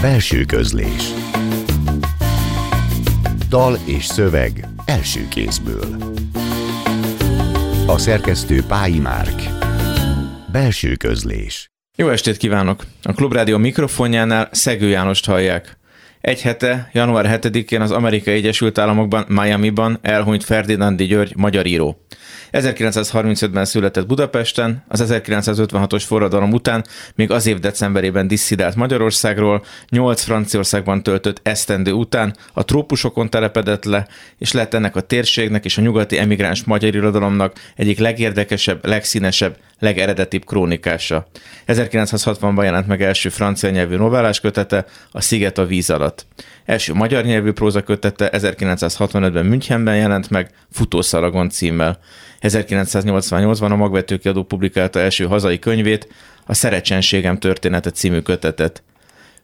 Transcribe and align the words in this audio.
Belső 0.00 0.44
közlés 0.44 1.02
Dal 3.48 3.78
és 3.84 4.04
szöveg 4.04 4.68
első 4.84 5.28
kézből 5.28 5.96
A 7.86 7.98
szerkesztő 7.98 8.62
Pályi 8.62 8.98
Márk 8.98 9.42
Belső 10.52 10.94
közlés 10.94 11.70
Jó 11.96 12.08
estét 12.08 12.36
kívánok! 12.36 12.84
A 13.02 13.12
Klubrádió 13.12 13.58
mikrofonjánál 13.58 14.48
Szegő 14.52 14.88
Jánost 14.88 15.26
hallják. 15.26 15.79
Egy 16.20 16.42
hete, 16.42 16.90
január 16.92 17.38
7-én 17.42 17.80
az 17.80 17.90
Amerikai 17.90 18.34
Egyesült 18.34 18.78
Államokban, 18.78 19.24
Miami-ban 19.28 19.98
elhunyt 20.02 20.44
Ferdinandi 20.44 21.04
György, 21.04 21.32
magyar 21.36 21.66
író. 21.66 22.04
1935-ben 22.52 23.64
született 23.64 24.06
Budapesten, 24.06 24.84
az 24.88 25.04
1956-os 25.08 26.02
forradalom 26.06 26.52
után 26.52 26.84
még 27.14 27.30
az 27.30 27.46
év 27.46 27.58
decemberében 27.58 28.28
disszidált 28.28 28.74
Magyarországról, 28.74 29.64
8 29.88 30.22
Franciaországban 30.22 31.02
töltött 31.02 31.40
esztendő 31.42 31.92
után 31.92 32.36
a 32.52 32.64
trópusokon 32.64 33.30
telepedett 33.30 33.84
le, 33.84 34.06
és 34.38 34.52
lett 34.52 34.74
ennek 34.74 34.96
a 34.96 35.00
térségnek 35.00 35.64
és 35.64 35.78
a 35.78 35.82
nyugati 35.82 36.18
emigráns 36.18 36.64
magyar 36.64 36.94
irodalomnak 36.94 37.52
egyik 37.76 37.98
legérdekesebb, 37.98 38.86
legszínesebb, 38.86 39.56
legeredetibb 39.80 40.44
krónikása. 40.44 41.26
1960-ban 41.66 42.62
jelent 42.62 42.86
meg 42.86 43.02
első 43.02 43.28
francia 43.28 43.70
nyelvű 43.70 43.96
novellás 43.96 44.40
kötete, 44.40 44.84
a 45.10 45.20
Sziget 45.20 45.58
a 45.58 45.66
víz 45.66 45.90
alatt. 45.90 46.26
Első 46.64 46.94
magyar 46.94 47.24
nyelvű 47.24 47.52
próza 47.52 47.82
kötete 47.82 48.30
1965-ben 48.32 49.46
Münchenben 49.46 49.96
jelent 49.96 50.30
meg, 50.30 50.50
Futószalagon 50.70 51.48
címmel. 51.48 51.98
1988-ban 52.40 53.70
a 53.70 53.76
Magvetőkiadó 53.76 54.42
publikálta 54.42 55.00
első 55.00 55.24
hazai 55.24 55.58
könyvét, 55.58 56.08
a 56.46 56.54
Szerecsenségem 56.54 57.38
története 57.38 57.90
című 57.90 58.20
kötetet. 58.20 58.82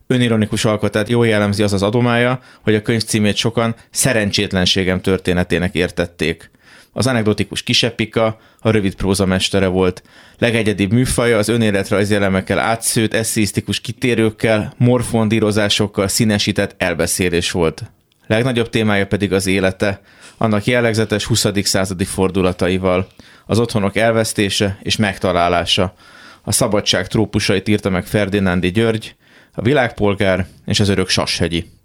Önironikus 0.07 0.65
alkotát 0.65 1.09
jól 1.09 1.27
jellemzi 1.27 1.63
az 1.63 1.73
az 1.73 1.83
adomája, 1.83 2.41
hogy 2.63 2.75
a 2.75 2.83
könyv 2.83 3.03
címét 3.03 3.37
sokan 3.37 3.75
szerencsétlenségem 3.91 5.01
történetének 5.01 5.75
értették. 5.75 6.51
Az 6.97 7.07
anekdotikus 7.07 7.63
kiseppika, 7.63 8.39
a 8.61 8.71
rövid 8.71 8.95
próza 8.95 9.27
mestere 9.27 9.67
volt. 9.67 10.03
Legegyedibb 10.39 10.93
műfaja 10.93 11.39
az 11.39 11.49
önéletrajzi 11.49 12.15
elemekkel 12.15 12.59
átszőtt, 12.59 13.15
eszéisztikus 13.15 13.81
kitérőkkel, 13.81 14.75
morfondírozásokkal 14.77 16.09
színesített 16.09 16.75
elbeszélés 16.79 17.51
volt. 17.51 17.83
Legnagyobb 18.27 18.71
témája 18.71 19.07
pedig 19.07 19.33
az 19.33 19.47
élete, 19.47 20.01
annak 20.37 20.65
jellegzetes 20.65 21.25
20. 21.25 21.47
századi 21.63 22.05
fordulataival, 22.05 23.07
az 23.47 23.59
otthonok 23.59 23.97
elvesztése 23.97 24.79
és 24.83 24.97
megtalálása. 24.97 25.95
A 26.43 26.53
szabadság 26.53 27.07
trópusait 27.07 27.69
írta 27.69 27.91
meg 27.91 28.07
Ferdinándi 28.07 28.71
György, 28.71 29.15
a 29.53 29.63
világpolgár 29.63 30.47
és 30.67 30.81
az 30.81 30.89
örök 30.89 31.09
Sashegyi. 31.09 31.76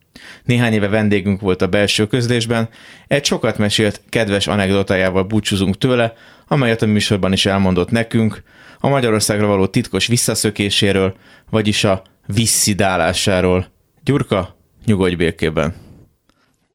Néhány 0.43 0.73
éve 0.73 0.87
vendégünk 0.87 1.41
volt 1.41 1.61
a 1.61 1.67
belső 1.67 2.07
közlésben, 2.07 2.69
egy 3.07 3.25
sokat 3.25 3.57
mesélt, 3.57 4.01
kedves 4.09 4.47
anekdotájával 4.47 5.23
búcsúzunk 5.23 5.77
tőle, 5.77 6.13
amelyet 6.47 6.81
a 6.81 6.85
műsorban 6.85 7.33
is 7.33 7.45
elmondott 7.45 7.89
nekünk, 7.89 8.43
a 8.79 8.87
Magyarországra 8.87 9.47
való 9.47 9.67
titkos 9.67 10.07
visszaszökéséről, 10.07 11.15
vagyis 11.49 11.83
a 11.83 12.01
visszidálásáról. 12.25 13.71
Gyurka, 14.03 14.57
nyugodj 14.85 15.15
békében! 15.15 15.75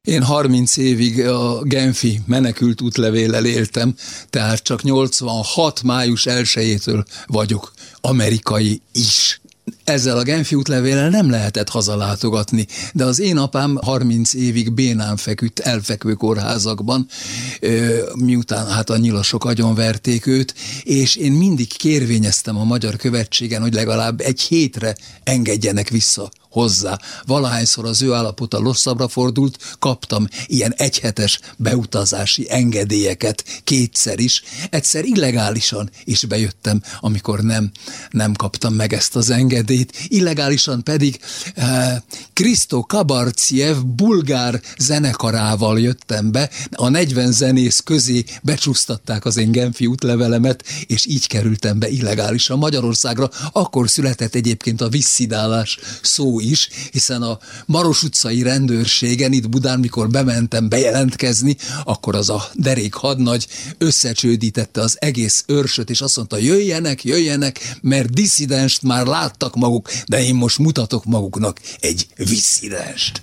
Én 0.01 0.23
30 0.23 0.77
évig 0.77 1.27
a 1.27 1.61
Genfi 1.63 2.19
menekült 2.25 2.81
útlevéllel 2.81 3.45
éltem, 3.45 3.95
tehát 4.29 4.63
csak 4.63 4.83
86. 4.83 5.83
május 5.83 6.25
1-től 6.29 7.05
vagyok 7.25 7.73
amerikai 8.01 8.81
is 8.93 9.41
ezzel 9.87 10.17
a 10.17 10.23
Genfi 10.23 10.55
útlevéllel 10.55 11.09
nem 11.09 11.29
lehetett 11.29 11.69
hazalátogatni, 11.69 12.67
de 12.93 13.03
az 13.03 13.19
én 13.19 13.37
apám 13.37 13.77
30 13.81 14.33
évig 14.33 14.73
bénán 14.73 15.17
feküdt 15.17 15.59
elfekvő 15.59 16.13
kórházakban, 16.13 17.07
miután 18.15 18.67
hát 18.67 18.89
a 18.89 18.97
nyilasok 18.97 19.45
agyonverték 19.45 20.25
őt, 20.25 20.53
és 20.83 21.15
én 21.15 21.31
mindig 21.31 21.67
kérvényeztem 21.77 22.57
a 22.57 22.63
magyar 22.63 22.95
követségen, 22.95 23.61
hogy 23.61 23.73
legalább 23.73 24.21
egy 24.21 24.41
hétre 24.41 24.95
engedjenek 25.23 25.89
vissza 25.89 26.31
hozzá. 26.57 26.99
Valahányszor 27.25 27.85
az 27.85 28.01
ő 28.01 28.13
állapota 28.13 28.59
rosszabbra 28.59 29.07
fordult, 29.07 29.75
kaptam 29.79 30.27
ilyen 30.45 30.73
egyhetes 30.77 31.39
beutazási 31.57 32.47
engedélyeket 32.49 33.43
kétszer 33.63 34.19
is. 34.19 34.43
Egyszer 34.69 35.05
illegálisan 35.05 35.89
is 36.03 36.25
bejöttem, 36.25 36.81
amikor 36.99 37.39
nem, 37.39 37.71
nem 38.09 38.33
kaptam 38.33 38.73
meg 38.73 38.93
ezt 38.93 39.15
az 39.15 39.29
engedélyt. 39.29 39.97
Illegálisan 40.07 40.83
pedig 40.83 41.19
Krisztó 42.33 42.77
eh, 42.77 42.83
Kabarciev 42.87 43.77
bulgár 43.77 44.61
zenekarával 44.79 45.79
jöttem 45.79 46.31
be. 46.31 46.49
A 46.71 46.89
40 46.89 47.31
zenész 47.31 47.79
közé 47.79 48.23
becsúsztatták 48.43 49.25
az 49.25 49.37
én 49.37 49.51
Genfi 49.51 49.85
útlevelemet, 49.85 50.63
és 50.87 51.05
így 51.05 51.27
kerültem 51.27 51.79
be 51.79 51.89
illegálisan 51.89 52.57
Magyarországra. 52.57 53.29
Akkor 53.51 53.89
született 53.89 54.35
egyébként 54.35 54.81
a 54.81 54.89
visszidálás 54.89 55.79
szó 56.01 56.39
is, 56.49 56.69
hiszen 56.91 57.21
a 57.21 57.39
Maros 57.65 58.03
utcai 58.03 58.41
rendőrségen 58.41 59.33
itt 59.33 59.49
Budán, 59.49 59.79
mikor 59.79 60.09
bementem 60.09 60.69
bejelentkezni, 60.69 61.57
akkor 61.83 62.15
az 62.15 62.29
a 62.29 62.43
derék 62.53 62.93
hadnagy 62.93 63.47
összecsődítette 63.77 64.81
az 64.81 64.97
egész 64.99 65.43
őrsöt, 65.47 65.89
és 65.89 66.01
azt 66.01 66.15
mondta, 66.15 66.37
jöjjenek, 66.37 67.03
jöjjenek, 67.03 67.77
mert 67.81 68.13
disszidenst 68.13 68.81
már 68.81 69.05
láttak 69.05 69.55
maguk, 69.55 69.89
de 70.07 70.23
én 70.23 70.35
most 70.35 70.57
mutatok 70.57 71.05
maguknak 71.05 71.59
egy 71.79 72.07
visszidenst. 72.15 73.21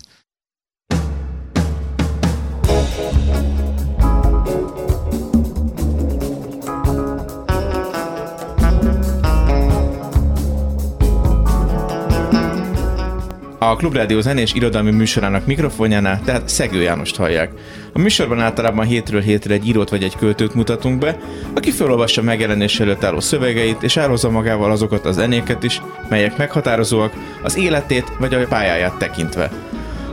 A 13.71 13.77
Klubrádió 13.77 14.21
zenés 14.21 14.55
irodalmi 14.55 14.91
műsorának 14.91 15.47
mikrofonjánál, 15.47 16.21
tehát 16.25 16.49
Szegő 16.49 16.83
Jánost 16.83 17.17
hallják. 17.17 17.53
A 17.93 17.99
műsorban 17.99 18.41
általában 18.41 18.87
hétről 18.87 19.21
hétre 19.21 19.55
egy 19.55 19.69
írót 19.69 19.91
vagy 19.91 20.03
egy 20.03 20.17
költőt 20.17 20.55
mutatunk 20.55 20.99
be, 20.99 21.19
aki 21.55 21.71
felolvassa 21.71 22.23
megjelenés 22.23 22.81
előtt 22.81 23.05
álló 23.05 23.21
szövegeit, 23.21 23.83
és 23.83 23.97
elhozza 23.97 24.31
magával 24.31 24.71
azokat 24.71 25.07
az 25.07 25.15
zenéket 25.15 25.63
is, 25.63 25.83
melyek 26.09 26.37
meghatározóak 26.37 27.13
az 27.43 27.57
életét 27.57 28.13
vagy 28.19 28.35
a 28.35 28.47
pályáját 28.47 28.99
tekintve. 28.99 29.51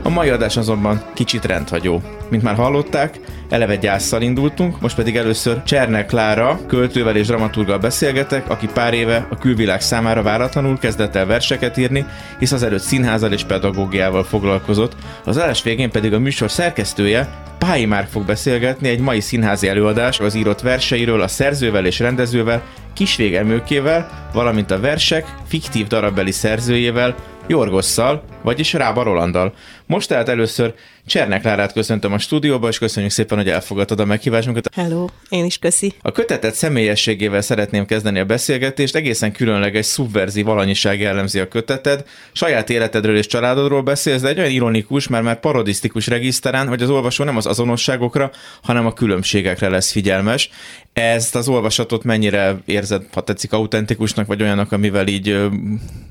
A 0.04 0.10
mai 0.10 0.30
adás 0.30 0.58
azonban 0.58 1.04
kicsit 1.14 1.46
rendhagyó. 1.46 2.02
Mint 2.30 2.44
már 2.44 2.56
hallották, 2.56 3.20
eleve 3.52 3.76
gyászsal 3.76 4.22
indultunk, 4.22 4.82
most 4.82 4.96
pedig 4.96 5.18
először 5.18 5.64
Csernek 5.64 6.06
Klára, 6.06 6.60
költővel 6.68 7.16
és 7.16 7.28
dramaturgal 7.28 7.78
beszélgetek, 7.78 8.50
aki 8.50 8.68
pár 8.74 8.94
éve 8.94 9.28
a 9.30 9.38
külvilág 9.38 9.82
számára 9.82 10.22
váratlanul 10.22 10.78
kezdett 10.78 11.16
el 11.16 11.26
verseket 11.26 11.78
írni, 11.78 12.06
hisz 12.40 12.52
az 12.52 12.64
előtt 12.64 12.82
színházal 12.82 13.32
és 13.32 13.44
pedagógiával 13.44 14.24
foglalkozott, 14.24 14.96
az 15.26 15.38
adás 15.38 15.64
végén 15.64 15.92
pedig 15.92 16.14
a 16.14 16.20
műsor 16.20 16.52
szerkesztője, 16.52 17.50
Pályi 17.68 17.86
Márk 17.86 18.10
fog 18.10 18.26
beszélgetni 18.26 18.90
egy 18.90 19.00
mai 19.00 19.20
színházi 19.20 19.68
előadás 19.68 20.20
az 20.20 20.36
írott 20.36 20.62
verseiről 20.62 21.22
a 21.22 21.28
szerzővel 21.28 21.86
és 21.86 22.00
rendezővel, 22.00 22.62
Kisvég 22.94 23.36
Emőkével, 23.36 24.30
valamint 24.34 24.72
a 24.72 24.80
versek 24.80 25.36
fiktív 25.48 25.88
darabbeli 25.88 26.32
szerzőjével, 26.32 27.16
Jorgosszal, 27.48 28.24
vagyis 28.42 28.74
Rába 28.74 29.04
Rolandal. 29.04 29.54
Most 29.86 30.08
tehát 30.08 30.30
először 30.30 30.74
Csernek 31.06 31.44
Lárát 31.44 31.74
köszöntöm 31.74 32.14
a 32.14 32.18
stúdióba, 32.18 32.68
és 32.68 32.78
köszönjük 32.78 33.12
szépen, 33.12 33.38
hogy 33.38 33.50
elfogadtad 33.50 34.00
a 34.00 34.06
meghívásunkat. 34.06 34.76
Hello, 34.76 35.08
én 35.30 35.46
is 35.46 35.58
köszi. 35.58 35.94
A 36.02 36.12
kötetet 36.12 36.54
személyességével 36.54 37.42
szeretném 37.42 37.86
kezdeni 37.86 38.20
a 38.20 38.26
beszélgetést. 38.26 38.96
Egészen 38.96 39.32
különleges, 39.32 39.86
szubverzív 39.86 40.48
alanyiság 40.48 41.00
jellemzi 41.00 41.40
a 41.40 41.48
köteted. 41.48 42.06
Saját 42.32 42.70
életedről 42.70 43.18
és 43.18 43.26
családodról 43.26 43.82
beszélsz, 43.82 44.22
de 44.22 44.28
egy 44.28 44.40
olyan 44.40 44.52
ironikus, 44.52 45.08
már 45.08 45.22
már 45.22 45.40
parodisztikus 45.40 46.08
regiszterán, 46.08 46.68
hogy 46.68 46.82
az 46.82 46.90
olvasó 46.90 47.24
nem 47.24 47.38
az 47.38 47.46
azonosságokra, 47.46 48.32
hanem 48.62 48.86
a 48.86 48.94
különbségekre 48.94 49.70
lesz 49.70 49.92
figyelmes. 49.92 50.50
Ezt 50.94 51.36
az 51.36 51.48
olvasatot 51.48 52.04
mennyire 52.04 52.58
érzed, 52.66 53.06
ha 53.12 53.22
tetszik, 53.22 53.54
autentikusnak, 53.54 54.28
vagy 54.28 54.42
olyannak, 54.42 54.72
amivel 54.72 55.08
így 55.08 55.38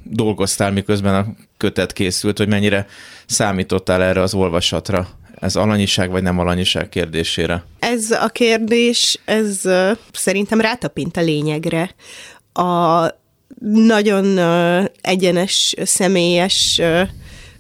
dolgoztál, 0.02 0.72
miközben 0.72 1.14
a 1.14 1.26
kötet 1.56 1.92
készült, 1.92 2.38
hogy 2.38 2.48
mennyire 2.48 2.86
számítottál 3.26 4.02
erre 4.02 4.20
az 4.20 4.34
olvasatra? 4.34 5.08
Ez 5.40 5.56
alanyiság 5.56 6.10
vagy 6.10 6.22
nem 6.22 6.38
alanyiság 6.38 6.88
kérdésére? 6.88 7.64
Ez 7.78 8.10
a 8.10 8.28
kérdés, 8.28 9.20
ez 9.24 9.60
szerintem 10.12 10.60
rátapint 10.60 11.16
a 11.16 11.20
lényegre. 11.20 11.94
A 12.52 13.08
nagyon 13.60 14.38
egyenes, 15.00 15.74
személyes 15.82 16.80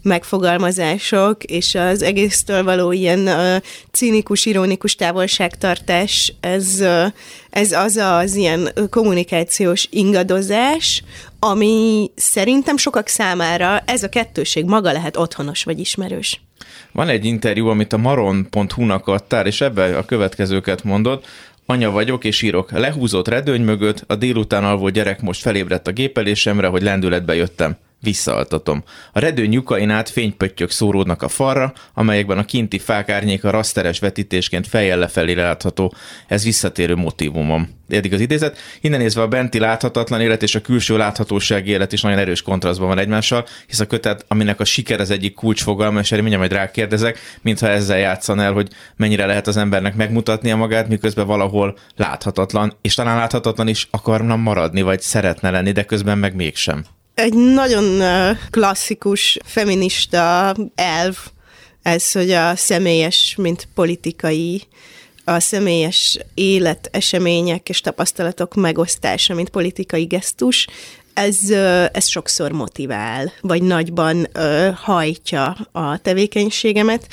megfogalmazások, 0.02 1.44
és 1.44 1.74
az 1.74 2.02
egésztől 2.02 2.64
való 2.64 2.92
ilyen 2.92 3.18
uh, 3.18 3.56
cínikus, 3.90 4.46
ironikus 4.46 4.94
távolságtartás, 4.94 6.34
ez, 6.40 6.76
uh, 6.80 7.04
ez 7.50 7.72
az 7.72 7.96
az 7.96 8.34
ilyen 8.34 8.72
kommunikációs 8.90 9.88
ingadozás, 9.90 11.02
ami 11.38 12.10
szerintem 12.14 12.76
sokak 12.76 13.08
számára 13.08 13.78
ez 13.86 14.02
a 14.02 14.08
kettőség 14.08 14.64
maga 14.64 14.92
lehet 14.92 15.16
otthonos 15.16 15.64
vagy 15.64 15.78
ismerős. 15.78 16.40
Van 16.92 17.08
egy 17.08 17.24
interjú, 17.24 17.66
amit 17.66 17.92
a 17.92 17.96
maron.hu-nak 17.96 19.06
adtál, 19.06 19.46
és 19.46 19.60
ebben 19.60 19.94
a 19.94 20.04
következőket 20.04 20.84
mondod. 20.84 21.24
Anya 21.66 21.90
vagyok 21.90 22.24
és 22.24 22.42
írok. 22.42 22.70
Lehúzott 22.70 23.28
redőny 23.28 23.62
mögött, 23.62 24.04
a 24.06 24.14
délután 24.14 24.64
alvó 24.64 24.88
gyerek 24.88 25.20
most 25.20 25.40
felébredt 25.40 25.86
a 25.86 25.92
gépelésemre, 25.92 26.66
hogy 26.66 26.82
lendületbe 26.82 27.34
jöttem 27.34 27.76
visszaaltatom. 28.00 28.84
A 29.12 29.18
redő 29.18 29.46
nyukain 29.46 29.90
át 29.90 30.08
fénypöttyök 30.08 30.70
szóródnak 30.70 31.22
a 31.22 31.28
falra, 31.28 31.72
amelyekben 31.94 32.38
a 32.38 32.44
kinti 32.44 32.78
fák 32.78 33.08
árnyéka 33.08 33.50
raszteres 33.50 33.98
vetítésként 33.98 34.66
fejjel 34.66 34.98
lefelé 34.98 35.32
látható. 35.32 35.94
Ez 36.26 36.44
visszatérő 36.44 36.94
motivumom. 36.94 37.78
Eddig 37.88 38.12
az 38.12 38.20
idézet. 38.20 38.58
Innen 38.80 39.00
nézve 39.00 39.22
a 39.22 39.28
benti 39.28 39.58
láthatatlan 39.58 40.20
élet 40.20 40.42
és 40.42 40.54
a 40.54 40.60
külső 40.60 40.96
láthatóság 40.96 41.66
élet 41.66 41.92
is 41.92 42.02
nagyon 42.02 42.18
erős 42.18 42.42
kontrasztban 42.42 42.88
van 42.88 42.98
egymással, 42.98 43.46
hisz 43.66 43.80
a 43.80 43.86
kötet, 43.86 44.24
aminek 44.28 44.60
a 44.60 44.64
siker 44.64 45.00
az 45.00 45.10
egyik 45.10 45.34
kulcsfogalma, 45.34 46.00
és 46.00 46.12
erre 46.12 46.22
mindjárt 46.22 46.48
majd 46.48 46.60
rákérdezek, 46.60 47.18
mintha 47.42 47.68
ezzel 47.68 47.98
játszan 47.98 48.40
el, 48.40 48.52
hogy 48.52 48.68
mennyire 48.96 49.26
lehet 49.26 49.46
az 49.46 49.56
embernek 49.56 49.94
megmutatnia 49.94 50.56
magát, 50.56 50.88
miközben 50.88 51.26
valahol 51.26 51.78
láthatatlan, 51.96 52.72
és 52.80 52.94
talán 52.94 53.16
láthatatlan 53.16 53.68
is 53.68 53.88
akarna 53.90 54.36
maradni, 54.36 54.82
vagy 54.82 55.00
szeretne 55.00 55.50
lenni, 55.50 55.72
de 55.72 55.84
közben 55.84 56.18
meg 56.18 56.34
mégsem 56.34 56.84
egy 57.14 57.34
nagyon 57.34 58.02
klasszikus 58.50 59.38
feminista 59.44 60.54
elv, 60.74 61.16
ez, 61.82 62.12
hogy 62.12 62.30
a 62.30 62.56
személyes, 62.56 63.34
mint 63.38 63.68
politikai 63.74 64.62
a 65.24 65.40
személyes 65.40 66.18
élet, 66.34 66.88
események 66.92 67.68
és 67.68 67.80
tapasztalatok 67.80 68.54
megosztása, 68.54 69.34
mint 69.34 69.48
politikai 69.48 70.04
gesztus, 70.04 70.66
ez, 71.14 71.50
ez 71.92 72.06
sokszor 72.06 72.52
motivál, 72.52 73.32
vagy 73.40 73.62
nagyban 73.62 74.28
hajtja 74.74 75.56
a 75.72 75.98
tevékenységemet. 75.98 77.06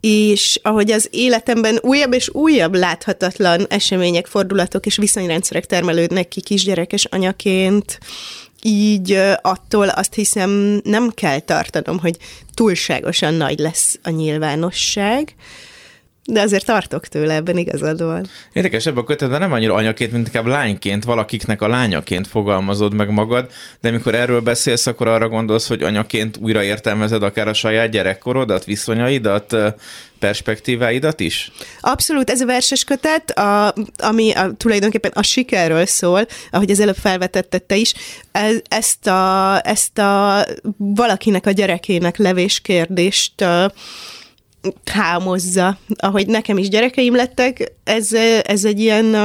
És 0.00 0.58
ahogy 0.62 0.90
az 0.90 1.08
életemben 1.10 1.78
újabb 1.82 2.12
és 2.12 2.28
újabb 2.32 2.74
láthatatlan 2.74 3.66
események, 3.68 4.26
fordulatok 4.26 4.86
és 4.86 4.96
viszonyrendszerek 4.96 5.66
termelődnek 5.66 6.28
ki 6.28 6.40
kisgyerekes 6.40 7.04
anyaként, 7.04 7.98
így 8.66 9.18
attól 9.42 9.88
azt 9.88 10.14
hiszem 10.14 10.80
nem 10.84 11.10
kell 11.10 11.38
tartanom, 11.38 11.98
hogy 11.98 12.16
túlságosan 12.54 13.34
nagy 13.34 13.58
lesz 13.58 13.98
a 14.02 14.10
nyilvánosság, 14.10 15.34
de 16.26 16.40
azért 16.40 16.64
tartok 16.64 17.06
tőle, 17.06 17.34
ebben 17.34 17.56
igazad 17.56 18.02
van. 18.02 18.26
Érdekes 18.52 18.86
ebben 18.86 19.02
a 19.02 19.06
kötetben 19.06 19.40
nem 19.40 19.52
annyira 19.52 19.74
anyaként, 19.74 20.12
mint 20.12 20.26
inkább 20.26 20.46
lányként, 20.46 21.04
valakiknek 21.04 21.62
a 21.62 21.68
lányaként 21.68 22.26
fogalmazod 22.26 22.94
meg 22.94 23.10
magad, 23.10 23.50
de 23.80 23.88
amikor 23.88 24.14
erről 24.14 24.40
beszélsz, 24.40 24.86
akkor 24.86 25.08
arra 25.08 25.28
gondolsz, 25.28 25.68
hogy 25.68 25.82
anyaként 25.82 26.36
újra 26.36 26.62
értelmezed 26.62 27.22
akár 27.22 27.48
a 27.48 27.52
saját 27.52 27.90
gyerekkorodat, 27.90 28.64
viszonyaidat, 28.64 29.56
perspektíváidat 30.18 31.20
is? 31.20 31.52
Abszolút, 31.80 32.30
ez 32.30 32.40
a 32.40 32.46
verses 32.46 32.84
kötet, 32.84 33.30
a, 33.30 33.74
ami 33.96 34.32
a, 34.32 34.52
tulajdonképpen 34.56 35.10
a 35.14 35.22
sikerről 35.22 35.86
szól, 35.86 36.26
ahogy 36.50 36.70
az 36.70 36.80
előbb 36.80 36.96
felvetetted 36.96 37.62
te 37.62 37.76
is, 37.76 37.94
ez, 38.32 38.56
ezt, 38.68 39.06
a, 39.06 39.60
ezt 39.64 39.98
a 39.98 40.44
valakinek 40.76 41.46
a 41.46 41.50
gyerekének 41.50 42.16
levés 42.16 42.60
kérdést 42.60 43.44
hámozza. 44.84 45.78
Ahogy 45.96 46.26
nekem 46.26 46.58
is 46.58 46.68
gyerekeim 46.68 47.14
lettek, 47.14 47.72
ez, 47.84 48.12
ez 48.42 48.64
egy 48.64 48.80
ilyen 48.80 49.16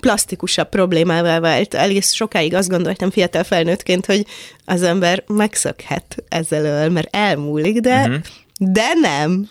plastikusabb 0.00 0.68
problémává 0.68 1.40
vált. 1.40 1.74
Egész 1.74 2.12
sokáig 2.12 2.54
azt 2.54 2.68
gondoltam 2.68 3.10
fiatal 3.10 3.44
felnőttként, 3.44 4.06
hogy 4.06 4.26
az 4.64 4.82
ember 4.82 5.24
megszökhet 5.26 6.24
ezzel, 6.28 6.90
mert 6.90 7.16
elmúlik, 7.16 7.78
de, 7.78 8.00
uh-huh. 8.00 8.16
de 8.58 8.92
nem. 9.00 9.48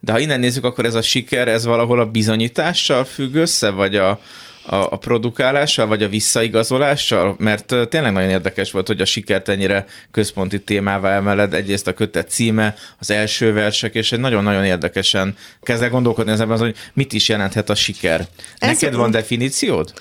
De 0.00 0.12
ha 0.12 0.18
innen 0.18 0.40
nézzük, 0.40 0.64
akkor 0.64 0.84
ez 0.84 0.94
a 0.94 1.02
siker, 1.02 1.48
ez 1.48 1.64
valahol 1.64 2.00
a 2.00 2.06
bizonyítással 2.06 3.04
függ 3.04 3.34
össze, 3.34 3.70
vagy 3.70 3.96
a, 3.96 4.20
a, 4.66 4.92
a 4.92 4.96
produkálással, 4.96 5.86
vagy 5.86 6.02
a 6.02 6.08
visszaigazolással? 6.08 7.34
Mert 7.38 7.74
tényleg 7.88 8.12
nagyon 8.12 8.30
érdekes 8.30 8.70
volt, 8.70 8.86
hogy 8.86 9.00
a 9.00 9.04
sikert 9.04 9.48
ennyire 9.48 9.86
központi 10.10 10.60
témává 10.60 11.16
emeled. 11.16 11.54
Egyrészt 11.54 11.86
a 11.86 11.92
kötet 11.92 12.30
címe, 12.30 12.74
az 12.98 13.10
első 13.10 13.52
versek, 13.52 13.94
és 13.94 14.12
egy 14.12 14.20
nagyon-nagyon 14.20 14.64
érdekesen 14.64 15.36
kezdek 15.62 15.90
gondolkodni 15.90 16.32
ezen, 16.32 16.58
hogy 16.58 16.76
mit 16.92 17.12
is 17.12 17.28
jelenthet 17.28 17.70
a 17.70 17.74
siker. 17.74 18.26
Ez 18.58 18.68
Neked 18.68 18.94
van 18.94 19.10
definíciód? 19.10 19.92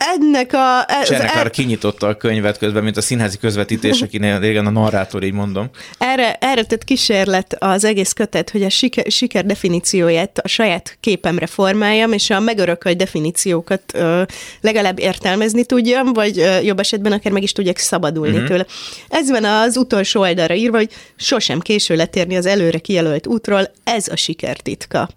Ennek 0.00 0.52
a... 0.52 0.84
Ez, 0.86 1.10
e... 1.10 1.50
kinyitotta 1.50 2.06
a 2.06 2.16
könyvet 2.16 2.58
közben, 2.58 2.82
mint 2.82 2.96
a 2.96 3.00
színházi 3.00 3.38
közvetítésekinél 3.38 4.38
régen 4.44 4.66
a 4.66 4.70
narrátor, 4.70 5.22
így 5.22 5.32
mondom. 5.32 5.70
Erre, 5.98 6.34
erre 6.34 6.64
tett 6.64 6.84
kísérlet 6.84 7.56
az 7.58 7.84
egész 7.84 8.12
kötet, 8.12 8.50
hogy 8.50 8.62
a 8.62 8.68
siker, 8.68 9.04
siker 9.10 9.46
definícióját 9.46 10.38
a 10.38 10.48
saját 10.48 10.96
képemre 11.00 11.46
formáljam, 11.46 12.12
és 12.12 12.30
a 12.30 12.40
megörökölt 12.40 12.96
definíciókat 12.96 13.82
ö, 13.94 14.22
legalább 14.60 14.98
értelmezni 14.98 15.64
tudjam, 15.64 16.12
vagy 16.12 16.38
ö, 16.38 16.60
jobb 16.60 16.78
esetben 16.78 17.12
akár 17.12 17.32
meg 17.32 17.42
is 17.42 17.52
tudjak 17.52 17.76
szabadulni 17.76 18.32
uh-huh. 18.32 18.48
tőle. 18.48 18.66
Ez 19.08 19.30
van 19.30 19.44
az 19.44 19.76
utolsó 19.76 20.20
oldalra 20.20 20.54
írva, 20.54 20.76
hogy 20.76 20.90
sosem 21.16 21.60
késő 21.60 21.94
letérni 21.94 22.36
az 22.36 22.46
előre 22.46 22.78
kijelölt 22.78 23.26
útról, 23.26 23.70
ez 23.84 24.08
a 24.08 24.16
siker 24.16 24.56
titka. 24.56 25.08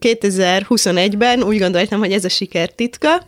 2021-ben 0.00 1.42
úgy 1.42 1.58
gondoltam, 1.58 1.98
hogy 1.98 2.12
ez 2.12 2.24
a 2.24 2.28
siker 2.28 2.68
titka, 2.68 3.26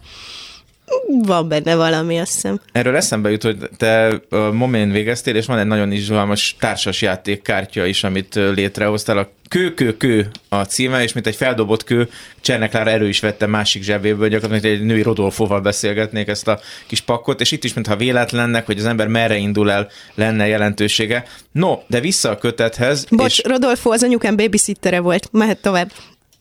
van 1.24 1.48
benne 1.48 1.74
valami, 1.74 2.18
azt 2.18 2.32
hiszem. 2.32 2.60
Erről 2.72 2.96
eszembe 2.96 3.30
jut, 3.30 3.42
hogy 3.42 3.56
te 3.76 4.20
a 4.30 4.36
Momén 4.36 4.90
végeztél, 4.90 5.36
és 5.36 5.46
van 5.46 5.58
egy 5.58 5.66
nagyon 5.66 5.92
izgalmas 5.92 6.56
társasjáték 6.58 7.42
kártya 7.42 7.86
is, 7.86 8.04
amit 8.04 8.34
létrehoztál. 8.34 9.18
A 9.18 9.30
kő, 9.48 9.74
kő, 9.74 9.96
kő 9.96 10.30
a 10.48 10.62
címe, 10.62 11.02
és 11.02 11.12
mint 11.12 11.26
egy 11.26 11.36
feldobott 11.36 11.84
kő, 11.84 12.08
Cserneklára 12.40 12.90
erő 12.90 13.08
is 13.08 13.20
vette 13.20 13.46
másik 13.46 13.82
zsebéből, 13.82 14.28
gyakorlatilag 14.28 14.76
egy 14.76 14.84
női 14.84 15.02
Rodolfóval 15.02 15.60
beszélgetnék 15.60 16.28
ezt 16.28 16.48
a 16.48 16.60
kis 16.86 17.00
pakkot, 17.00 17.40
és 17.40 17.52
itt 17.52 17.64
is, 17.64 17.74
mintha 17.74 17.96
véletlennek, 17.96 18.66
hogy 18.66 18.78
az 18.78 18.86
ember 18.86 19.06
merre 19.06 19.36
indul 19.36 19.70
el, 19.70 19.88
lenne 20.14 20.46
jelentősége. 20.46 21.24
No, 21.52 21.78
de 21.86 22.00
vissza 22.00 22.30
a 22.30 22.38
kötethez. 22.38 23.06
Bocs, 23.10 23.38
és... 23.38 23.42
Rodolfo 23.44 23.90
az 23.90 24.02
anyukám 24.02 24.36
babysittere 24.36 25.00
volt, 25.00 25.28
mehet 25.32 25.58
tovább. 25.58 25.90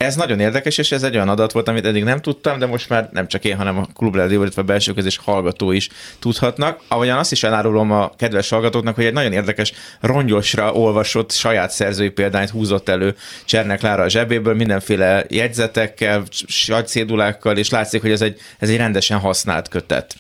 Ez 0.02 0.16
nagyon 0.16 0.40
érdekes, 0.40 0.78
és 0.78 0.92
ez 0.92 1.04
egy 1.04 1.16
olyan 1.16 1.30
adat 1.30 1.52
volt, 1.52 1.68
amit 1.68 1.86
eddig 1.86 2.04
nem 2.04 2.22
tudtam, 2.22 2.60
de 2.60 2.66
most 2.66 2.90
már 2.90 3.10
nem 3.12 3.28
csak 3.28 3.46
én, 3.46 3.56
hanem 3.56 3.78
a 3.78 3.88
klubrádió, 3.96 4.42
illetve 4.42 4.62
a 4.62 4.66
belső 4.66 4.94
közés 4.94 5.18
hallgató 5.18 5.72
is 5.72 5.90
tudhatnak. 6.20 6.80
Ahogyan 6.88 7.18
azt 7.18 7.32
is 7.32 7.44
elárulom 7.44 7.92
a 7.92 8.12
kedves 8.18 8.50
hallgatóknak, 8.50 8.96
hogy 8.96 9.06
egy 9.06 9.14
nagyon 9.14 9.32
érdekes 9.32 9.74
rongyosra 10.00 10.74
olvasott 10.74 11.32
saját 11.32 11.72
szerzői 11.72 12.10
példányt 12.10 12.50
húzott 12.50 12.90
elő 12.90 13.16
Csernek 13.46 13.82
Lára 13.82 14.04
a 14.04 14.10
zsebéből, 14.10 14.56
mindenféle 14.56 15.26
jegyzetekkel, 15.28 16.24
sajtszédulákkal, 16.48 17.58
és 17.58 17.70
látszik, 17.70 18.02
hogy 18.02 18.12
ez 18.12 18.22
egy, 18.22 18.40
ez 18.60 18.70
egy 18.70 18.78
rendesen 18.78 19.20
használt 19.20 19.68
kötet 19.68 20.16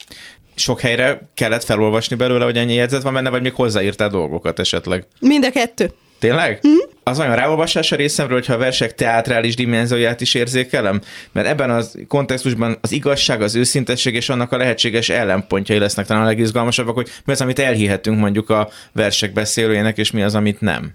sok 0.55 0.79
helyre 0.79 1.21
kellett 1.33 1.63
felolvasni 1.63 2.15
belőle, 2.15 2.43
hogy 2.43 2.57
ennyi 2.57 2.73
jegyzet 2.73 3.01
van 3.01 3.13
benne, 3.13 3.29
vagy 3.29 3.41
még 3.41 3.53
hozzáírtál 3.53 4.09
dolgokat 4.09 4.59
esetleg? 4.59 5.05
Mind 5.19 5.45
a 5.45 5.51
kettő. 5.51 5.91
Tényleg? 6.19 6.59
Mm. 6.67 6.80
Az 7.03 7.19
olyan 7.19 7.35
ráolvasás 7.35 7.91
a 7.91 7.95
részemről, 7.95 8.37
hogyha 8.37 8.53
a 8.53 8.57
versek 8.57 8.95
teátrális 8.95 9.55
dimenzióját 9.55 10.21
is 10.21 10.33
érzékelem? 10.33 11.01
Mert 11.31 11.47
ebben 11.47 11.69
a 11.69 11.81
kontextusban 12.07 12.77
az 12.81 12.91
igazság, 12.91 13.41
az 13.41 13.55
őszintesség 13.55 14.13
és 14.13 14.29
annak 14.29 14.51
a 14.51 14.57
lehetséges 14.57 15.09
ellenpontjai 15.09 15.79
lesznek 15.79 16.05
talán 16.05 16.23
a 16.23 16.25
legizgalmasabbak, 16.25 16.95
hogy 16.95 17.09
mi 17.25 17.31
az, 17.31 17.41
amit 17.41 17.59
elhihetünk 17.59 18.19
mondjuk 18.19 18.49
a 18.49 18.69
versek 18.91 19.33
beszélőjének, 19.33 19.97
és 19.97 20.11
mi 20.11 20.21
az, 20.21 20.35
amit 20.35 20.61
nem. 20.61 20.93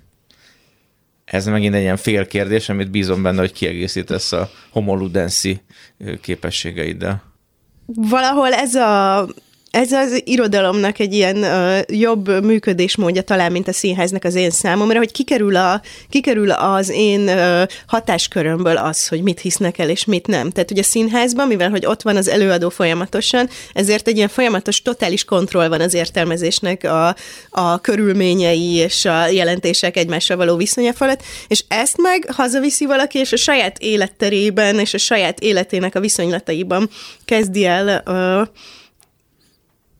Ez 1.24 1.46
megint 1.46 1.74
egy 1.74 1.80
ilyen 1.80 1.96
fél 1.96 2.26
kérdés, 2.26 2.68
amit 2.68 2.90
bízom 2.90 3.22
benne, 3.22 3.40
hogy 3.40 3.52
kiegészítesz 3.52 4.32
a 4.32 4.50
homoludenszi 4.70 5.60
képességeiddel. 6.20 7.22
Valahol 7.86 8.52
ez 8.52 8.74
a 8.74 9.26
ez 9.70 9.92
az 9.92 10.20
irodalomnak 10.24 10.98
egy 10.98 11.14
ilyen 11.14 11.36
uh, 11.36 11.98
jobb 11.98 12.44
működésmódja 12.44 13.22
talán, 13.22 13.52
mint 13.52 13.68
a 13.68 13.72
színháznak 13.72 14.24
az 14.24 14.34
én 14.34 14.50
számomra, 14.50 14.98
hogy 14.98 15.12
kikerül, 15.12 15.56
a, 15.56 15.80
kikerül 16.08 16.50
az 16.50 16.88
én 16.88 17.20
uh, 17.20 17.62
hatáskörömből 17.86 18.76
az, 18.76 19.08
hogy 19.08 19.22
mit 19.22 19.40
hisznek 19.40 19.78
el 19.78 19.88
és 19.88 20.04
mit 20.04 20.26
nem. 20.26 20.50
Tehát 20.50 20.70
ugye 20.70 20.80
a 20.80 20.84
színházban, 20.84 21.46
mivel 21.46 21.70
hogy 21.70 21.86
ott 21.86 22.02
van 22.02 22.16
az 22.16 22.28
előadó 22.28 22.68
folyamatosan, 22.68 23.48
ezért 23.72 24.08
egy 24.08 24.16
ilyen 24.16 24.28
folyamatos, 24.28 24.82
totális 24.82 25.24
kontroll 25.24 25.68
van 25.68 25.80
az 25.80 25.94
értelmezésnek 25.94 26.84
a, 26.84 27.16
a 27.50 27.80
körülményei 27.80 28.74
és 28.74 29.04
a 29.04 29.26
jelentések 29.26 29.96
egymással 29.96 30.36
való 30.36 30.56
viszonya 30.56 30.92
felett, 30.92 31.22
és 31.48 31.64
ezt 31.68 31.96
meg 31.96 32.28
hazaviszi 32.32 32.86
valaki, 32.86 33.18
és 33.18 33.32
a 33.32 33.36
saját 33.36 33.78
életterében 33.78 34.78
és 34.78 34.94
a 34.94 34.98
saját 34.98 35.40
életének 35.40 35.94
a 35.94 36.00
viszonylataiban 36.00 36.90
kezdi 37.24 37.64
el 37.64 38.02
uh, 38.06 38.48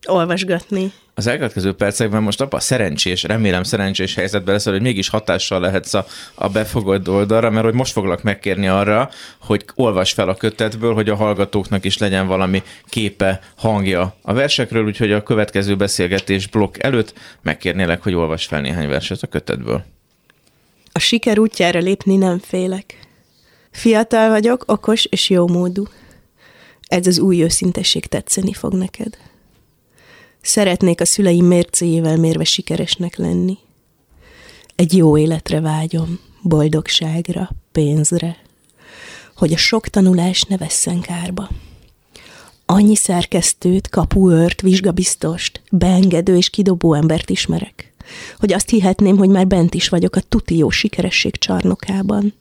olvasgatni. 0.09 0.91
Az 1.13 1.27
elkövetkező 1.27 1.73
percekben 1.73 2.23
most 2.23 2.41
abban 2.41 2.59
szerencsés, 2.59 3.23
remélem 3.23 3.63
szerencsés 3.63 4.15
helyzetben 4.15 4.53
leszel, 4.53 4.73
hogy 4.73 4.81
mégis 4.81 5.09
hatással 5.09 5.59
lehetsz 5.59 5.93
a, 5.93 6.05
a 6.35 6.49
befogott 6.49 7.09
oldalra, 7.09 7.49
mert 7.49 7.65
hogy 7.65 7.73
most 7.73 7.91
foglak 7.91 8.23
megkérni 8.23 8.67
arra, 8.67 9.09
hogy 9.41 9.65
olvas 9.75 10.13
fel 10.13 10.29
a 10.29 10.35
kötetből, 10.35 10.93
hogy 10.93 11.09
a 11.09 11.15
hallgatóknak 11.15 11.85
is 11.85 11.97
legyen 11.97 12.27
valami 12.27 12.63
képe, 12.85 13.39
hangja 13.55 14.15
a 14.21 14.33
versekről, 14.33 14.85
úgyhogy 14.85 15.11
a 15.11 15.23
következő 15.23 15.75
beszélgetés 15.75 16.47
blokk 16.47 16.75
előtt 16.79 17.13
megkérnélek, 17.41 18.03
hogy 18.03 18.13
olvas 18.13 18.45
fel 18.45 18.61
néhány 18.61 18.87
verset 18.87 19.23
a 19.23 19.27
kötetből. 19.27 19.83
A 20.91 20.99
siker 20.99 21.39
útjára 21.39 21.79
lépni 21.79 22.15
nem 22.15 22.39
félek. 22.39 23.07
Fiatal 23.71 24.29
vagyok, 24.29 24.63
okos 24.67 25.05
és 25.05 25.29
jó 25.29 25.47
módú. 25.47 25.87
Ez 26.87 27.07
az 27.07 27.19
új 27.19 27.43
őszintesség 27.43 28.05
tetszeni 28.05 28.53
fog 28.53 28.73
neked. 28.73 29.17
Szeretnék 30.47 31.01
a 31.01 31.05
szüleim 31.05 31.45
mércéjével 31.45 32.17
mérve 32.17 32.43
sikeresnek 32.43 33.15
lenni. 33.15 33.57
Egy 34.75 34.95
jó 34.95 35.17
életre 35.17 35.59
vágyom, 35.59 36.19
boldogságra, 36.41 37.49
pénzre, 37.71 38.37
hogy 39.35 39.53
a 39.53 39.57
sok 39.57 39.87
tanulás 39.87 40.43
ne 40.43 40.57
vesszen 40.57 41.01
kárba. 41.01 41.49
Annyi 42.65 42.95
szerkesztőt, 42.95 43.89
kapuőrt, 43.89 44.61
vizsgabiztost, 44.61 45.61
beengedő 45.71 46.37
és 46.37 46.49
kidobó 46.49 46.93
embert 46.93 47.29
ismerek, 47.29 47.93
hogy 48.39 48.53
azt 48.53 48.69
hihetném, 48.69 49.17
hogy 49.17 49.29
már 49.29 49.47
bent 49.47 49.73
is 49.73 49.89
vagyok 49.89 50.15
a 50.15 50.21
tuti 50.21 50.57
jó 50.57 50.69
sikeresség 50.69 51.37
csarnokában. 51.37 52.33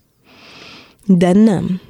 De 1.06 1.32
nem. 1.32 1.80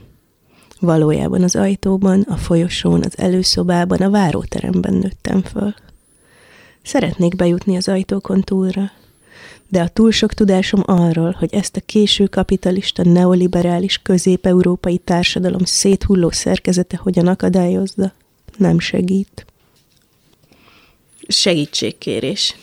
Valójában 0.80 1.42
az 1.42 1.56
ajtóban, 1.56 2.20
a 2.20 2.36
folyosón, 2.36 3.02
az 3.02 3.18
előszobában, 3.18 4.00
a 4.00 4.10
váróteremben 4.10 4.94
nőttem 4.94 5.42
föl. 5.42 5.74
Szeretnék 6.86 7.36
bejutni 7.36 7.76
az 7.76 7.88
ajtókon 7.88 8.40
túlra, 8.40 8.90
de 9.68 9.80
a 9.80 9.88
túl 9.88 10.10
sok 10.10 10.34
tudásom 10.34 10.82
arról, 10.84 11.36
hogy 11.38 11.54
ezt 11.54 11.76
a 11.76 11.80
késő 11.86 12.26
kapitalista 12.26 13.04
neoliberális 13.04 14.00
közép-európai 14.02 14.98
társadalom 14.98 15.64
széthulló 15.64 16.30
szerkezete 16.30 16.96
hogyan 16.96 17.26
akadályozza, 17.26 18.12
nem 18.56 18.78
segít. 18.78 19.46
Segítségkérés. 21.28 22.56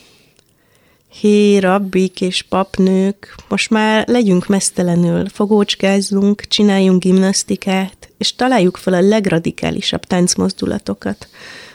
Hé, 1.10 1.58
rabbik 1.58 2.22
és 2.22 2.42
papnők, 2.42 3.36
most 3.50 3.70
már 3.70 4.08
legyünk 4.08 4.48
mesztelenül, 4.48 5.30
fogócskázzunk, 5.30 6.42
csináljunk 6.42 7.04
gimnasztikát, 7.04 8.10
és 8.18 8.36
találjuk 8.36 8.78
fel 8.78 8.94
a 8.94 9.02
legradikálisabb 9.02 10.04
táncmozdulatokat 10.04 11.28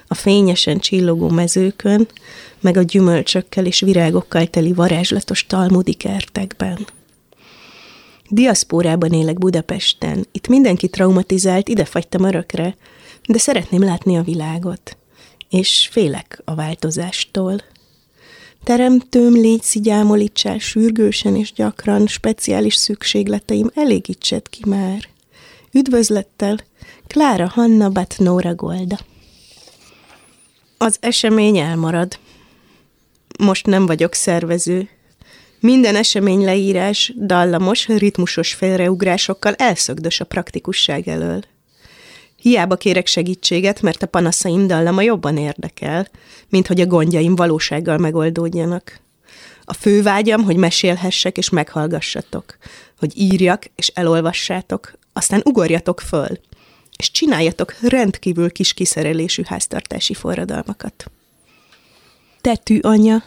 a 0.09 0.15
fényesen 0.15 0.79
csillogó 0.79 1.29
mezőkön, 1.29 2.09
meg 2.61 2.77
a 2.77 2.83
gyümölcsökkel 2.83 3.67
és 3.67 3.81
virágokkal 3.81 4.47
teli 4.47 4.73
varázslatos 4.73 5.47
talmudi 5.47 5.95
kertekben. 5.95 6.87
Diaszpórában 8.31 9.12
élek 9.12 9.38
Budapesten. 9.38 10.27
Itt 10.33 10.49
mindenki 10.49 10.88
traumatizált, 10.88 11.69
ide 11.69 11.85
fagytam 11.85 12.23
örökre, 12.23 12.77
de 13.29 13.38
szeretném 13.38 13.83
látni 13.83 14.17
a 14.17 14.23
világot. 14.23 14.97
És 15.50 15.88
félek 15.91 16.43
a 16.45 16.55
változástól. 16.55 17.62
Teremtőm, 18.65 19.33
légy 19.33 19.62
szigyámolítsál 19.62 20.59
sürgősen 20.59 21.37
és 21.37 21.53
gyakran, 21.53 22.07
speciális 22.07 22.75
szükségleteim 22.75 23.71
elégítsed 23.75 24.49
ki 24.49 24.61
már. 24.67 25.09
Üdvözlettel, 25.73 26.59
Klára 27.07 27.49
Hanna 27.49 27.88
Batnóra 27.88 28.55
Golda. 28.55 28.99
Az 30.80 30.97
esemény 31.00 31.56
elmarad. 31.58 32.18
Most 33.38 33.66
nem 33.66 33.87
vagyok 33.87 34.14
szervező. 34.14 34.88
Minden 35.61 35.97
esemény 35.97 36.44
leírás 36.44 37.12
dallamos, 37.16 37.87
ritmusos 37.87 38.54
félreugrásokkal 38.54 39.54
elszögdös 39.54 40.20
a 40.20 40.25
praktikusság 40.25 41.08
elől. 41.08 41.40
Hiába 42.37 42.76
kérek 42.76 43.06
segítséget, 43.06 43.82
mert 43.82 44.02
a 44.02 44.06
panaszaim 44.06 44.66
dallama 44.66 45.02
jobban 45.02 45.37
érdekel, 45.37 46.08
mint 46.49 46.66
hogy 46.66 46.80
a 46.80 46.87
gondjaim 46.87 47.37
valósággal 47.37 47.99
megoldódjanak. 47.99 49.00
A 49.64 49.73
fő 49.73 50.02
vágyam, 50.02 50.42
hogy 50.44 50.56
mesélhessek 50.56 51.38
és 51.38 51.49
meghallgassatok, 51.49 52.58
hogy 52.99 53.12
írjak 53.20 53.64
és 53.75 53.88
elolvassátok, 53.88 54.92
aztán 55.12 55.42
ugorjatok 55.44 56.00
föl, 56.00 56.38
és 56.99 57.11
csináljatok 57.11 57.75
rendkívül 57.81 58.52
kis 58.52 58.75
kiszerelésű 58.75 59.43
háztartási 59.47 60.14
forradalmakat. 60.14 61.11
Tetű 62.40 62.78
anya, 62.78 63.23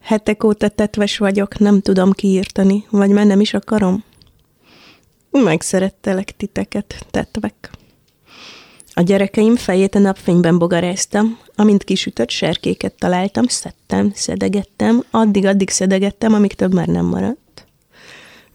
hetek 0.00 0.44
óta 0.44 0.68
tetves 0.68 1.18
vagyok, 1.18 1.58
nem 1.58 1.80
tudom 1.80 2.12
kiírtani, 2.12 2.84
vagy 2.90 3.10
már 3.10 3.26
nem 3.26 3.40
is 3.40 3.54
akarom. 3.54 4.04
Megszerettelek 5.30 6.36
titeket, 6.36 7.06
tetvek. 7.10 7.70
A 8.92 9.00
gyerekeim 9.02 9.56
fejét 9.56 9.94
a 9.94 9.98
napfényben 9.98 10.58
bogaráztam, 10.58 11.38
amint 11.54 11.84
kisütött 11.84 12.30
serkéket 12.30 12.94
találtam, 12.94 13.46
szedtem, 13.46 14.10
szedegettem, 14.14 15.04
addig-addig 15.10 15.70
szedegettem, 15.70 16.34
amíg 16.34 16.54
több 16.54 16.74
már 16.74 16.86
nem 16.86 17.04
maradt. 17.04 17.47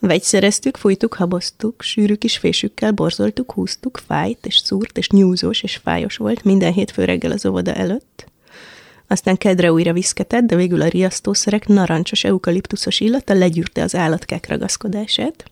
Vegyszereztük, 0.05 0.77
fújtuk, 0.77 1.13
haboztuk, 1.13 1.81
sűrű 1.81 2.13
kis 2.13 2.37
fésükkel 2.37 2.91
borzoltuk, 2.91 3.51
húztuk, 3.51 4.01
fájt 4.07 4.45
és 4.45 4.57
szúrt 4.57 4.97
és 4.97 5.09
nyúzós 5.09 5.63
és 5.63 5.75
fájos 5.75 6.17
volt 6.17 6.43
minden 6.43 6.73
hétfő 6.73 7.05
reggel 7.05 7.31
az 7.31 7.45
óvoda 7.45 7.73
előtt. 7.73 8.25
Aztán 9.07 9.37
kedre 9.37 9.71
újra 9.71 9.93
viszketett, 9.93 10.43
de 10.43 10.55
végül 10.55 10.81
a 10.81 10.87
riasztószerek 10.87 11.67
narancsos 11.67 12.23
eukaliptuszos 12.23 12.99
illata 12.99 13.33
legyűrte 13.33 13.83
az 13.83 13.95
állatkák 13.95 14.47
ragaszkodását. 14.47 15.43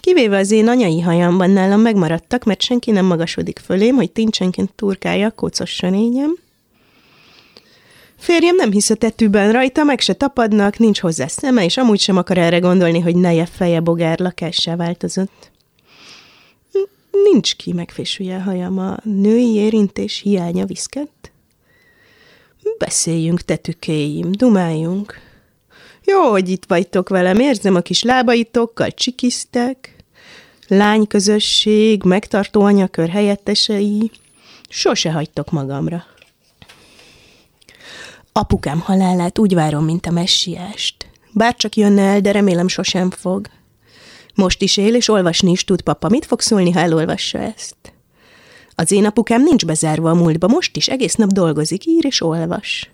Kivéve 0.00 0.38
az 0.38 0.50
én 0.50 0.68
anyai 0.68 1.00
hajamban 1.00 1.50
nálam 1.50 1.80
megmaradtak, 1.80 2.44
mert 2.44 2.62
senki 2.62 2.90
nem 2.90 3.04
magasodik 3.04 3.58
fölém, 3.58 3.94
hogy 3.94 4.10
tincsenként 4.10 4.72
turkálja 4.74 5.26
a 5.26 5.30
kócos 5.30 5.70
sönényem. 5.70 6.43
Férjem 8.18 8.56
nem 8.56 8.70
hisz 8.70 8.90
a 8.90 8.94
tetűben 8.94 9.52
rajta, 9.52 9.84
meg 9.84 10.00
se 10.00 10.12
tapadnak, 10.12 10.78
nincs 10.78 11.00
hozzá 11.00 11.26
szeme, 11.26 11.64
és 11.64 11.76
amúgy 11.76 12.00
sem 12.00 12.16
akar 12.16 12.38
erre 12.38 12.58
gondolni, 12.58 13.00
hogy 13.00 13.16
neje 13.16 13.46
feje 13.46 13.80
bogár 13.80 14.18
lakássá 14.18 14.76
változott. 14.76 15.50
Nincs 17.32 17.56
ki 17.56 17.72
megfésülje 17.72 18.36
a 18.36 18.40
hajam, 18.40 18.78
a 18.78 18.96
női 19.02 19.54
érintés 19.54 20.20
hiánya 20.20 20.64
viszket. 20.64 21.10
Beszéljünk, 22.78 23.40
tetükéim, 23.40 24.32
dumáljunk. 24.32 25.20
Jó, 26.04 26.30
hogy 26.30 26.48
itt 26.48 26.64
vagytok 26.66 27.08
velem, 27.08 27.38
érzem 27.38 27.74
a 27.74 27.80
kis 27.80 28.02
lábaitokkal, 28.02 28.90
csikisztek 28.90 29.94
lányközösség, 30.68 32.02
megtartó 32.02 32.62
anyakör 32.62 33.08
helyettesei, 33.08 34.10
sose 34.68 35.12
hagytok 35.12 35.50
magamra. 35.50 36.04
Apukám 38.36 38.80
halálát 38.80 39.38
úgy 39.38 39.54
várom, 39.54 39.84
mint 39.84 40.06
a 40.06 40.10
messiást. 40.10 41.06
Bárcsak 41.32 41.76
jönne 41.76 42.02
el, 42.02 42.20
de 42.20 42.32
remélem 42.32 42.68
sosem 42.68 43.10
fog. 43.10 43.46
Most 44.34 44.62
is 44.62 44.76
él, 44.76 44.94
és 44.94 45.08
olvasni 45.08 45.50
is 45.50 45.64
tud, 45.64 45.80
papa. 45.80 46.08
Mit 46.08 46.24
fog 46.24 46.40
szólni, 46.40 46.70
ha 46.70 46.80
elolvassa 46.80 47.38
ezt? 47.38 47.76
Az 48.74 48.92
én 48.92 49.04
apukám 49.04 49.42
nincs 49.42 49.66
bezárva 49.66 50.10
a 50.10 50.14
múltba, 50.14 50.48
most 50.48 50.76
is 50.76 50.88
egész 50.88 51.14
nap 51.14 51.28
dolgozik, 51.28 51.86
ír 51.86 52.04
és 52.04 52.22
olvas. 52.22 52.90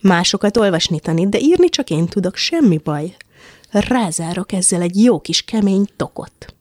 Másokat 0.00 0.56
olvasni 0.56 1.00
tanít, 1.00 1.28
de 1.28 1.38
írni 1.38 1.68
csak 1.68 1.90
én 1.90 2.06
tudok, 2.06 2.36
semmi 2.36 2.78
baj. 2.78 3.16
Rázárok 3.70 4.52
ezzel 4.52 4.80
egy 4.80 5.02
jó 5.02 5.20
kis 5.20 5.42
kemény 5.42 5.86
tokot. 5.96 6.54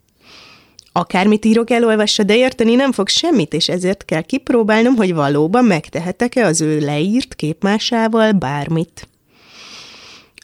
Akármit 0.94 1.46
írok, 1.46 1.70
elolvassa, 1.70 2.24
de 2.24 2.36
érteni 2.36 2.76
nem 2.76 2.92
fog 2.92 3.08
semmit, 3.08 3.54
és 3.54 3.70
ezért 3.70 4.06
kell 4.06 4.22
kipróbálnom, 4.22 4.96
hogy 4.96 5.14
valóban 5.14 5.66
megtehetek-e 5.66 6.46
az 6.46 6.62
ő 6.62 6.80
leírt 6.80 7.36
képmásával 7.36 8.32
bármit. 8.32 9.08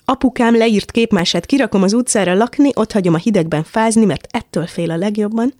Apukám 0.06 0.58
leírt 0.58 0.92
képmását 0.92 1.46
kirakom 1.46 1.84
az 1.84 1.94
utcára 1.94 2.34
lakni, 2.34 2.70
ott 2.74 2.92
hagyom 2.92 3.14
a 3.14 3.18
hidegben 3.18 3.64
fázni, 3.64 4.06
mert 4.06 4.28
ettől 4.32 4.68
fél 4.68 4.92
a 4.92 4.98
legjobban, 4.98 5.54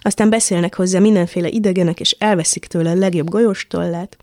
aztán 0.00 0.30
beszélnek 0.30 0.74
hozzá 0.74 0.98
mindenféle 0.98 1.48
idegenek, 1.48 2.00
és 2.00 2.16
elveszik 2.18 2.66
tőle 2.66 2.90
a 2.90 2.94
legjobb 2.94 3.30
golyóstollát. 3.30 4.16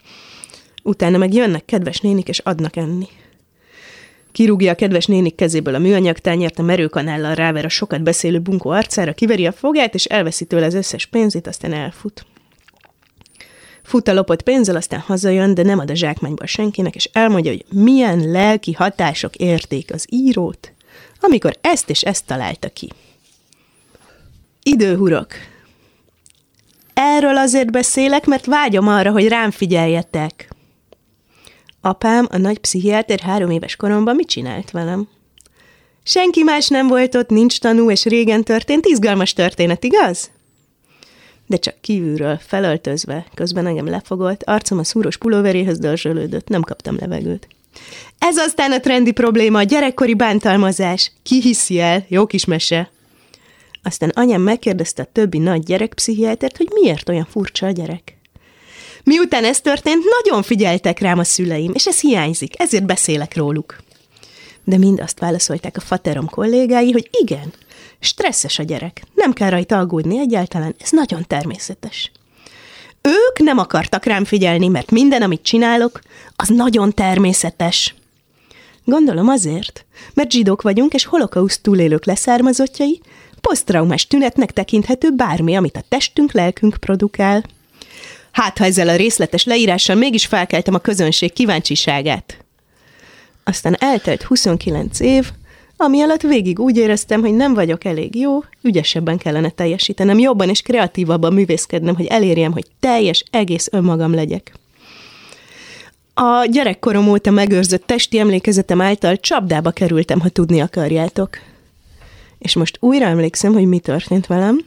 Utána 0.84 1.18
meg 1.18 1.34
jönnek 1.34 1.66
kedves 1.66 2.00
nénik, 2.00 2.28
és 2.28 2.40
adnak 2.40 2.76
enni. 2.76 3.08
Kirúgja 4.32 4.72
a 4.72 4.76
kedves 4.76 5.06
nénik 5.06 5.36
kezéből 5.36 5.76
a 5.76 5.80
műanyag 5.80 6.18
tányért, 6.18 6.60
a 6.60 6.62
merőkanállal 6.62 7.36
ráver 7.36 7.66
a 7.66 7.70
sokat 7.70 8.04
beszélő 8.04 8.40
bunkó 8.40 8.70
arcára, 8.70 9.14
kiveri 9.14 9.46
a 9.46 9.52
fogát, 9.52 9.94
és 9.94 10.06
elveszi 10.06 10.46
tőle 10.46 10.66
az 10.66 10.74
összes 10.74 11.06
pénzét, 11.06 11.48
aztán 11.48 11.74
elfut. 11.74 12.26
Fut 13.84 14.08
a 14.08 14.14
lopott 14.14 14.42
pénzzel, 14.42 14.76
aztán 14.76 15.00
hazajön, 15.00 15.54
de 15.54 15.64
nem 15.64 15.80
ad 15.80 15.90
a 15.90 15.96
zsákmányból 15.96 16.46
senkinek, 16.46 16.96
és 16.96 17.10
elmondja, 17.14 17.52
hogy 17.52 17.66
milyen 17.70 18.32
lelki 18.32 18.72
hatások 18.72 19.36
érték 19.36 19.94
az 19.94 20.06
írót, 20.10 20.74
amikor 21.20 21.58
ezt 21.62 21.90
és 21.90 22.02
ezt 22.02 22.26
találta 22.26 22.70
ki. 22.70 22.90
Időhurok. 24.64 25.28
Erről 26.94 27.38
azért 27.38 27.72
beszélek, 27.72 28.26
mert 28.26 28.46
vágyom 28.46 28.88
arra, 28.88 29.12
hogy 29.12 29.28
rám 29.28 29.52
figyeljetek. 29.52 30.50
Apám, 31.82 32.28
a 32.32 32.38
nagy 32.38 32.58
pszichiáter 32.58 33.20
három 33.20 33.50
éves 33.50 33.76
koromban 33.76 34.16
mit 34.16 34.28
csinált 34.28 34.72
velem? 34.72 35.08
Senki 36.04 36.44
más 36.44 36.68
nem 36.68 36.88
volt 36.88 37.16
ott, 37.16 37.30
nincs 37.30 37.60
tanú, 37.60 37.92
és 37.92 38.06
régen 38.06 38.44
történt, 38.44 38.86
izgalmas 38.86 39.34
történet, 39.34 39.84
igaz? 39.84 40.32
De 41.48 41.58
csak 41.58 41.82
kívülről, 41.82 42.38
felöltözve, 42.38 43.26
közben 43.34 43.66
engem 43.66 43.88
lefogolt, 43.88 44.44
arcom 44.44 44.80
a 44.80 44.84
szúros 44.84 45.18
pulóveréhez 45.18 45.80
dörzsölődött, 45.80 46.48
nem 46.48 46.62
kaptam 46.62 46.96
levegőt. 47.00 47.48
Ez 48.18 48.38
aztán 48.38 48.72
a 48.72 48.80
trendi 48.80 49.12
probléma, 49.12 49.60
a 49.60 49.64
gyerekkori 49.64 50.14
bántalmazás. 50.14 51.12
Ki 51.24 51.42
hiszi 51.42 51.80
el? 51.80 52.06
Jó 52.08 52.26
kis 52.26 52.46
mese. 52.46 52.92
Aztán 53.84 54.10
anyám 54.10 54.42
megkérdezte 54.42 55.02
a 55.02 55.10
többi 55.12 55.38
nagy 55.38 55.64
gyerekpszichiátert, 55.64 56.58
hogy 56.58 56.70
miért 56.74 57.10
olyan 57.10 57.28
furcsa 57.30 57.66
a 57.66 57.72
gyerek. 57.72 58.21
Miután 59.04 59.44
ez 59.44 59.62
történt, 59.62 60.04
nagyon 60.22 60.44
figyeltek 60.44 61.00
rám 61.00 61.20
a 61.20 61.24
szüleim, 61.24 61.72
és 61.74 61.88
ez 61.88 62.00
hiányzik, 62.00 62.60
ezért 62.60 62.86
beszélek 62.86 63.36
róluk. 63.36 63.78
De 64.64 64.78
mind 64.78 65.00
azt 65.00 65.20
válaszolták 65.20 65.78
a 65.78 65.82
faterom 65.82 66.30
kollégái, 66.30 66.92
hogy 66.92 67.10
igen, 67.12 67.54
stresszes 68.00 68.60
a 68.60 68.64
gyerek, 68.64 69.04
nem 69.14 69.34
kell 69.34 69.50
rajta 69.50 69.78
aggódni 69.78 70.20
egyáltalán, 70.20 70.76
ez 70.80 70.90
nagyon 70.92 71.26
természetes. 71.28 72.12
Ők 73.02 73.40
nem 73.40 73.58
akartak 73.58 74.06
rám 74.06 74.26
figyelni, 74.26 74.68
mert 74.68 74.92
minden, 74.92 75.22
amit 75.22 75.44
csinálok, 75.44 76.00
az 76.36 76.48
nagyon 76.48 76.94
természetes. 76.94 77.96
Gondolom 78.86 79.28
azért, 79.28 79.86
mert 80.14 80.32
zsidók 80.32 80.62
vagyunk, 80.62 80.94
és 80.94 81.06
holokauszt 81.06 81.62
túlélők 81.62 82.06
leszármazottjai, 82.06 83.02
posztraumás 83.42 84.08
tünetnek 84.08 84.52
tekinthető 84.52 85.12
bármi, 85.12 85.56
amit 85.56 85.78
a 85.78 85.84
testünk, 85.90 86.32
lelkünk 86.32 86.78
produkál. 86.80 87.44
Hát, 88.32 88.58
ha 88.58 88.66
ezzel 88.66 88.88
a 88.88 88.96
részletes 88.96 89.44
leírással 89.44 89.96
mégis 89.96 90.26
felkeltem 90.26 90.74
a 90.74 90.80
közönség 90.80 91.34
kíváncsiságát. 91.34 92.38
Aztán 93.44 93.76
eltelt 93.80 94.24
29 94.24 95.00
év, 95.00 95.32
ami 95.78 96.02
alatt 96.02 96.22
végig 96.22 96.60
úgy 96.60 96.78
éreztem, 96.78 97.22
hogy 97.22 97.34
nem 97.34 97.54
vagyok 97.54 97.86
elég 97.86 98.16
jó, 98.16 98.44
ügyesebben 98.62 99.18
kellene 99.18 99.50
teljesítenem, 99.50 100.20
jobban 100.20 100.50
és 100.50 100.62
kreatívabban 100.62 101.34
művészkednem, 101.34 101.96
hogy 101.96 102.06
elérjem, 102.06 102.52
hogy 102.52 102.66
teljes, 102.80 103.24
egész 103.32 103.68
önmagam 103.72 104.14
legyek. 104.14 104.54
A 106.14 106.46
gyerekkorom 106.46 107.08
óta 107.08 107.32
megőrzött 107.32 107.86
testi 107.86 108.20
emlékezetem 108.20 108.82
által 108.82 109.18
csapdába 109.18 109.72
kerültem, 109.72 110.20
ha 110.20 110.30
tudni 110.30 110.60
akarjátok. 110.60 111.30
És 112.40 112.56
most 112.56 112.78
újra 112.80 113.06
emlékszem, 113.06 113.54
hogy 113.54 113.66
mi 113.66 113.80
történt 113.80 114.28
velem. 114.28 114.66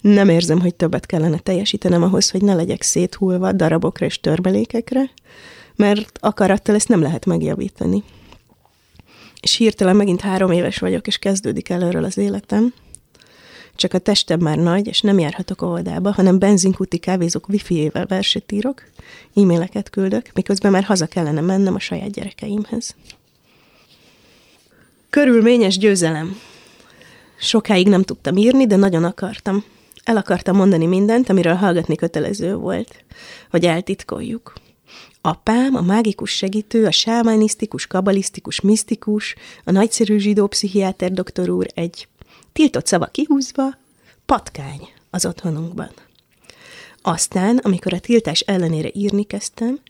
Nem 0.00 0.28
érzem, 0.28 0.60
hogy 0.60 0.74
többet 0.74 1.06
kellene 1.06 1.38
teljesítenem 1.38 2.02
ahhoz, 2.02 2.30
hogy 2.30 2.42
ne 2.42 2.54
legyek 2.54 2.82
széthullva 2.82 3.52
darabokra 3.52 4.06
és 4.06 4.20
törbelékekre, 4.20 5.10
mert 5.76 6.18
akarattal 6.20 6.74
ezt 6.74 6.88
nem 6.88 7.02
lehet 7.02 7.26
megjavítani. 7.26 8.02
És 9.40 9.56
hirtelen 9.56 9.96
megint 9.96 10.20
három 10.20 10.50
éves 10.50 10.78
vagyok, 10.78 11.06
és 11.06 11.18
kezdődik 11.18 11.68
előről 11.68 12.04
az 12.04 12.18
életem. 12.18 12.74
Csak 13.76 13.94
a 13.94 13.98
testem 13.98 14.40
már 14.40 14.56
nagy, 14.56 14.86
és 14.86 15.00
nem 15.00 15.18
járhatok 15.18 15.62
óvodába, 15.62 16.12
hanem 16.12 16.38
benzinkuti 16.38 16.98
kávézók 16.98 17.48
wifi-ével 17.48 18.06
verset 18.06 18.52
írok, 18.52 18.82
e-maileket 19.34 19.90
küldök, 19.90 20.30
miközben 20.34 20.70
már 20.70 20.84
haza 20.84 21.06
kellene 21.06 21.40
mennem 21.40 21.74
a 21.74 21.78
saját 21.78 22.10
gyerekeimhez. 22.10 22.94
Körülményes 25.10 25.78
győzelem. 25.78 26.40
Sokáig 27.40 27.88
nem 27.88 28.02
tudtam 28.02 28.36
írni, 28.36 28.66
de 28.66 28.76
nagyon 28.76 29.04
akartam. 29.04 29.64
El 30.08 30.16
akartam 30.16 30.56
mondani 30.56 30.86
mindent, 30.86 31.28
amiről 31.28 31.54
hallgatni 31.54 31.94
kötelező 31.94 32.54
volt, 32.54 33.04
hogy 33.50 33.64
eltitkoljuk. 33.64 34.52
Apám, 35.20 35.74
a 35.74 35.80
mágikus 35.80 36.30
segítő, 36.30 36.86
a 36.86 36.90
sámánisztikus, 36.90 37.86
kabalisztikus, 37.86 38.60
misztikus, 38.60 39.34
a 39.64 39.70
nagyszerű 39.70 40.18
zsidó 40.18 40.46
pszichiáter 40.46 41.12
doktor 41.12 41.48
úr 41.48 41.66
egy 41.74 42.08
tiltott 42.52 42.86
szava 42.86 43.06
kihúzva, 43.06 43.64
patkány 44.26 44.88
az 45.10 45.26
otthonunkban. 45.26 45.90
Aztán, 47.02 47.56
amikor 47.56 47.92
a 47.92 48.00
tiltás 48.00 48.40
ellenére 48.40 48.90
írni 48.92 49.24
kezdtem, 49.24 49.80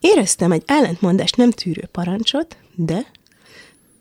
éreztem 0.00 0.52
egy 0.52 0.62
ellentmondást 0.66 1.36
nem 1.36 1.50
tűrő 1.50 1.88
parancsot, 1.92 2.56
de 2.74 3.06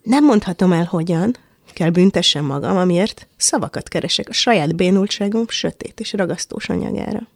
nem 0.03 0.25
mondhatom 0.25 0.71
el 0.71 0.85
hogyan, 0.85 1.35
kell 1.74 1.90
büntessem 1.90 2.46
magam, 2.46 2.77
amiért 2.77 3.27
szavakat 3.38 3.88
keresek 3.88 4.29
a 4.29 4.34
saját 4.34 4.75
bénultságom 4.75 5.48
sötét 5.48 6.00
és 6.00 6.14
ragasztós 6.14 6.70
anyagára. 6.70 7.27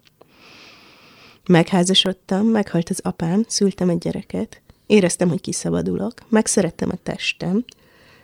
Megházasodtam, 1.48 2.46
meghalt 2.46 2.90
az 2.90 3.00
apám, 3.04 3.44
szültem 3.48 3.90
egy 3.90 3.98
gyereket, 3.98 4.62
éreztem, 4.86 5.30
hogy 5.30 5.42
kiszabadulok, 5.42 6.14
megszerettem 6.30 6.90
a 6.92 6.98
testem, 7.04 7.66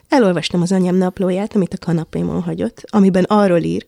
elolvastam 0.09 0.61
az 0.61 0.71
anyám 0.71 0.95
naplóját, 0.95 1.55
amit 1.55 1.73
a 1.73 1.85
kanapémon 1.85 2.41
hagyott, 2.41 2.83
amiben 2.89 3.23
arról 3.23 3.61
ír, 3.61 3.85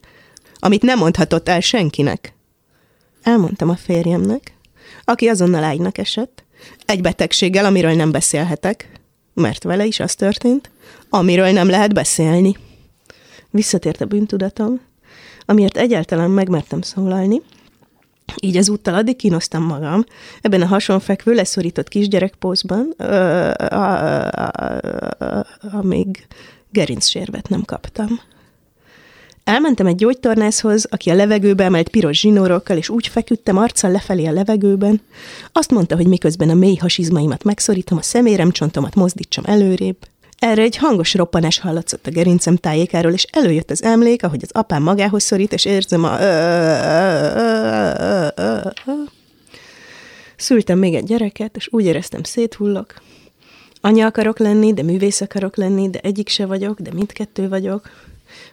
amit 0.60 0.82
nem 0.82 0.98
mondhatott 0.98 1.50
el 1.50 1.60
senkinek. 1.60 2.34
Elmondtam 3.24 3.70
a 3.70 3.76
férjemnek, 3.76 4.54
aki 5.04 5.28
azonnal 5.28 5.64
ágynak 5.64 5.98
esett, 5.98 6.44
egy 6.86 7.02
betegséggel, 7.02 7.66
amiről 7.66 7.94
nem 7.94 8.12
beszélhetek, 8.12 8.90
mert 9.34 9.64
vele 9.64 9.86
is 9.86 10.00
az 10.00 10.16
történt, 10.16 10.70
amiről 11.10 11.52
nem 11.52 11.70
lehet 11.70 11.94
beszélni. 11.94 12.58
Visszatért 13.50 14.02
a 14.02 14.06
bűntudatom, 14.06 14.82
amiért 15.46 15.78
egyáltalán 15.78 16.30
megmertem 16.30 16.82
szólalni, 16.82 17.42
így 18.42 18.58
az 18.58 18.70
úttal 18.70 18.94
addig 18.94 19.16
kínosztam 19.16 19.64
magam, 19.64 20.04
ebben 20.42 20.62
a 20.62 20.66
hasonfekvő, 20.66 21.34
leszorított 21.34 21.88
kisgyerekpózban, 21.88 22.96
amíg 25.72 26.28
gerincsérvet 26.70 27.50
nem 27.50 27.64
kaptam. 27.64 28.20
Elmentem 29.44 29.86
egy 29.86 29.96
gyógytornászhoz, 29.96 30.88
aki 30.90 31.10
a 31.10 31.16
levegőbe 31.16 31.64
emelt 31.64 31.90
piros 31.90 32.20
zsinórokkal, 32.20 32.78
és 32.78 32.90
úgy 32.90 33.08
feküdtem 33.08 33.58
arccal 33.58 33.92
lefelé 33.92 34.26
a 34.26 34.32
levegőben. 34.32 35.02
Azt 35.52 35.72
mondta, 35.72 35.96
hogy 35.96 36.08
miközben 36.08 36.50
a 36.50 36.54
mély 36.54 36.76
hasizmaimat 36.76 37.44
megszorítom, 37.44 37.98
a 37.98 38.02
szeméremcsontomat 38.02 38.96
mozdítsam 38.96 39.44
előrébb. 39.48 39.98
Erre 40.44 40.62
egy 40.62 40.78
hangos 40.78 41.14
roppanás 41.14 41.60
hallatszott 41.60 42.08
a 42.08 42.12
gerincem 42.12 42.56
tájékáról, 42.56 43.12
és 43.14 43.28
előjött 43.32 43.72
az 43.72 43.84
emlék, 43.84 44.24
ahogy 44.24 44.40
az 44.44 44.50
apám 44.52 44.84
magához 44.84 45.24
szorít, 45.24 45.54
és 45.54 45.66
érzem 45.66 46.04
a... 46.04 46.18
Szültem 50.36 50.80
még 50.80 50.94
egy 50.94 51.04
gyereket, 51.04 51.56
és 51.56 51.68
úgy 51.72 51.86
éreztem 51.86 52.24
széthullok. 52.24 53.02
Anya 53.82 54.06
akarok 54.06 54.40
lenni, 54.40 54.74
de 54.74 54.84
művész 54.84 55.22
akarok 55.22 55.56
lenni, 55.56 55.90
de 55.90 56.00
egyik 56.00 56.30
se 56.30 56.46
vagyok, 56.46 56.80
de 56.80 56.94
mindkettő 56.94 57.50
vagyok. 57.50 57.90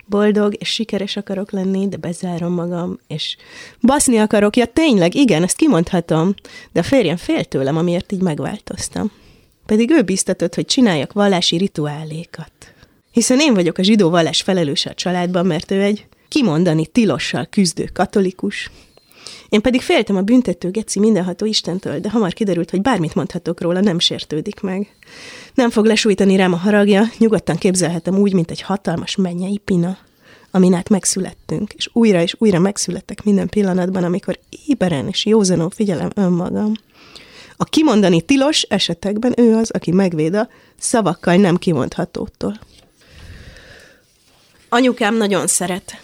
Boldog 0.07 0.55
és 0.59 0.69
sikeres 0.69 1.17
akarok 1.17 1.51
lenni, 1.51 1.89
de 1.89 1.97
bezárom 1.97 2.53
magam, 2.53 2.99
és 3.07 3.37
baszni 3.81 4.19
akarok, 4.19 4.57
ja 4.57 4.67
tényleg, 4.67 5.15
igen, 5.15 5.43
ezt 5.43 5.57
kimondhatom, 5.57 6.35
de 6.73 6.81
a 6.81 6.83
férjem 6.83 7.17
fél 7.17 7.45
tőlem, 7.45 7.77
amiért 7.77 8.13
így 8.13 8.23
megváltoztam 8.23 9.11
pedig 9.67 9.91
ő 9.91 10.03
biztatott, 10.03 10.55
hogy 10.55 10.65
csináljak 10.65 11.13
vallási 11.13 11.57
rituálékat. 11.57 12.53
Hiszen 13.11 13.41
én 13.41 13.55
vagyok 13.55 13.79
a 13.79 13.83
zsidó 13.83 14.11
vallás 14.11 14.43
felelőse 14.43 14.91
a 14.91 14.95
családban, 14.95 15.47
mert 15.47 15.71
ő 15.71 15.83
egy 15.83 16.07
kimondani 16.29 16.87
tilossal 16.87 17.47
küzdő 17.51 17.91
katolikus. 17.93 18.71
Én 19.49 19.61
pedig 19.61 19.81
féltem 19.81 20.17
a 20.17 20.23
büntető 20.23 20.71
geci 20.71 20.99
mindenható 20.99 21.47
Istentől, 21.47 22.01
de 22.01 22.11
hamar 22.11 22.33
kiderült, 22.33 22.71
hogy 22.71 22.81
bármit 22.81 23.15
mondhatok 23.15 23.61
róla, 23.61 23.81
nem 23.81 23.99
sértődik 23.99 24.61
meg. 24.61 24.97
Nem 25.55 25.71
fog 25.71 25.85
lesújtani 25.85 26.37
rám 26.37 26.53
a 26.53 26.57
haragja, 26.57 27.05
nyugodtan 27.19 27.57
képzelhetem 27.57 28.19
úgy, 28.19 28.33
mint 28.33 28.51
egy 28.51 28.61
hatalmas 28.61 29.17
mennyei 29.17 29.59
pina, 29.59 29.99
amin 30.51 30.75
át 30.75 30.89
megszülettünk, 30.89 31.73
és 31.73 31.89
újra 31.93 32.23
és 32.23 32.35
újra 32.39 32.59
megszülettek 32.59 33.25
minden 33.25 33.49
pillanatban, 33.49 34.05
amikor 34.05 34.39
éberen 34.67 35.09
és 35.09 35.27
józanul 35.27 35.71
figyelem 35.71 36.11
önmagam. 36.15 36.73
A 37.61 37.65
kimondani 37.65 38.23
tilos 38.23 38.63
esetekben 38.63 39.35
ő 39.37 39.57
az, 39.57 39.71
aki 39.71 39.91
megvéd 39.91 40.35
a 40.35 40.49
szavakkal 40.79 41.37
nem 41.37 41.57
kimondhatótól. 41.57 42.61
Anyukám 44.69 45.17
nagyon 45.17 45.47
szeret. 45.47 46.03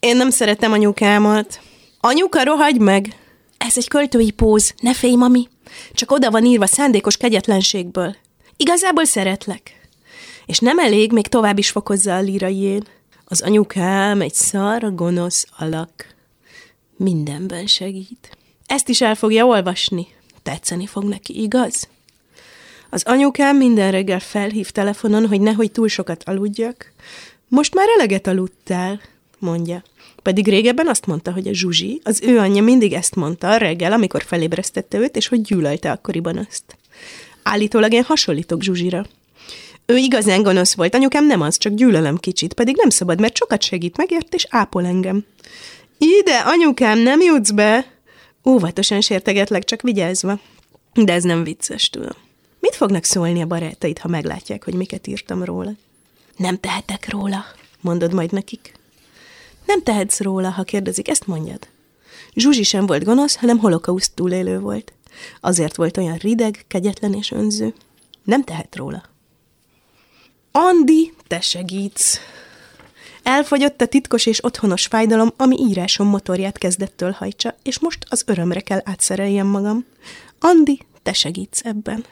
Én 0.00 0.16
nem 0.16 0.30
szeretem 0.30 0.72
anyukámat. 0.72 1.60
Anyuka, 2.00 2.44
rohagy 2.44 2.80
meg! 2.80 3.16
Ez 3.58 3.76
egy 3.76 3.88
költői 3.88 4.30
póz, 4.30 4.74
ne 4.80 4.94
félj, 4.94 5.14
mami. 5.14 5.48
Csak 5.92 6.10
oda 6.10 6.30
van 6.30 6.44
írva 6.44 6.66
szándékos 6.66 7.16
kegyetlenségből. 7.16 8.16
Igazából 8.56 9.04
szeretlek. 9.04 9.88
És 10.46 10.58
nem 10.58 10.78
elég, 10.78 11.12
még 11.12 11.26
tovább 11.26 11.58
is 11.58 11.70
fokozza 11.70 12.16
a 12.16 12.20
líraién. 12.20 12.86
Az 13.24 13.42
anyukám 13.42 14.20
egy 14.20 14.34
szar, 14.34 14.94
gonosz 14.94 15.46
alak. 15.58 16.14
Mindenben 16.96 17.66
segít. 17.66 18.36
Ezt 18.66 18.88
is 18.88 19.00
el 19.00 19.14
fogja 19.14 19.46
olvasni 19.46 20.06
tetszeni 20.42 20.86
fog 20.86 21.04
neki, 21.04 21.42
igaz? 21.42 21.88
Az 22.90 23.02
anyukám 23.06 23.56
minden 23.56 23.90
reggel 23.90 24.20
felhív 24.20 24.70
telefonon, 24.70 25.26
hogy 25.26 25.40
nehogy 25.40 25.72
túl 25.72 25.88
sokat 25.88 26.22
aludjak. 26.24 26.92
Most 27.48 27.74
már 27.74 27.86
eleget 27.96 28.26
aludtál, 28.26 29.00
mondja. 29.38 29.82
Pedig 30.22 30.48
régebben 30.48 30.88
azt 30.88 31.06
mondta, 31.06 31.32
hogy 31.32 31.48
a 31.48 31.54
Zsuzsi, 31.54 32.00
az 32.04 32.20
ő 32.22 32.38
anyja 32.38 32.62
mindig 32.62 32.92
ezt 32.92 33.14
mondta 33.14 33.56
reggel, 33.56 33.92
amikor 33.92 34.22
felébresztette 34.22 34.98
őt, 34.98 35.16
és 35.16 35.28
hogy 35.28 35.40
gyűlölte 35.40 35.90
akkoriban 35.90 36.46
azt. 36.48 36.76
Állítólag 37.42 37.92
én 37.92 38.02
hasonlítok 38.02 38.62
Zsuzsira. 38.62 39.06
Ő 39.86 39.96
igazán 39.96 40.42
gonosz 40.42 40.74
volt, 40.74 40.94
anyukám 40.94 41.26
nem 41.26 41.40
az, 41.40 41.58
csak 41.58 41.72
gyűlölöm 41.72 42.16
kicsit, 42.16 42.52
pedig 42.52 42.76
nem 42.76 42.88
szabad, 42.88 43.20
mert 43.20 43.36
sokat 43.36 43.62
segít, 43.62 43.96
megért 43.96 44.34
és 44.34 44.46
ápol 44.50 44.86
engem. 44.86 45.24
Ide, 45.98 46.38
anyukám, 46.38 46.98
nem 46.98 47.20
jutsz 47.20 47.50
be! 47.50 47.91
Óvatosan 48.44 49.00
sértegetlek, 49.00 49.64
csak 49.64 49.82
vigyázva. 49.82 50.40
De 50.94 51.12
ez 51.12 51.22
nem 51.22 51.44
vicces, 51.44 51.90
tudom. 51.90 52.16
Mit 52.60 52.74
fognak 52.74 53.04
szólni 53.04 53.40
a 53.42 53.46
barátaid, 53.46 53.98
ha 53.98 54.08
meglátják, 54.08 54.64
hogy 54.64 54.74
miket 54.74 55.06
írtam 55.06 55.44
róla? 55.44 55.72
Nem 56.36 56.58
tehetek 56.58 57.10
róla, 57.10 57.44
mondod 57.80 58.12
majd 58.12 58.32
nekik. 58.32 58.72
Nem 59.66 59.82
tehetsz 59.82 60.20
róla, 60.20 60.50
ha 60.50 60.62
kérdezik, 60.62 61.08
ezt 61.08 61.26
mondjad. 61.26 61.68
Zsuzsi 62.34 62.62
sem 62.62 62.86
volt 62.86 63.04
gonosz, 63.04 63.36
hanem 63.36 63.58
holokauszt 63.58 64.14
túlélő 64.14 64.58
volt. 64.58 64.92
Azért 65.40 65.76
volt 65.76 65.96
olyan 65.96 66.16
rideg, 66.16 66.64
kegyetlen 66.68 67.14
és 67.14 67.30
önző. 67.30 67.74
Nem 68.24 68.44
tehet 68.44 68.76
róla. 68.76 69.02
Andi, 70.52 71.12
te 71.26 71.40
segítsz! 71.40 72.18
Elfogyott 73.22 73.80
a 73.80 73.86
titkos 73.86 74.26
és 74.26 74.44
otthonos 74.44 74.86
fájdalom, 74.86 75.32
ami 75.36 75.56
írásom 75.58 76.06
motorját 76.06 76.58
kezdettől 76.58 77.10
hajtsa, 77.10 77.54
és 77.62 77.78
most 77.78 78.06
az 78.08 78.22
örömre 78.26 78.60
kell 78.60 78.80
átszereljem 78.84 79.46
magam. 79.46 79.84
Andi, 80.40 80.80
te 81.02 81.12
segítsz 81.12 81.64
ebben. 81.64 82.04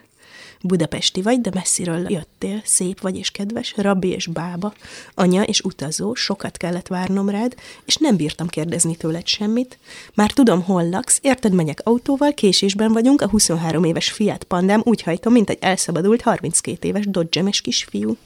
Budapesti 0.62 1.22
vagy, 1.22 1.40
de 1.40 1.50
messziről 1.54 2.10
jöttél, 2.10 2.60
szép 2.64 3.00
vagy 3.00 3.16
és 3.16 3.30
kedves, 3.30 3.74
rabbi 3.76 4.08
és 4.08 4.26
bába, 4.26 4.74
anya 5.14 5.42
és 5.42 5.60
utazó, 5.60 6.14
sokat 6.14 6.56
kellett 6.56 6.86
várnom 6.86 7.28
rád, 7.28 7.54
és 7.84 7.96
nem 7.96 8.16
bírtam 8.16 8.46
kérdezni 8.46 8.96
tőled 8.96 9.26
semmit. 9.26 9.78
Már 10.14 10.30
tudom, 10.30 10.62
hol 10.62 10.88
laksz, 10.88 11.18
érted, 11.22 11.52
megyek 11.52 11.80
autóval, 11.84 12.34
késésben 12.34 12.92
vagyunk, 12.92 13.20
a 13.20 13.28
23 13.28 13.84
éves 13.84 14.10
Fiat 14.10 14.44
Pandám 14.44 14.82
úgy 14.84 15.02
hajtom, 15.02 15.32
mint 15.32 15.50
egy 15.50 15.58
elszabadult 15.60 16.20
32 16.20 16.88
éves 16.88 17.06
dodge 17.06 17.50
kisfiú. 17.62 18.16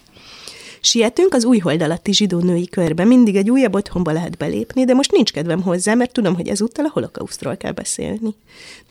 Sietünk 0.84 1.34
az 1.34 1.44
újhold 1.44 1.82
alatti 1.82 2.12
zsidó 2.12 2.38
női 2.38 2.68
körbe, 2.68 3.04
mindig 3.04 3.36
egy 3.36 3.50
újabb 3.50 3.74
otthonba 3.74 4.12
lehet 4.12 4.36
belépni, 4.36 4.84
de 4.84 4.94
most 4.94 5.12
nincs 5.12 5.32
kedvem 5.32 5.62
hozzá, 5.62 5.94
mert 5.94 6.12
tudom, 6.12 6.34
hogy 6.34 6.48
ezúttal 6.48 6.84
a 6.84 6.90
holokausztról 6.92 7.56
kell 7.56 7.72
beszélni. 7.72 8.34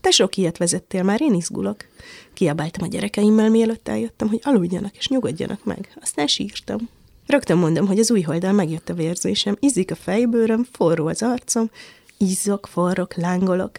Te 0.02 0.12
sok 0.12 0.38
ilyet 0.38 0.58
vezettél 0.58 1.04
már, 1.04 1.22
én 1.22 1.34
izgulok. 1.34 1.86
Kiabáltam 2.34 2.84
a 2.84 2.90
gyerekeimmel, 2.90 3.50
mielőtt 3.50 3.88
eljöttem, 3.88 4.28
hogy 4.28 4.40
aludjanak 4.44 4.98
és 4.98 5.08
nyugodjanak 5.08 5.66
meg. 5.66 5.98
Aztán 6.02 6.28
sírtam. 6.28 6.90
Rögtön 7.28 7.58
mondom, 7.58 7.88
hogy 7.88 8.00
az 8.00 8.12
újholdal 8.12 8.52
megjött 8.52 8.90
a 8.90 8.94
vérzésem, 8.94 9.58
izzik 9.60 9.92
a 9.92 9.96
fejbőröm, 9.96 10.68
forró 10.72 11.08
az 11.08 11.22
arcom, 11.22 11.70
izzok, 12.18 12.68
forrok, 12.72 13.16
lángolok. 13.16 13.72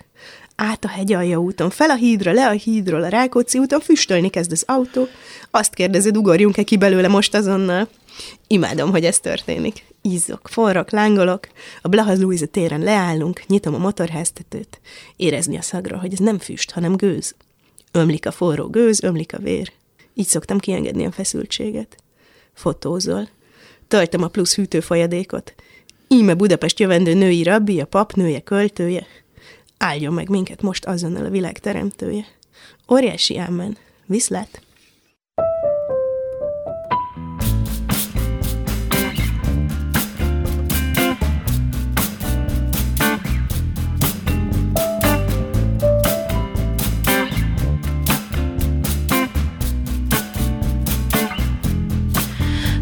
Át 0.56 0.84
a 0.84 0.88
hegyalja 0.88 1.38
úton, 1.38 1.70
fel 1.70 1.90
a 1.90 1.94
hídra, 1.94 2.32
le 2.32 2.46
a 2.46 2.50
hídról, 2.50 3.02
a 3.02 3.08
Rákóczi 3.08 3.58
úton, 3.58 3.80
füstölni 3.80 4.30
kezd 4.30 4.52
az 4.52 4.64
autó. 4.66 5.06
Azt 5.50 5.74
kérdezed, 5.74 6.16
ugorjunk-e 6.16 6.62
ki 6.62 6.76
belőle 6.76 7.08
most 7.08 7.34
azonnal? 7.34 7.88
Imádom, 8.46 8.90
hogy 8.90 9.04
ez 9.04 9.18
történik. 9.18 9.84
Izzok, 10.02 10.48
forrok, 10.48 10.90
lángolok, 10.90 11.48
a 11.82 11.88
Blaha 11.88 12.14
Louise 12.14 12.46
téren 12.46 12.80
leállunk, 12.80 13.46
nyitom 13.46 13.74
a 13.74 13.78
motorháztetőt. 13.78 14.80
Érezni 15.16 15.56
a 15.56 15.62
szagra, 15.62 15.98
hogy 15.98 16.12
ez 16.12 16.18
nem 16.18 16.38
füst, 16.38 16.70
hanem 16.70 16.96
gőz. 16.96 17.34
Ömlik 17.92 18.26
a 18.26 18.30
forró 18.30 18.66
gőz, 18.66 19.02
ömlik 19.02 19.34
a 19.34 19.38
vér. 19.38 19.72
Így 20.14 20.26
szoktam 20.26 20.58
kiengedni 20.58 21.06
a 21.06 21.12
feszültséget. 21.12 21.96
Fotózol. 22.52 23.28
Töltöm 23.88 24.22
a 24.22 24.28
plusz 24.28 24.54
hűtőfolyadékot. 24.54 25.54
Íme 26.08 26.34
Budapest 26.34 26.80
jövendő 26.80 27.14
női 27.14 27.42
rabbi, 27.42 27.80
a 27.80 27.84
pap 27.84 28.12
nője, 28.12 28.40
költője. 28.40 29.06
Áldjon 29.78 30.12
meg 30.12 30.28
minket 30.28 30.62
most 30.62 30.84
azonnal 30.84 31.24
a 31.24 31.30
világ 31.30 31.58
teremtője. 31.58 32.24
Óriási 32.92 33.38
ámen. 33.38 33.76
Viszlát! 34.06 34.62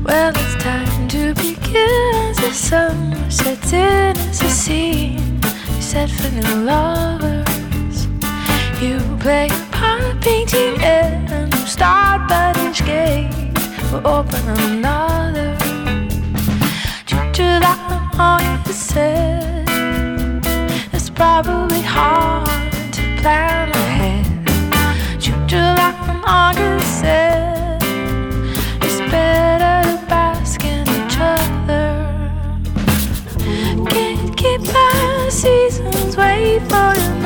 Well, 0.04 0.32
it's 0.34 0.62
time 0.62 1.08
to 1.08 1.32
begin 1.34 2.28
as 2.30 2.36
the 2.36 2.52
sun 2.52 3.30
sets 3.30 3.72
in 3.72 4.16
as 4.16 4.42
a 4.42 4.48
scene 4.48 5.31
set 5.82 6.08
for 6.08 6.30
new 6.30 6.64
lovers. 6.64 8.06
You 8.80 9.00
play 9.18 9.48
a 9.48 9.66
part 9.72 10.20
painting 10.20 10.80
and 10.80 11.52
you 11.52 11.66
start 11.66 12.28
but 12.28 12.56
each 12.58 12.84
gate 12.86 13.30
will 13.90 14.06
open 14.06 14.42
another. 14.48 15.56
July 17.32 17.76
August 18.18 18.90
said 18.90 19.66
it's 20.92 21.10
probably 21.10 21.80
hard 21.80 22.46
to 22.92 23.02
plan 23.20 23.68
ahead. 23.70 24.26
July 25.48 25.92
August 26.24 27.00
said 27.00 27.71
seasons 35.32 36.14
wait 36.14 36.60
for 36.68 36.92
you 37.00 37.21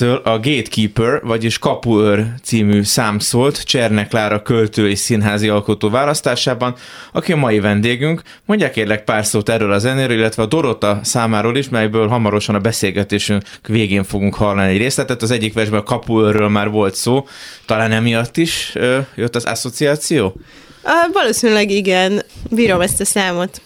Weiss-től 0.00 0.32
a 0.32 0.38
Gatekeeper, 0.38 1.20
vagyis 1.22 1.58
Kapuőr 1.58 2.26
című 2.42 2.82
szám 2.82 3.18
szólt 3.18 3.64
Csernek 3.64 4.08
Klára 4.08 4.42
költő 4.42 4.88
és 4.88 4.98
színházi 4.98 5.48
alkotó 5.48 5.90
választásában, 5.90 6.74
aki 7.12 7.32
a 7.32 7.36
mai 7.36 7.60
vendégünk. 7.60 8.22
Mondják 8.44 8.72
kérlek 8.72 9.04
pár 9.04 9.26
szót 9.26 9.48
erről 9.48 9.72
a 9.72 9.78
zenéről, 9.78 10.16
illetve 10.16 10.42
a 10.42 10.46
Dorota 10.46 11.00
számáról 11.02 11.56
is, 11.56 11.68
melyből 11.68 12.08
hamarosan 12.08 12.54
a 12.54 12.58
beszélgetésünk 12.58 13.42
végén 13.66 14.04
fogunk 14.04 14.34
hallani 14.34 14.72
egy 14.72 14.78
részletet. 14.78 15.22
Az 15.22 15.30
egyik 15.30 15.52
versben 15.52 15.80
a 15.80 15.82
Kapuőrről 15.82 16.48
már 16.48 16.70
volt 16.70 16.94
szó, 16.94 17.26
talán 17.66 17.92
emiatt 17.92 18.36
is 18.36 18.72
ö, 18.74 18.98
jött 19.14 19.36
az 19.36 19.44
asszociáció? 19.44 20.34
Valószínűleg 21.12 21.70
igen, 21.70 22.22
bírom 22.50 22.80
ezt 22.80 23.00
a 23.00 23.04
számot. 23.04 23.60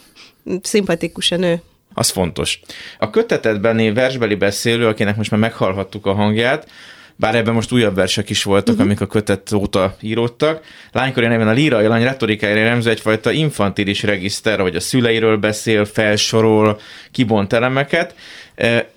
Szimpatikus 0.63 1.31
a 1.31 1.37
nő. 1.37 1.63
Az 1.95 2.11
fontos. 2.11 2.61
A 2.99 3.11
kötetetbeni 3.11 3.93
versbeli 3.93 4.35
beszélő, 4.35 4.87
akinek 4.87 5.17
most 5.17 5.31
már 5.31 5.41
meghallhattuk 5.41 6.07
a 6.07 6.13
hangját, 6.13 6.69
bár 7.17 7.35
ebben 7.35 7.55
most 7.55 7.73
újabb 7.73 7.95
versek 7.95 8.31
is 8.31 8.43
voltak, 8.43 8.69
uh-huh. 8.69 8.85
amik 8.85 9.01
a 9.01 9.07
kötet 9.07 9.53
óta 9.53 9.97
íródtak. 10.01 10.65
Lánykori 10.93 11.27
neven 11.27 11.49
a 11.49 11.53
lírai 11.53 11.87
lány 11.87 12.03
retorikájára 12.03 12.61
jellemző 12.61 12.91
egyfajta 12.91 13.31
infantilis 13.31 14.03
regiszter, 14.03 14.61
hogy 14.61 14.77
a 14.77 14.81
szüleiről 14.81 15.37
beszél, 15.37 15.85
felsorol, 15.85 16.81
kibont 17.11 17.53
elemeket. 17.53 18.15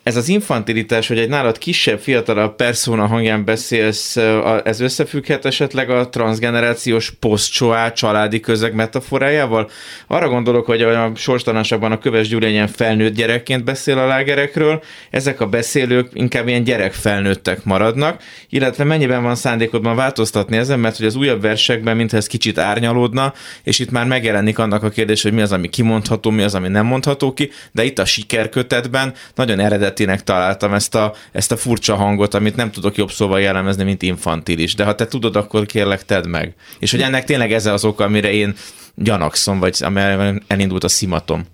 Ez 0.04 0.16
az 0.16 0.30
infantilitás, 0.30 1.08
hogy 1.08 1.20
egy 1.20 1.30
nálad 1.30 1.58
kisebb, 1.58 2.00
fiatalabb 2.00 2.56
persona 2.56 3.08
hangján 3.08 3.46
beszélsz, 3.46 4.18
ez 4.64 4.80
összefügghet 4.80 5.46
esetleg 5.46 5.90
a 5.90 6.10
transgenerációs 6.10 7.12
posztcsoá 7.12 7.92
családi 7.92 8.40
közeg 8.40 8.74
metaforájával? 8.74 9.70
Arra 10.08 10.30
gondolok, 10.30 10.66
hogy 10.66 10.82
a 10.82 11.12
sorstalanságban 11.16 11.92
a 11.92 11.98
Köves 11.98 12.28
Gyurényen 12.28 12.68
felnőtt 12.68 13.16
gyerekként 13.16 13.64
beszél 13.64 13.98
a 13.98 14.06
lágerekről, 14.06 14.84
ezek 15.10 15.42
a 15.42 15.48
beszélők 15.48 16.10
inkább 16.14 16.48
ilyen 16.48 16.64
gyerekfelnőttek 16.64 17.64
maradnak, 17.64 18.22
illetve 18.50 18.84
mennyiben 18.84 19.24
van 19.24 19.36
szándékodban 19.36 19.96
változtatni 19.96 20.58
ezen, 20.58 20.80
mert 20.80 20.98
hogy 20.98 21.06
az 21.06 21.16
újabb 21.16 21.42
versekben 21.42 21.96
mintha 21.96 22.18
ez 22.18 22.28
kicsit 22.28 22.58
árnyalódna, 22.58 23.34
és 23.64 23.80
itt 23.80 23.92
már 23.92 24.06
megjelenik 24.06 24.60
annak 24.60 24.84
a 24.84 24.90
kérdés, 24.90 25.24
hogy 25.24 25.34
mi 25.34 25.42
az, 25.42 25.52
ami 25.52 25.70
kimondható, 25.70 26.30
mi 26.30 26.42
az, 26.42 26.56
ami 26.56 26.68
nem 26.68 26.86
mondható 26.86 27.34
ki, 27.34 27.52
de 27.72 27.84
itt 27.84 28.00
a 28.00 28.06
sikerkötetben 28.06 29.14
nagyon 29.36 29.60
nagyon 29.60 29.70
eredetinek 29.94 30.24
találtam 30.24 30.74
ezt 30.74 30.96
a, 30.96 31.14
ezt 31.32 31.52
a 31.52 31.58
furcsa 31.58 31.96
hangot, 31.96 32.34
amit 32.34 32.56
nem 32.56 32.72
tudok 32.72 32.96
jobb 32.96 33.12
szóval 33.12 33.42
jellemezni, 33.42 33.84
mint 33.84 34.02
infantilis. 34.02 34.76
De 34.76 34.84
ha 34.84 34.96
te 34.96 35.08
tudod, 35.08 35.36
akkor 35.36 35.66
kérlek 35.66 36.06
tedd 36.06 36.28
meg. 36.28 36.54
És 36.80 36.92
hogy 36.92 37.02
ennek 37.02 37.24
tényleg 37.24 37.54
ez 37.54 37.66
az 37.66 37.86
oka, 37.86 38.04
amire 38.04 38.32
én 38.32 38.56
gyanakszom, 38.96 39.60
vagy 39.60 39.78
amire 39.80 40.34
elindult 40.48 40.84
a 40.84 40.88
szimatom. 40.88 41.46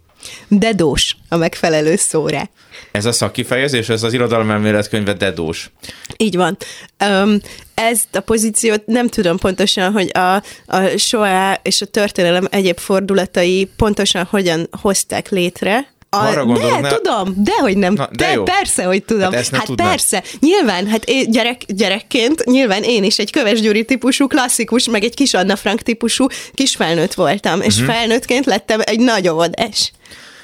Dedós 0.47 1.15
a 1.29 1.35
megfelelő 1.35 1.95
szóra. 1.95 2.49
Ez 2.91 3.05
a 3.05 3.11
szakkifejezés, 3.11 3.89
ez 3.89 4.03
az 4.03 4.13
irodalomelmélet 4.13 4.89
könyve 4.89 5.13
dedós. 5.13 5.69
Így 6.17 6.35
van. 6.35 6.57
Um, 7.05 7.39
ezt 7.73 8.15
a 8.15 8.19
pozíciót 8.19 8.85
nem 8.85 9.07
tudom 9.07 9.37
pontosan, 9.37 9.91
hogy 9.91 10.11
a, 10.13 10.35
a 10.65 10.97
soá 10.97 11.59
és 11.63 11.81
a 11.81 11.85
történelem 11.85 12.47
egyéb 12.51 12.77
fordulatai 12.77 13.69
pontosan 13.75 14.23
hogyan 14.29 14.67
hozták 14.71 15.29
létre, 15.29 15.87
arra 16.09 16.45
gondolok, 16.45 16.81
de, 16.81 16.89
ne... 16.89 16.95
tudom, 16.95 17.33
de 17.35 17.51
hogy 17.59 17.77
nem. 17.77 17.93
Na, 17.93 18.09
de, 18.11 18.25
de 18.25 18.31
jó. 18.31 18.43
persze, 18.43 18.83
hogy 18.83 19.03
tudom. 19.03 19.31
Hát, 19.31 19.47
hát 19.47 19.75
persze. 19.75 20.23
Nyilván, 20.39 20.87
hát 20.87 21.03
én 21.05 21.31
gyerek, 21.31 21.61
gyerekként, 21.67 22.45
nyilván 22.45 22.83
én 22.83 23.03
is 23.03 23.17
egy 23.17 23.31
Köves 23.31 23.61
Gyuri 23.61 23.85
típusú, 23.85 24.27
klasszikus, 24.27 24.89
meg 24.89 25.03
egy 25.03 25.13
kis 25.13 25.33
Anna 25.33 25.55
Frank 25.55 25.81
típusú 25.81 26.27
kisfelnőtt 26.53 27.13
voltam, 27.13 27.53
uh-huh. 27.53 27.67
és 27.67 27.77
mhm. 27.77 27.89
felnőttként 27.89 28.45
lettem 28.45 28.79
egy 28.83 28.99
nagy 28.99 29.27
óvodás. 29.27 29.91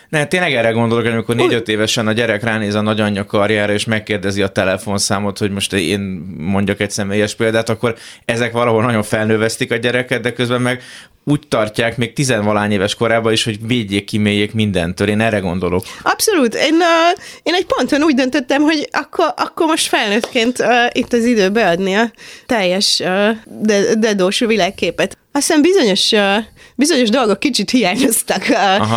Ne, 0.09 0.25
tényleg 0.25 0.53
erre 0.53 0.71
gondolok, 0.71 1.05
amikor 1.05 1.35
négy-öt 1.35 1.67
évesen 1.67 2.07
a 2.07 2.11
gyerek 2.11 2.43
ránéz 2.43 2.75
a 2.75 2.81
nagyanyja 2.81 3.25
karjára, 3.25 3.73
és 3.73 3.85
megkérdezi 3.85 4.41
a 4.41 4.47
telefonszámot, 4.47 5.37
hogy 5.37 5.51
most 5.51 5.73
én 5.73 5.99
mondjak 6.37 6.79
egy 6.79 6.91
személyes 6.91 7.35
példát, 7.35 7.69
akkor 7.69 7.95
ezek 8.25 8.51
valahol 8.51 8.83
nagyon 8.83 9.03
felnővesztik 9.03 9.71
a 9.71 9.75
gyereket, 9.75 10.21
de 10.21 10.33
közben 10.33 10.61
meg 10.61 10.81
úgy 11.27 11.47
tartják 11.47 11.97
még 11.97 12.13
tizenvalány 12.13 12.71
éves 12.71 12.95
korában 12.95 13.31
is, 13.31 13.43
hogy 13.43 13.67
védjék, 13.67 14.05
kiméljék 14.05 14.53
mindentől. 14.53 15.07
Én 15.07 15.19
erre 15.19 15.39
gondolok. 15.39 15.83
Abszolút. 16.01 16.55
Én, 16.55 16.73
uh, 16.73 17.19
én 17.43 17.53
egy 17.53 17.65
ponton 17.65 18.03
úgy 18.03 18.15
döntöttem, 18.15 18.61
hogy 18.61 18.89
akkor, 18.91 19.33
akkor 19.37 19.67
most 19.67 19.87
felnőttként 19.87 20.59
uh, 20.59 20.67
itt 20.91 21.13
az 21.13 21.25
idő 21.25 21.49
beadni 21.49 21.93
a 21.93 22.11
teljes 22.45 22.99
uh, 23.03 23.37
dedós 23.99 24.39
világképet. 24.39 25.17
Aztán 25.31 25.61
bizonyos, 25.61 26.11
uh, 26.11 26.37
bizonyos 26.75 27.09
dolgok 27.09 27.39
kicsit 27.39 27.69
hiányoztak, 27.69 28.43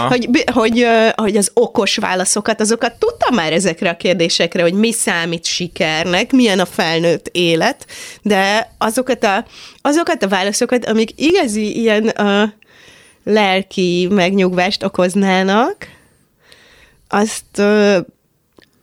hogy, 0.08 0.28
hogy, 0.52 0.86
hogy 1.14 1.36
az 1.36 1.50
okos 1.54 1.96
válaszokat, 1.96 2.60
azokat 2.60 2.98
tudtam 2.98 3.34
már 3.34 3.52
ezekre 3.52 3.90
a 3.90 3.96
kérdésekre, 3.96 4.62
hogy 4.62 4.72
mi 4.72 4.92
számít 4.92 5.44
sikernek, 5.44 6.32
milyen 6.32 6.58
a 6.58 6.66
felnőtt 6.66 7.28
élet, 7.32 7.86
de 8.22 8.72
azokat 8.78 9.24
a, 9.24 9.44
azokat 9.82 10.22
a 10.22 10.28
válaszokat, 10.28 10.86
amik 10.86 11.10
igazi 11.16 11.78
ilyen 11.78 12.12
uh, 12.18 12.42
lelki 13.24 14.08
megnyugvást 14.10 14.82
okoznának, 14.82 15.76
azt 17.08 17.58
uh, 17.58 17.96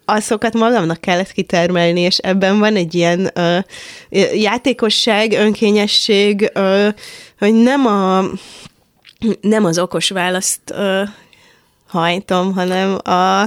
azokat 0.05 0.53
magamnak 0.53 1.01
kellett 1.01 1.31
kitermelni, 1.31 1.99
és 1.99 2.17
ebben 2.17 2.59
van 2.59 2.75
egy 2.75 2.95
ilyen 2.95 3.31
uh, 3.35 3.57
játékosság, 4.41 5.31
önkényesség, 5.31 6.51
uh, 6.55 6.87
hogy 7.39 7.53
nem 7.53 7.85
a 7.85 8.23
nem 9.41 9.65
az 9.65 9.79
okos 9.79 10.09
választ 10.09 10.61
uh, 10.71 11.07
hajtom, 11.87 12.53
hanem 12.53 12.97
a, 13.03 13.41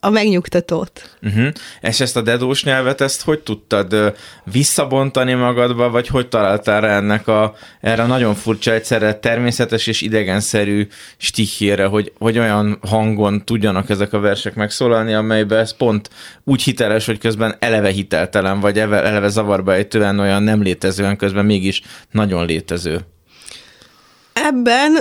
a 0.00 0.10
megnyugtatót. 0.10 1.16
Uh-huh. 1.22 1.48
És 1.80 2.00
ezt 2.00 2.16
a 2.16 2.20
dedós 2.20 2.64
nyelvet, 2.64 3.00
ezt 3.00 3.22
hogy 3.22 3.40
tudtad 3.40 4.14
visszabontani 4.44 5.34
magadba, 5.34 5.90
vagy 5.90 6.06
hogy 6.06 6.28
találtál 6.28 6.80
rá 6.80 6.96
ennek 6.96 7.28
a, 7.28 7.54
erre 7.80 8.06
nagyon 8.06 8.34
furcsa, 8.34 8.72
egyszerre 8.72 9.14
természetes 9.14 9.86
és 9.86 10.00
idegenszerű 10.00 10.88
stihére, 11.16 11.86
hogy, 11.86 12.12
hogy 12.18 12.38
olyan 12.38 12.78
hangon 12.88 13.44
tudjanak 13.44 13.90
ezek 13.90 14.12
a 14.12 14.20
versek 14.20 14.54
megszólalni, 14.54 15.14
amelyben 15.14 15.58
ez 15.58 15.76
pont 15.76 16.10
úgy 16.44 16.62
hiteles, 16.62 17.06
hogy 17.06 17.18
közben 17.18 17.56
eleve 17.58 17.90
hiteltelen, 17.90 18.60
vagy 18.60 18.78
eleve 18.78 19.28
zavarba 19.28 19.74
ejtően 19.74 20.18
olyan 20.18 20.42
nem 20.42 20.62
létezően 20.62 21.16
közben 21.16 21.44
mégis 21.44 21.82
nagyon 22.10 22.46
létező. 22.46 23.00
Ebben 24.46 24.92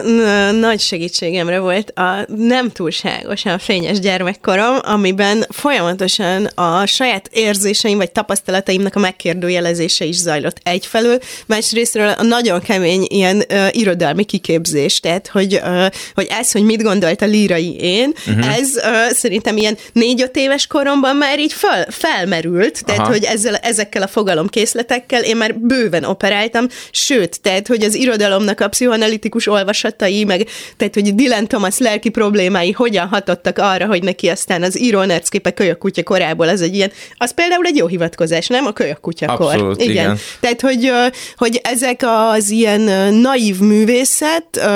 nagy 0.55 0.79
segítségemre 0.79 1.59
volt 1.59 1.89
a 1.89 2.25
nem 2.37 2.71
túlságosan 2.71 3.59
fényes 3.59 3.99
gyermekkorom, 3.99 4.77
amiben 4.81 5.45
folyamatosan 5.49 6.45
a 6.45 6.85
saját 6.85 7.29
érzéseim 7.31 7.97
vagy 7.97 8.11
tapasztalataimnak 8.11 8.95
a 8.95 8.99
megkérdőjelezése 8.99 10.05
is 10.05 10.15
zajlott 10.15 10.57
egyfelől, 10.63 11.19
másrésztről 11.45 12.09
a 12.09 12.23
nagyon 12.23 12.59
kemény 12.59 13.05
ilyen 13.07 13.43
uh, 13.49 13.67
irodalmi 13.71 14.23
kiképzés, 14.23 14.99
tehát 14.99 15.27
hogy, 15.27 15.53
uh, 15.53 15.85
hogy 16.13 16.27
ez, 16.29 16.51
hogy 16.51 16.63
mit 16.63 16.83
gondolt 16.83 17.21
a 17.21 17.25
lírai 17.25 17.75
én, 17.79 18.13
uh-huh. 18.27 18.57
ez 18.57 18.69
uh, 18.75 19.11
szerintem 19.11 19.57
ilyen 19.57 19.77
négy-öt 19.93 20.35
éves 20.35 20.67
koromban 20.67 21.15
már 21.15 21.39
így 21.39 21.53
fel, 21.53 21.87
felmerült, 21.89 22.85
tehát 22.85 23.01
Aha. 23.01 23.09
hogy 23.09 23.23
ezzel, 23.23 23.55
ezekkel 23.55 24.01
a 24.01 24.07
fogalomkészletekkel 24.07 25.23
én 25.23 25.37
már 25.37 25.55
bőven 25.55 26.03
operáltam, 26.03 26.67
sőt, 26.91 27.41
tehát 27.41 27.67
hogy 27.67 27.83
az 27.83 27.95
irodalomnak 27.95 28.59
a 28.59 28.67
pszichoanalitikus 28.67 29.25
kritikus 29.29 29.47
olvasatai, 29.47 30.23
meg 30.23 30.47
tehát, 30.77 30.93
hogy 30.93 31.15
Dylan 31.15 31.47
Thomas 31.47 31.77
lelki 31.77 32.09
problémái 32.09 32.71
hogyan 32.71 33.07
hatottak 33.07 33.57
arra, 33.57 33.85
hogy 33.85 34.03
neki 34.03 34.27
aztán 34.27 34.63
az 34.63 34.79
író 34.79 34.99
kölyök 34.99 35.53
kölyökkutya 35.53 36.03
korából 36.03 36.47
az 36.47 36.61
egy 36.61 36.75
ilyen, 36.75 36.91
az 37.17 37.33
például 37.33 37.65
egy 37.65 37.75
jó 37.75 37.87
hivatkozás, 37.87 38.47
nem? 38.47 38.65
A 38.65 38.71
kölyökkutyakor. 38.71 39.53
Abszolút, 39.53 39.81
igen. 39.81 39.91
igen. 39.91 40.17
Tehát, 40.39 40.61
hogy, 40.61 40.91
hogy 41.37 41.59
ezek 41.63 42.03
az 42.05 42.49
ilyen 42.49 42.81
naív 43.13 43.59
művészet, 43.59 44.69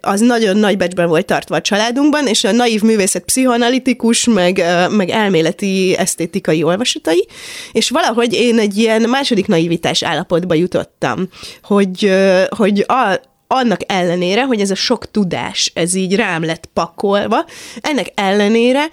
az 0.00 0.20
nagyon 0.20 0.56
nagy 0.56 0.76
becsben 0.76 1.08
volt 1.08 1.26
tartva 1.26 1.56
a 1.56 1.60
családunkban, 1.60 2.26
és 2.26 2.44
a 2.44 2.52
naív 2.52 2.82
művészet 2.82 3.24
pszichoanalitikus, 3.24 4.24
meg, 4.24 4.64
meg 4.90 5.10
elméleti 5.10 5.94
esztétikai 5.98 6.62
olvasatai, 6.62 7.26
és 7.72 7.90
valahogy 7.90 8.32
én 8.32 8.58
egy 8.58 8.76
ilyen 8.76 9.02
második 9.02 9.46
naivitás 9.46 10.02
állapotba 10.02 10.54
jutottam, 10.54 11.28
hogy, 11.62 12.12
hogy 12.48 12.84
a, 12.88 13.32
annak 13.46 13.80
ellenére, 13.86 14.44
hogy 14.44 14.60
ez 14.60 14.70
a 14.70 14.74
sok 14.74 15.10
tudás, 15.10 15.70
ez 15.74 15.94
így 15.94 16.16
rám 16.16 16.44
lett 16.44 16.68
pakolva, 16.72 17.44
ennek 17.80 18.12
ellenére 18.14 18.88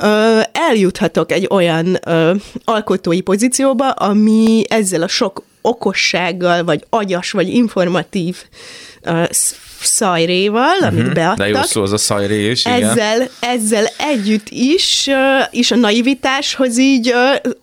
ö, 0.00 0.40
eljuthatok 0.52 1.32
egy 1.32 1.46
olyan 1.50 1.98
ö, 2.06 2.34
alkotói 2.64 3.20
pozícióba, 3.20 3.90
ami 3.90 4.62
ezzel 4.68 5.02
a 5.02 5.08
sok 5.08 5.42
okossággal, 5.60 6.64
vagy 6.64 6.84
agyas, 6.90 7.30
vagy 7.30 7.48
informatív 7.48 8.36
ö, 9.02 9.24
szajréval, 9.80 10.78
amit 10.80 11.00
uh-huh, 11.00 11.14
beadtak. 11.14 11.36
De 11.36 11.48
jó 11.48 11.62
szó 11.62 11.82
az 11.82 11.92
a 11.92 11.96
szajré 11.96 12.50
is, 12.50 12.64
igen. 12.64 12.82
Ezzel, 12.82 13.28
ezzel 13.40 13.86
együtt 13.98 14.48
is, 14.48 15.10
és 15.50 15.70
a 15.70 15.76
naivitáshoz 15.76 16.78
így 16.78 17.14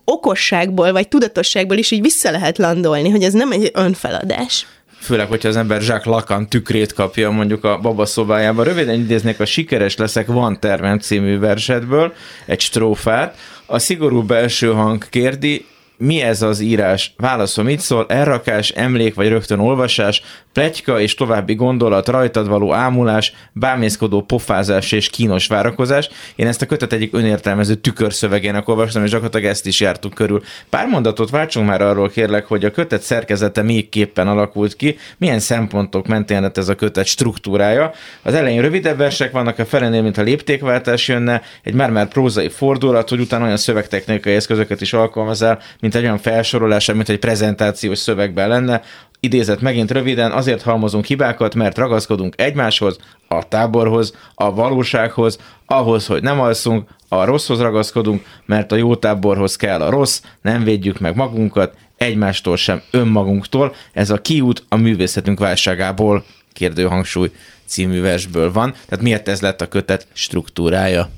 okosságból, 0.04 0.92
vagy 0.92 1.08
tudatosságból 1.08 1.76
is 1.76 1.90
így 1.90 2.00
vissza 2.00 2.30
lehet 2.30 2.58
landolni, 2.58 3.10
hogy 3.10 3.22
ez 3.22 3.32
nem 3.32 3.52
egy 3.52 3.70
önfeladás. 3.74 4.66
Főleg, 5.02 5.28
hogyha 5.28 5.48
az 5.48 5.56
ember 5.56 5.80
Jacques 5.80 6.04
Lacan 6.04 6.48
tükrét 6.48 6.92
kapja 6.92 7.30
mondjuk 7.30 7.64
a 7.64 7.78
babaszobájába. 7.78 8.62
Röviden 8.62 8.94
idéznék 8.94 9.40
a 9.40 9.44
Sikeres 9.44 9.96
leszek, 9.96 10.26
van 10.26 10.60
tervem 10.60 10.98
című 10.98 11.38
versetből 11.38 12.12
egy 12.46 12.60
strófát. 12.60 13.38
A 13.66 13.78
szigorú 13.78 14.22
belső 14.22 14.72
hang 14.72 15.08
kérdi, 15.08 15.66
mi 16.02 16.20
ez 16.22 16.42
az 16.42 16.60
írás? 16.60 17.14
Válaszom, 17.16 17.64
mit 17.64 17.80
szól? 17.80 18.06
Elrakás, 18.08 18.68
emlék 18.68 19.14
vagy 19.14 19.28
rögtön 19.28 19.58
olvasás, 19.58 20.22
pletyka 20.52 21.00
és 21.00 21.14
további 21.14 21.54
gondolat, 21.54 22.08
rajtad 22.08 22.48
való 22.48 22.72
ámulás, 22.72 23.32
bámészkodó 23.52 24.22
pofázás 24.22 24.92
és 24.92 25.10
kínos 25.10 25.46
várakozás. 25.46 26.08
Én 26.34 26.46
ezt 26.46 26.62
a 26.62 26.66
kötet 26.66 26.92
egyik 26.92 27.14
önértelmező 27.14 27.74
tükörszövegének 27.74 28.68
olvastam, 28.68 29.04
és 29.04 29.10
gyakorlatilag 29.10 29.46
ezt 29.46 29.66
is 29.66 29.80
jártuk 29.80 30.14
körül. 30.14 30.42
Pár 30.68 30.86
mondatot 30.86 31.30
váltsunk 31.30 31.66
már 31.66 31.82
arról 31.82 32.08
kérlek, 32.08 32.46
hogy 32.46 32.64
a 32.64 32.70
kötet 32.70 33.02
szerkezete 33.02 33.62
még 33.62 33.88
képpen 33.88 34.28
alakult 34.28 34.76
ki, 34.76 34.96
milyen 35.18 35.38
szempontok 35.38 36.06
mentén 36.06 36.40
lett 36.40 36.58
ez 36.58 36.68
a 36.68 36.74
kötet 36.74 37.06
struktúrája. 37.06 37.92
Az 38.22 38.34
elején 38.34 38.62
rövidebb 38.62 38.96
versek 38.96 39.32
vannak, 39.32 39.58
a 39.58 39.64
felenél, 39.64 40.02
mint 40.02 40.18
a 40.18 40.22
léptékváltás 40.22 41.08
jönne, 41.08 41.42
egy 41.62 41.74
már-már 41.74 42.08
prózai 42.08 42.48
fordulat, 42.48 43.08
hogy 43.08 43.20
utána 43.20 43.44
olyan 43.44 43.56
szövegtechnikai 43.56 44.34
eszközöket 44.34 44.80
is 44.80 44.92
alkalmazál, 44.92 45.58
mint 45.80 45.91
egy 45.94 46.02
olyan 46.02 46.18
felsorolása, 46.18 46.94
mint 46.94 47.08
egy 47.08 47.18
prezentációs 47.18 47.98
szövegben 47.98 48.48
lenne, 48.48 48.82
idézett 49.20 49.60
megint 49.60 49.90
röviden, 49.90 50.32
azért 50.32 50.62
halmozunk 50.62 51.04
hibákat, 51.04 51.54
mert 51.54 51.78
ragaszkodunk 51.78 52.34
egymáshoz, 52.36 52.98
a 53.28 53.48
táborhoz, 53.48 54.14
a 54.34 54.54
valósághoz, 54.54 55.38
ahhoz, 55.66 56.06
hogy 56.06 56.22
nem 56.22 56.40
alszunk, 56.40 56.88
a 57.08 57.24
rosszhoz 57.24 57.60
ragaszkodunk, 57.60 58.24
mert 58.46 58.72
a 58.72 58.76
jó 58.76 58.96
táborhoz 58.96 59.56
kell 59.56 59.80
a 59.80 59.90
rossz, 59.90 60.22
nem 60.42 60.64
védjük 60.64 60.98
meg 60.98 61.16
magunkat, 61.16 61.74
egymástól 61.96 62.56
sem, 62.56 62.82
önmagunktól. 62.90 63.74
Ez 63.92 64.10
a 64.10 64.20
kiút 64.20 64.64
a 64.68 64.76
művészetünk 64.76 65.38
válságából, 65.38 66.24
kérdőhangsúly 66.52 67.30
című 67.64 68.00
versből 68.00 68.52
van. 68.52 68.72
Tehát 68.72 69.04
miért 69.04 69.28
ez 69.28 69.40
lett 69.40 69.60
a 69.60 69.68
kötet 69.68 70.06
struktúrája? 70.12 71.10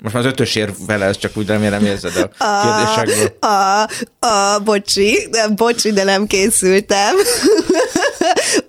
Most 0.00 0.14
már 0.14 0.24
az 0.24 0.30
ötös 0.30 0.54
ér 0.54 0.72
vele, 0.86 1.04
ez 1.04 1.16
csak 1.16 1.36
úgy 1.36 1.46
remélem 1.46 1.84
érzed 1.84 2.12
a 2.16 2.30
kérdésekből. 2.62 3.36
A, 3.40 3.46
a, 3.46 3.88
a 4.26 4.58
bocsi, 4.58 5.28
de, 5.30 5.48
bocsi, 5.48 5.92
de 5.92 6.04
nem 6.04 6.26
készültem. 6.26 7.14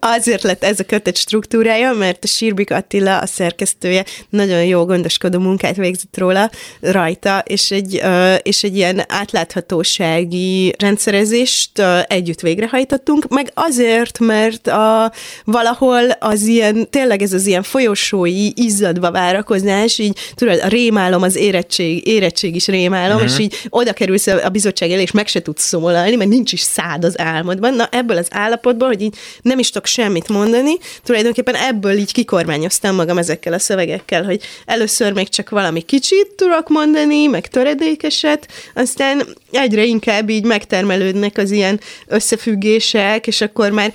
Azért 0.03 0.43
lett 0.43 0.63
ez 0.63 0.79
a 0.79 0.83
kötet 0.83 1.17
struktúrája, 1.17 1.93
mert 1.93 2.23
a 2.23 2.27
Sírbik 2.27 2.71
Attila, 2.71 3.17
a 3.17 3.25
szerkesztője, 3.25 4.05
nagyon 4.29 4.65
jó 4.65 4.85
gondoskodó 4.85 5.39
munkát 5.39 5.75
végzett 5.75 6.17
róla, 6.17 6.51
rajta, 6.79 7.43
és 7.45 7.71
egy, 7.71 8.01
és 8.41 8.63
egy 8.63 8.75
ilyen 8.75 9.03
átláthatósági 9.07 10.75
rendszerezést 10.77 11.81
együtt 12.07 12.39
végrehajtottunk, 12.39 13.27
meg 13.27 13.51
azért, 13.53 14.19
mert 14.19 14.67
a, 14.67 15.11
valahol 15.43 16.09
az 16.09 16.41
ilyen, 16.41 16.89
tényleg 16.89 17.21
ez 17.21 17.33
az 17.33 17.45
ilyen 17.45 17.63
folyosói 17.63 18.49
izzadva 18.55 19.11
várakozás, 19.11 19.97
így 19.97 20.17
tudod, 20.35 20.59
a 20.63 20.67
rémálom, 20.67 21.21
az 21.21 21.35
érettség, 21.35 22.07
érettség 22.07 22.55
is 22.55 22.67
rémálom, 22.67 23.15
uh-huh. 23.15 23.31
és 23.31 23.39
így 23.39 23.55
oda 23.69 23.93
kerülsz 23.93 24.27
a 24.27 24.49
bizottság 24.49 24.91
elé, 24.91 25.01
és 25.01 25.11
meg 25.11 25.27
se 25.27 25.41
tudsz 25.41 25.67
szólalni, 25.67 26.15
mert 26.15 26.29
nincs 26.29 26.51
is 26.51 26.61
szád 26.61 27.03
az 27.03 27.19
álmodban. 27.19 27.73
Na 27.73 27.87
ebből 27.91 28.17
az 28.17 28.27
állapotból, 28.29 28.87
hogy 28.87 29.01
így 29.01 29.15
nem 29.41 29.59
is 29.59 29.69
tudok 29.69 29.89
semmit 29.91 30.27
mondani, 30.27 30.77
tulajdonképpen 31.03 31.55
ebből 31.55 31.97
így 31.97 32.11
kikormányoztam 32.11 32.95
magam 32.95 33.17
ezekkel 33.17 33.53
a 33.53 33.59
szövegekkel, 33.59 34.23
hogy 34.23 34.41
először 34.65 35.13
még 35.13 35.29
csak 35.29 35.49
valami 35.49 35.81
kicsit 35.81 36.27
tudok 36.35 36.69
mondani, 36.69 37.25
meg 37.27 37.47
töredékeset, 37.47 38.47
aztán 38.75 39.27
egyre 39.51 39.83
inkább 39.83 40.29
így 40.29 40.43
megtermelődnek 40.43 41.37
az 41.37 41.51
ilyen 41.51 41.79
összefüggések, 42.07 43.27
és 43.27 43.41
akkor 43.41 43.71
már, 43.71 43.93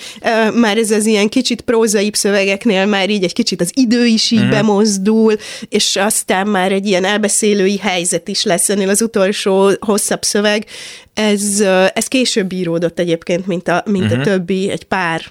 már 0.54 0.76
ez 0.76 0.90
az 0.90 1.06
ilyen 1.06 1.28
kicsit 1.28 1.60
prózaibb 1.60 2.14
szövegeknél 2.14 2.86
már 2.86 3.10
így 3.10 3.24
egy 3.24 3.32
kicsit 3.32 3.60
az 3.60 3.70
idő 3.74 4.06
is 4.06 4.30
így 4.30 4.38
uh-huh. 4.38 4.54
bemozdul, 4.54 5.36
és 5.68 5.96
aztán 5.96 6.46
már 6.46 6.72
egy 6.72 6.86
ilyen 6.86 7.04
elbeszélői 7.04 7.78
helyzet 7.78 8.28
is 8.28 8.44
lesz 8.44 8.68
ennél 8.68 8.88
az 8.88 9.02
utolsó 9.02 9.70
hosszabb 9.80 10.22
szöveg. 10.22 10.66
Ez, 11.14 11.60
ez 11.94 12.06
később 12.06 12.52
íródott 12.52 12.98
egyébként, 12.98 13.46
mint 13.46 13.68
a, 13.68 13.82
mint 13.86 14.04
uh-huh. 14.04 14.20
a 14.20 14.24
többi, 14.24 14.70
egy 14.70 14.84
pár 14.84 15.22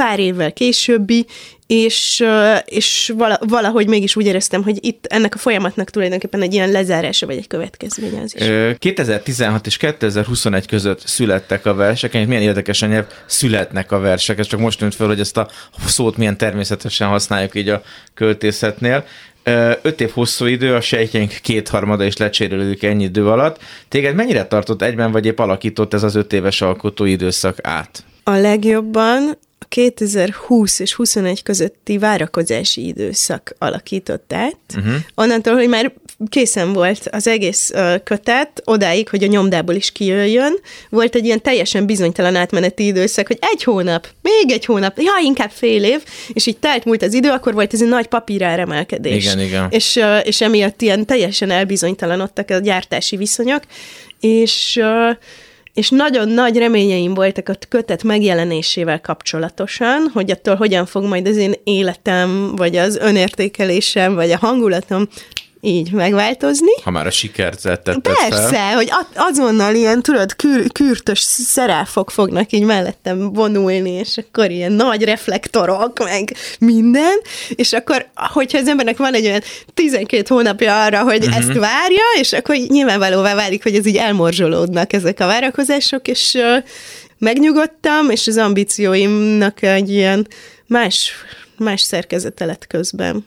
pár 0.00 0.18
évvel 0.18 0.52
későbbi, 0.52 1.26
és, 1.66 2.24
és 2.64 3.12
valahogy 3.40 3.88
mégis 3.88 4.16
úgy 4.16 4.26
éreztem, 4.26 4.62
hogy 4.62 4.78
itt 4.80 5.06
ennek 5.06 5.34
a 5.34 5.38
folyamatnak 5.38 5.90
tulajdonképpen 5.90 6.42
egy 6.42 6.54
ilyen 6.54 6.70
lezárása 6.70 7.26
vagy 7.26 7.36
egy 7.36 7.46
következménye 7.46 8.20
az 8.20 8.34
is. 8.36 8.44
2016 8.78 9.66
és 9.66 9.76
2021 9.76 10.66
között 10.66 11.06
születtek 11.06 11.66
a 11.66 11.74
versek, 11.74 12.14
és 12.14 12.26
milyen 12.26 12.42
érdekesen 12.42 12.88
nyelv 12.88 13.06
születnek 13.26 13.92
a 13.92 13.98
versek, 13.98 14.38
ez 14.38 14.46
csak 14.46 14.60
most 14.60 14.78
tűnt 14.78 14.94
fel, 14.94 15.06
hogy 15.06 15.20
ezt 15.20 15.36
a 15.36 15.48
szót 15.86 16.16
milyen 16.16 16.36
természetesen 16.36 17.08
használjuk 17.08 17.54
így 17.54 17.68
a 17.68 17.82
költészetnél. 18.14 19.04
Öt 19.82 20.00
év 20.00 20.10
hosszú 20.10 20.46
idő, 20.46 20.74
a 20.74 20.80
sejtjeink 20.80 21.32
kétharmada 21.42 22.04
is 22.04 22.16
lecserélődik 22.16 22.82
ennyi 22.82 23.04
idő 23.04 23.28
alatt. 23.28 23.58
Téged 23.88 24.14
mennyire 24.14 24.44
tartott 24.44 24.82
egyben, 24.82 25.12
vagy 25.12 25.26
épp 25.26 25.38
alakított 25.38 25.94
ez 25.94 26.02
az 26.02 26.14
öt 26.14 26.32
éves 26.32 26.60
alkotó 26.60 27.04
időszak 27.04 27.58
át? 27.62 28.04
A 28.24 28.30
legjobban 28.30 29.38
2020 29.70 30.78
és 30.78 30.94
21 30.94 31.42
közötti 31.42 31.98
várakozási 31.98 32.86
időszak 32.86 33.54
alakított 33.58 34.32
át. 34.32 34.56
Uh-huh. 34.76 34.94
Onnantól, 35.14 35.54
hogy 35.54 35.68
már 35.68 35.92
készen 36.28 36.72
volt 36.72 37.08
az 37.12 37.26
egész 37.26 37.72
kötet, 38.04 38.62
odáig, 38.64 39.08
hogy 39.08 39.22
a 39.24 39.26
nyomdából 39.26 39.74
is 39.74 39.92
kijöjjön, 39.92 40.58
volt 40.88 41.14
egy 41.14 41.24
ilyen 41.24 41.42
teljesen 41.42 41.86
bizonytalan 41.86 42.36
átmeneti 42.36 42.86
időszak, 42.86 43.26
hogy 43.26 43.38
egy 43.40 43.62
hónap, 43.62 44.08
még 44.22 44.50
egy 44.50 44.64
hónap, 44.64 44.98
ja, 44.98 45.12
inkább 45.22 45.50
fél 45.50 45.84
év, 45.84 46.02
és 46.32 46.46
így 46.46 46.58
telt 46.58 46.84
múlt 46.84 47.02
az 47.02 47.14
idő, 47.14 47.30
akkor 47.30 47.54
volt 47.54 47.74
ez 47.74 47.82
egy 47.82 47.88
nagy 47.88 48.06
papíráremelkedés. 48.06 49.24
Igen, 49.24 49.40
igen. 49.40 49.66
És, 49.70 50.00
és 50.22 50.40
emiatt 50.40 50.82
ilyen 50.82 51.06
teljesen 51.06 51.50
elbizonytalanodtak 51.50 52.50
a 52.50 52.58
gyártási 52.58 53.16
viszonyok, 53.16 53.62
és 54.20 54.80
és 55.74 55.90
nagyon 55.90 56.28
nagy 56.28 56.56
reményeim 56.56 57.14
voltak 57.14 57.48
a 57.48 57.54
kötet 57.68 58.02
megjelenésével 58.02 59.00
kapcsolatosan, 59.00 60.10
hogy 60.12 60.30
attól 60.30 60.54
hogyan 60.54 60.86
fog 60.86 61.04
majd 61.04 61.26
az 61.26 61.36
én 61.36 61.52
életem, 61.64 62.56
vagy 62.56 62.76
az 62.76 62.96
önértékelésem, 62.96 64.14
vagy 64.14 64.30
a 64.30 64.38
hangulatom 64.38 65.08
így 65.60 65.92
megváltozni. 65.92 66.72
Ha 66.82 66.90
már 66.90 67.06
a 67.06 67.10
sikert 67.10 67.62
tetted 67.62 67.98
Persze, 67.98 68.48
fel. 68.48 68.74
hogy 68.74 68.90
azonnal 69.14 69.74
ilyen, 69.74 70.02
tudod, 70.02 70.36
kür, 70.36 70.72
kürtös 70.72 71.20
szeráfok 71.20 72.10
fognak 72.10 72.52
így 72.52 72.62
mellettem 72.62 73.32
vonulni, 73.32 73.90
és 73.90 74.16
akkor 74.16 74.50
ilyen 74.50 74.72
nagy 74.72 75.02
reflektorok, 75.02 75.98
meg 76.04 76.36
minden, 76.58 77.18
és 77.48 77.72
akkor, 77.72 78.06
hogyha 78.14 78.58
az 78.58 78.68
embernek 78.68 78.96
van 78.96 79.14
egy 79.14 79.26
olyan 79.26 79.42
12 79.74 80.22
hónapja 80.28 80.84
arra, 80.84 81.02
hogy 81.02 81.24
uh-huh. 81.24 81.36
ezt 81.36 81.52
várja, 81.52 82.04
és 82.20 82.32
akkor 82.32 82.56
nyilvánvalóvá 82.56 83.34
válik, 83.34 83.62
hogy 83.62 83.74
ez 83.74 83.86
így 83.86 83.96
elmorzsolódnak 83.96 84.92
ezek 84.92 85.20
a 85.20 85.26
várakozások, 85.26 86.08
és 86.08 86.34
uh, 86.34 86.64
megnyugodtam, 87.18 88.10
és 88.10 88.26
az 88.26 88.36
ambícióimnak 88.36 89.62
egy 89.62 89.90
ilyen 89.90 90.26
más, 90.66 91.12
más 91.56 91.80
szerkezete 91.80 92.44
lett 92.44 92.66
közben. 92.66 93.24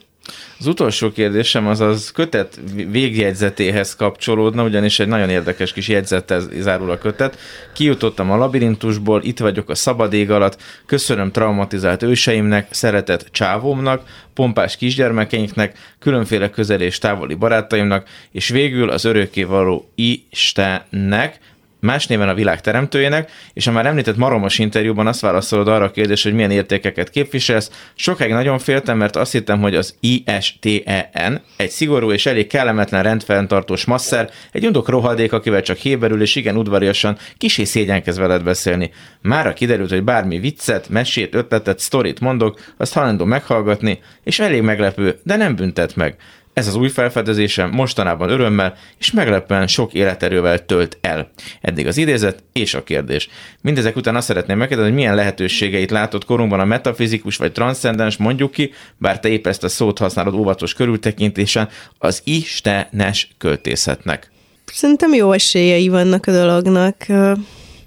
Az 0.59 0.67
utolsó 0.67 1.11
kérdésem 1.11 1.67
az 1.67 1.79
az 1.79 2.11
kötet 2.11 2.59
végjegyzetéhez 2.73 3.95
kapcsolódna, 3.95 4.63
ugyanis 4.63 4.99
egy 4.99 5.07
nagyon 5.07 5.29
érdekes 5.29 5.73
kis 5.73 5.87
jegyzettel 5.87 6.41
zárul 6.59 6.91
a 6.91 6.97
kötet. 6.97 7.37
Kijutottam 7.73 8.31
a 8.31 8.37
labirintusból, 8.37 9.23
itt 9.23 9.39
vagyok 9.39 9.69
a 9.69 9.75
szabad 9.75 10.13
ég 10.13 10.31
alatt, 10.31 10.61
köszönöm 10.85 11.31
traumatizált 11.31 12.03
őseimnek, 12.03 12.67
szeretett 12.69 13.27
csávómnak, 13.31 14.03
pompás 14.33 14.77
kisgyermekeinknek, 14.77 15.77
különféle 15.99 16.49
közel 16.49 16.81
és 16.81 16.97
távoli 16.97 17.33
barátaimnak, 17.33 18.07
és 18.31 18.49
végül 18.49 18.89
az 18.89 19.05
örökkévaló 19.05 19.91
Istennek, 19.95 21.39
más 21.83 22.07
néven 22.07 22.29
a 22.29 22.33
világ 22.33 22.61
teremtőjének, 22.61 23.31
és 23.53 23.67
a 23.67 23.71
már 23.71 23.85
említett 23.85 24.17
maromos 24.17 24.59
interjúban 24.59 25.07
azt 25.07 25.19
válaszolod 25.19 25.67
arra 25.67 25.85
a 25.85 25.91
kérdés, 25.91 26.23
hogy 26.23 26.33
milyen 26.33 26.51
értékeket 26.51 27.09
képviselsz. 27.09 27.71
Sokáig 27.95 28.31
nagyon 28.31 28.59
féltem, 28.59 28.97
mert 28.97 29.15
azt 29.15 29.31
hittem, 29.31 29.61
hogy 29.61 29.75
az 29.75 29.95
ISTEN 29.99 31.41
egy 31.57 31.69
szigorú 31.69 32.11
és 32.11 32.25
elég 32.25 32.47
kellemetlen 32.47 33.03
rendfenntartós 33.03 33.85
masszer, 33.85 34.29
egy 34.51 34.65
undok 34.65 34.89
rohadék, 34.89 35.33
akivel 35.33 35.61
csak 35.61 35.77
héberül 35.77 36.21
és 36.21 36.35
igen 36.35 36.57
udvariasan 36.57 37.17
kisé 37.37 37.63
szégyenkezve 37.63 38.27
veled 38.27 38.43
beszélni. 38.43 38.91
Mára 39.21 39.53
kiderült, 39.53 39.89
hogy 39.89 40.03
bármi 40.03 40.39
viccet, 40.39 40.89
mesét, 40.89 41.35
ötletet, 41.35 41.79
sztorit 41.79 42.19
mondok, 42.19 42.59
azt 42.77 42.93
hajlandó 42.93 43.25
meghallgatni, 43.25 43.99
és 44.23 44.39
elég 44.39 44.61
meglepő, 44.61 45.19
de 45.23 45.35
nem 45.35 45.55
büntet 45.55 45.95
meg. 45.95 46.17
Ez 46.53 46.67
az 46.67 46.75
új 46.75 46.89
felfedezésem 46.89 47.69
mostanában 47.69 48.29
örömmel 48.29 48.75
és 48.99 49.11
meglepően 49.11 49.67
sok 49.67 49.93
életerővel 49.93 50.65
tölt 50.65 50.97
el. 51.01 51.29
Eddig 51.61 51.87
az 51.87 51.97
idézet 51.97 52.43
és 52.51 52.73
a 52.73 52.83
kérdés. 52.83 53.29
Mindezek 53.61 53.95
után 53.95 54.15
azt 54.15 54.27
szeretném 54.27 54.57
megkérdezni, 54.57 54.91
hogy 54.91 54.99
milyen 54.99 55.15
lehetőségeit 55.15 55.91
látott 55.91 56.25
korunkban 56.25 56.59
a 56.59 56.65
metafizikus 56.65 57.37
vagy 57.37 57.51
transzcendens, 57.51 58.17
mondjuk 58.17 58.51
ki, 58.51 58.73
bár 58.97 59.19
te 59.19 59.29
épp 59.29 59.47
ezt 59.47 59.63
a 59.63 59.69
szót 59.69 59.97
használod 59.97 60.33
óvatos 60.33 60.73
körültekintésen, 60.73 61.69
az 61.97 62.21
istenes 62.23 63.29
költészetnek. 63.37 64.31
Szerintem 64.65 65.13
jó 65.13 65.31
esélyei 65.31 65.89
vannak 65.89 66.27
a 66.27 66.31
dolognak. 66.31 66.95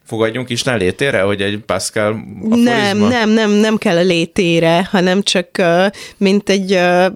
Fogadjunk 0.06 0.50
is 0.50 0.64
létére, 0.64 1.20
hogy 1.20 1.42
egy 1.42 1.58
Pascal 1.58 2.24
aforizma? 2.42 2.70
Nem, 2.70 2.98
nem, 2.98 3.28
nem, 3.30 3.50
nem 3.50 3.76
kell 3.76 3.96
a 3.96 4.02
létére, 4.02 4.88
hanem 4.90 5.22
csak 5.22 5.48
uh, 5.58 5.86
mint 6.16 6.48
egy, 6.48 6.72
uh, 6.72 7.06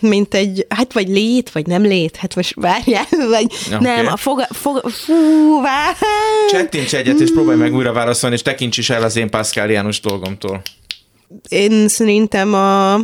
mint 0.00 0.34
egy, 0.34 0.66
hát 0.68 0.92
vagy 0.92 1.08
lét, 1.08 1.50
vagy 1.50 1.66
nem 1.66 1.82
lét, 1.82 2.16
hát 2.16 2.34
most 2.34 2.54
várjál, 2.54 3.06
vagy 3.30 3.46
Ja, 3.70 3.80
nem, 3.80 4.06
a 4.06 4.16
foga, 4.16 4.46
foga, 4.50 4.88
fú, 4.88 5.60
vár. 5.62 5.96
Csettints 6.50 6.94
egyet, 6.94 7.20
és 7.20 7.32
próbálj 7.32 7.58
meg 7.58 7.74
újra 7.74 7.92
válaszolni, 7.92 8.34
és 8.34 8.42
tekints 8.42 8.78
is 8.78 8.90
el 8.90 9.02
az 9.02 9.16
én 9.16 9.30
Pascaliánus 9.30 10.00
dolgomtól. 10.00 10.62
Én 11.48 11.88
szerintem 11.88 12.54
a 12.54 13.00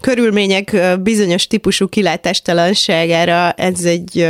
körülmények 0.00 0.76
bizonyos 1.00 1.46
típusú 1.46 1.88
kilátástalanságára 1.88 3.50
ez 3.50 3.84
egy 3.84 4.28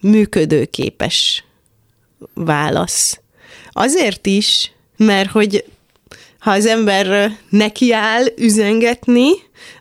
működőképes 0.00 1.44
válasz. 2.34 3.20
Azért 3.72 4.26
is, 4.26 4.72
mert 4.96 5.30
hogy 5.30 5.64
ha 6.38 6.50
az 6.50 6.66
ember 6.66 7.36
nekiáll 7.48 8.24
üzengetni 8.36 9.30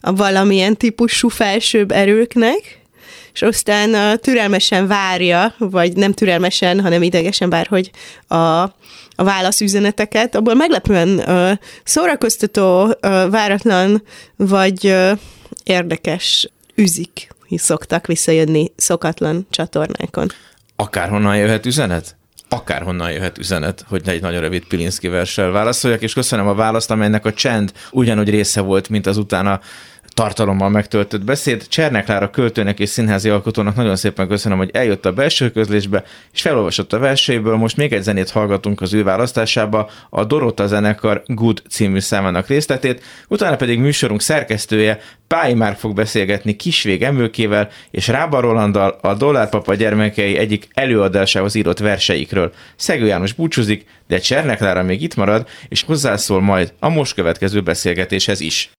a 0.01 0.13
valamilyen 0.13 0.77
típusú 0.77 1.27
felsőbb 1.27 1.91
erőknek, 1.91 2.79
és 3.33 3.41
aztán 3.41 4.19
türelmesen 4.19 4.87
várja, 4.87 5.53
vagy 5.57 5.95
nem 5.95 6.13
türelmesen, 6.13 6.81
hanem 6.81 7.01
idegesen 7.01 7.49
vár, 7.49 7.67
hogy 7.67 7.91
a, 8.27 8.35
a 8.35 9.23
válaszüzeneteket, 9.23 10.35
abból 10.35 10.53
meglepően 10.53 11.29
ö, 11.29 11.51
szórakoztató, 11.83 12.95
ö, 12.99 13.27
váratlan, 13.29 14.03
vagy 14.35 14.87
ö, 14.87 15.11
érdekes 15.63 16.49
üzik 16.75 17.29
szoktak 17.57 18.07
visszajönni 18.07 18.71
szokatlan 18.75 19.47
csatornákon. 19.49 20.31
Akárhonnan 20.75 21.37
jöhet 21.37 21.65
üzenet? 21.65 22.18
Akárhonnan 22.49 23.11
jöhet 23.11 23.37
üzenet, 23.37 23.85
hogy 23.87 24.01
egy 24.09 24.21
nagyon 24.21 24.41
rövid 24.41 24.63
Pilinszki 24.63 25.07
verssel 25.07 25.51
válaszoljak, 25.51 26.01
és 26.01 26.13
köszönöm 26.13 26.47
a 26.47 26.53
választ, 26.53 26.91
amelynek 26.91 27.25
a 27.25 27.33
csend 27.33 27.71
ugyanúgy 27.91 28.29
része 28.29 28.61
volt, 28.61 28.89
mint 28.89 29.05
az 29.05 29.17
utána 29.17 29.59
tartalommal 30.14 30.70
megtöltött 30.70 31.24
beszéd. 31.24 31.68
Csernek 31.68 32.07
Lára 32.07 32.30
költőnek 32.30 32.80
és 32.80 32.89
színházi 32.89 33.30
alkotónak 33.30 33.76
nagyon 33.76 33.95
szépen 33.95 34.28
köszönöm, 34.28 34.57
hogy 34.57 34.70
eljött 34.74 35.05
a 35.05 35.12
belső 35.12 35.51
közlésbe, 35.51 36.03
és 36.34 36.41
felolvasott 36.41 36.93
a 36.93 36.99
verseiből. 36.99 37.55
Most 37.55 37.78
még 37.78 37.93
egy 37.93 38.03
zenét 38.03 38.30
hallgatunk 38.30 38.82
az 38.82 38.93
ő 38.93 39.03
választásába, 39.03 39.89
a 40.10 40.24
Dorota 40.24 40.68
zenekar 40.68 41.24
Good 41.26 41.62
című 41.70 41.99
számának 41.99 42.47
részletét, 42.47 43.03
utána 43.28 43.55
pedig 43.55 43.80
műsorunk 43.80 44.22
szerkesztője 44.22 44.99
Pályi 45.28 45.53
Márk 45.53 45.78
fog 45.78 45.95
beszélgetni 45.95 46.55
Kisvég 46.55 47.03
Emőkével 47.03 47.70
és 47.91 48.07
Rába 48.07 48.39
Rolanddal 48.39 48.97
a 49.01 49.14
Dollárpapa 49.14 49.76
gyermekei 49.76 50.38
egyik 50.38 50.68
előadásához 50.74 51.55
írott 51.55 51.80
verseikről. 51.80 52.53
Szegő 52.76 53.05
János 53.05 53.34
búcsúzik, 53.34 53.86
de 54.07 54.18
Csernek 54.18 54.60
Lára 54.60 54.84
még 54.84 55.01
itt 55.01 55.16
marad, 55.16 55.47
és 55.68 55.84
hozzászól 55.84 56.41
majd 56.41 56.74
a 56.80 56.89
most 56.89 57.14
következő 57.14 57.62
beszélgetéshez 57.62 58.39
is. 58.39 58.72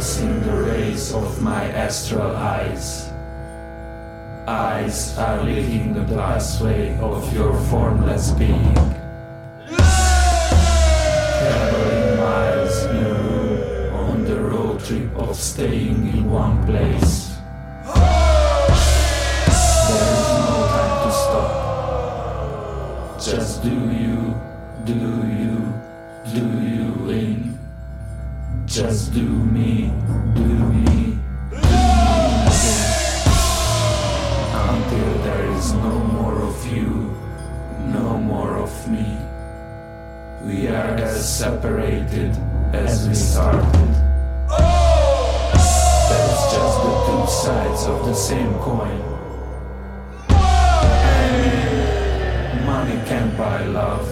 Crossing 0.00 0.40
the 0.44 0.56
rays 0.62 1.12
of 1.12 1.42
my 1.42 1.64
astral 1.72 2.34
eyes. 2.34 3.10
Eyes 4.48 5.18
are 5.18 5.44
leading 5.44 5.92
the 5.92 6.02
pathway 6.16 6.98
of 7.00 7.30
your 7.34 7.52
formless 7.68 8.30
being. 8.30 8.72
Traveling 11.36 12.16
miles 12.16 12.84
in 12.84 12.96
a 12.96 13.12
room 13.12 13.92
on 13.92 14.24
the 14.24 14.40
road 14.40 14.80
trip 14.80 15.14
of 15.16 15.36
staying 15.36 16.08
in 16.16 16.30
one 16.30 16.64
place. 16.64 17.36
There 17.84 17.92
is 20.16 20.28
no 20.48 20.64
time 20.72 20.96
to 21.04 21.12
stop. 21.12 23.20
Just 23.20 23.60
do 23.62 23.68
you, 23.68 24.32
do 24.86 24.96
you, 25.44 25.60
do 26.32 26.44
you 26.72 26.88
in. 27.10 27.58
Just 28.64 29.12
do 29.12 29.49
coin. 48.70 49.00
Money 52.64 52.98
can't 53.10 53.36
buy 53.36 53.64
love, 53.66 54.06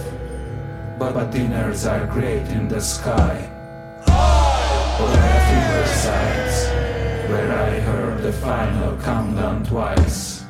but, 0.99 1.31
dinners 1.31 1.85
are 1.85 2.05
great 2.07 2.45
in 2.57 2.67
the 2.67 2.81
sky. 2.81 3.35
Or 5.01 5.11
at 5.35 5.43
riversides, 5.53 6.57
where 7.29 7.51
I 7.67 7.79
heard 7.87 8.21
the 8.21 8.33
final 8.33 8.97
countdown 8.97 9.63
twice. 9.63 10.43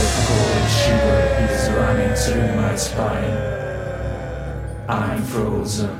The 0.00 0.10
cold 0.26 0.66
shiver 0.78 1.22
is 1.46 1.62
running 1.80 2.14
through 2.22 2.50
my 2.62 2.74
spine. 2.76 3.36
I'm 4.88 5.22
frozen. 5.22 5.99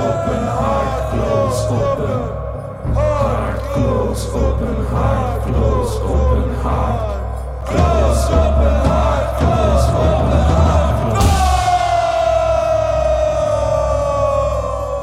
Open 0.00 0.44
heart, 0.58 1.10
close, 1.12 1.60
open. 1.78 2.20
Heart, 2.94 3.60
close, 3.74 4.26
open 4.34 4.84
heart, 4.86 5.42
close, 5.44 5.94
open 5.96 6.54
heart, 6.64 7.00
close, 7.66 8.24
open 8.40 8.74
heart, 8.86 9.09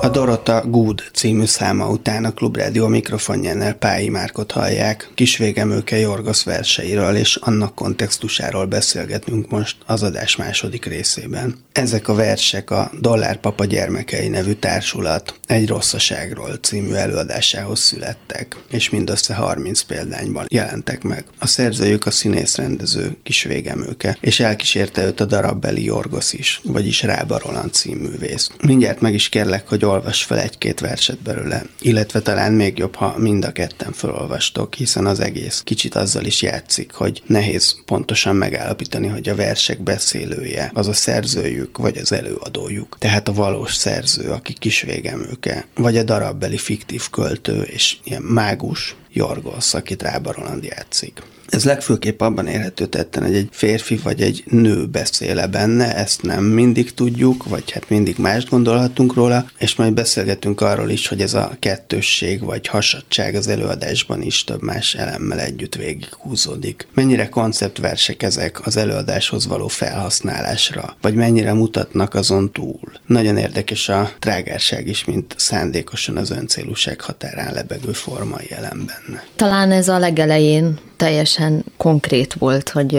A 0.08 0.10
Dorota 0.10 0.64
Good 0.68 1.04
című 1.14 1.46
száma 1.46 1.90
után 1.90 2.26
a 2.26 2.34
Klubrádió 2.34 2.88
mikrofonjánál 2.88 3.74
Pályi 3.74 4.10
Márkot 4.10 4.52
hallják. 4.52 5.12
Kisvégemőke 5.14 5.98
Jorgosz 5.98 6.44
verseiről 6.44 7.16
és 7.16 7.36
annak 7.36 7.76
kontextusáról 7.76 8.66
beszélgetünk 8.66 9.50
most 9.50 9.78
az 9.86 10.04
adás 10.04 10.36
második 10.36 10.86
részében. 10.86 11.56
Ezek 11.72 12.08
a 12.08 12.14
versek 12.14 12.72
a 12.72 12.92
Dollárpapa 13.02 13.66
gyermekei 13.66 14.28
nevű 14.28 14.54
társulat 14.54 15.40
egy 15.48 15.68
rosszaságról 15.68 16.56
című 16.62 16.94
előadásához 16.94 17.80
születtek, 17.80 18.56
és 18.70 18.90
mindössze 18.90 19.34
30 19.34 19.82
példányban 19.82 20.46
jelentek 20.50 21.04
meg. 21.04 21.26
A 21.40 21.48
szerzőjük 21.48 22.06
a 22.06 22.12
színész-rendező 22.12 23.18
Kisvégemőke, 23.24 24.18
és 24.22 24.40
elkísérte 24.40 25.06
őt 25.06 25.20
a 25.20 25.26
darabbeli 25.26 25.84
Jorgosz 25.84 26.34
is, 26.34 26.62
vagyis 26.64 27.04
Rába 27.04 27.40
Roland 27.46 27.74
címművész. 27.74 28.50
Mindjárt 28.62 29.02
meg 29.02 29.14
is 29.14 29.30
kérlek, 29.30 29.68
hogy 29.68 29.84
olvas 29.98 30.24
fel 30.24 30.40
egy-két 30.40 30.80
verset 30.80 31.22
belőle, 31.22 31.66
illetve 31.82 32.22
talán 32.22 32.54
még 32.54 32.78
jobb, 32.78 32.96
ha 32.96 33.18
mind 33.18 33.46
a 33.46 33.52
ketten 33.52 33.92
felolvastok, 33.92 34.74
hiszen 34.76 35.06
az 35.06 35.20
egész 35.20 35.62
kicsit 35.64 35.96
azzal 35.96 36.26
is 36.26 36.42
játszik, 36.42 36.92
hogy 36.92 37.22
nehéz 37.26 37.76
pontosan 37.86 38.36
megállapítani, 38.36 39.08
hogy 39.08 39.30
a 39.30 39.36
versek 39.36 39.82
beszélője 39.82 40.72
az 40.74 40.88
a 40.88 40.94
szerzőjük, 40.94 41.78
vagy 41.78 41.98
az 41.98 42.12
előadójuk. 42.12 42.98
Tehát 43.00 43.28
a 43.28 43.34
valós 43.34 43.74
szerző, 43.74 44.30
aki 44.30 44.54
kisvégemőke, 44.54 45.68
vagy 45.76 45.98
a 45.98 46.04
darabbeli 46.04 46.58
fiktív 46.58 47.10
költő 47.10 47.62
és 47.62 47.98
ilyen 48.04 48.22
mágus, 48.22 48.96
Jorgos, 49.14 49.74
akit 49.74 50.02
Rába 50.02 50.32
Roland 50.32 50.64
játszik. 50.64 51.22
Ez 51.50 51.66
legfőképp 51.66 52.22
abban 52.22 52.48
érhető 52.48 52.86
tetten, 52.86 53.24
hogy 53.24 53.36
egy 53.36 53.50
férfi 53.52 53.96
vagy 53.96 54.22
egy 54.22 54.44
nő 54.46 54.86
beszéle 54.86 55.48
benne, 55.48 55.96
ezt 55.96 56.22
nem 56.22 56.44
mindig 56.44 56.94
tudjuk, 56.94 57.44
vagy 57.44 57.72
hát 57.72 57.90
mindig 57.90 58.18
mást 58.18 58.50
gondolhatunk 58.50 59.14
róla, 59.14 59.46
és 59.58 59.76
majd 59.76 59.94
beszélgetünk 59.94 60.62
arról 60.62 60.90
is, 60.90 61.08
hogy 61.08 61.22
ez 61.22 61.34
a 61.34 61.56
kettősség 61.60 62.42
vagy 62.44 62.68
hasadság 62.68 63.36
az 63.36 63.48
előadásban 63.48 64.22
is 64.22 64.44
több 64.44 64.62
más 64.62 64.96
elemmel 64.96 65.40
együtt 65.40 65.76
végighúzódik. 65.76 66.88
Mennyire 66.94 67.30
konceptversek 67.30 68.24
ezek 68.24 68.66
az 68.66 68.78
előadáshoz 68.78 69.48
való 69.48 69.68
felhasználásra, 69.68 70.96
vagy 71.02 71.14
mennyire 71.14 71.54
mutatnak 71.54 72.14
azon 72.14 72.52
túl. 72.52 72.92
Nagyon 73.06 73.38
érdekes 73.38 73.90
a 73.90 74.12
trágárság 74.20 74.88
is, 74.88 75.06
mint 75.06 75.36
szándékosan 75.38 76.18
az 76.18 76.32
öncélúság 76.32 77.02
határán 77.02 77.54
lebegő 77.54 77.92
formai 77.92 78.52
elem 78.52 78.86
benne. 78.86 79.24
Talán 79.36 79.72
ez 79.72 79.88
a 79.88 80.00
legelején 80.00 80.80
teljesen 80.98 81.64
konkrét 81.78 82.34
volt, 82.34 82.70
hogy 82.70 82.96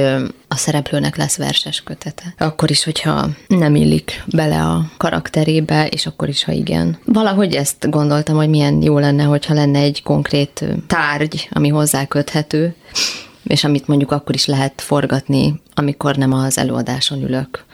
a 0.48 0.56
szereplőnek 0.56 1.16
lesz 1.16 1.36
verses 1.36 1.82
kötete. 1.82 2.34
Akkor 2.38 2.70
is, 2.70 2.84
hogyha 2.84 3.28
nem 3.46 3.74
illik 3.74 4.24
bele 4.26 4.62
a 4.62 4.90
karakterébe, 4.96 5.86
és 5.86 6.06
akkor 6.06 6.28
is, 6.28 6.44
ha 6.44 6.52
igen. 6.52 6.98
Valahogy 7.04 7.54
ezt 7.54 7.90
gondoltam, 7.90 8.36
hogy 8.36 8.48
milyen 8.48 8.82
jó 8.82 8.98
lenne, 8.98 9.22
hogyha 9.22 9.54
lenne 9.54 9.78
egy 9.78 10.02
konkrét 10.02 10.64
tárgy, 10.86 11.48
ami 11.52 11.68
hozzá 11.68 12.06
köthető, 12.06 12.74
és 13.44 13.64
amit 13.64 13.86
mondjuk 13.86 14.12
akkor 14.12 14.34
is 14.34 14.46
lehet 14.46 14.80
forgatni, 14.80 15.60
amikor 15.74 16.16
nem 16.16 16.32
az 16.32 16.58
előadáson 16.58 17.22
ülök, 17.22 17.64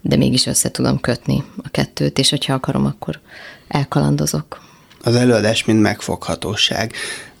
de 0.00 0.16
mégis 0.16 0.46
össze 0.46 0.70
tudom 0.70 1.00
kötni 1.00 1.44
a 1.62 1.68
kettőt, 1.68 2.18
és 2.18 2.30
hogyha 2.30 2.54
akarom, 2.54 2.86
akkor 2.86 3.20
elkalandozok. 3.68 4.60
Az 5.04 5.14
előadás 5.14 5.64
mind 5.64 5.80
megfoghatóság. 5.80 6.92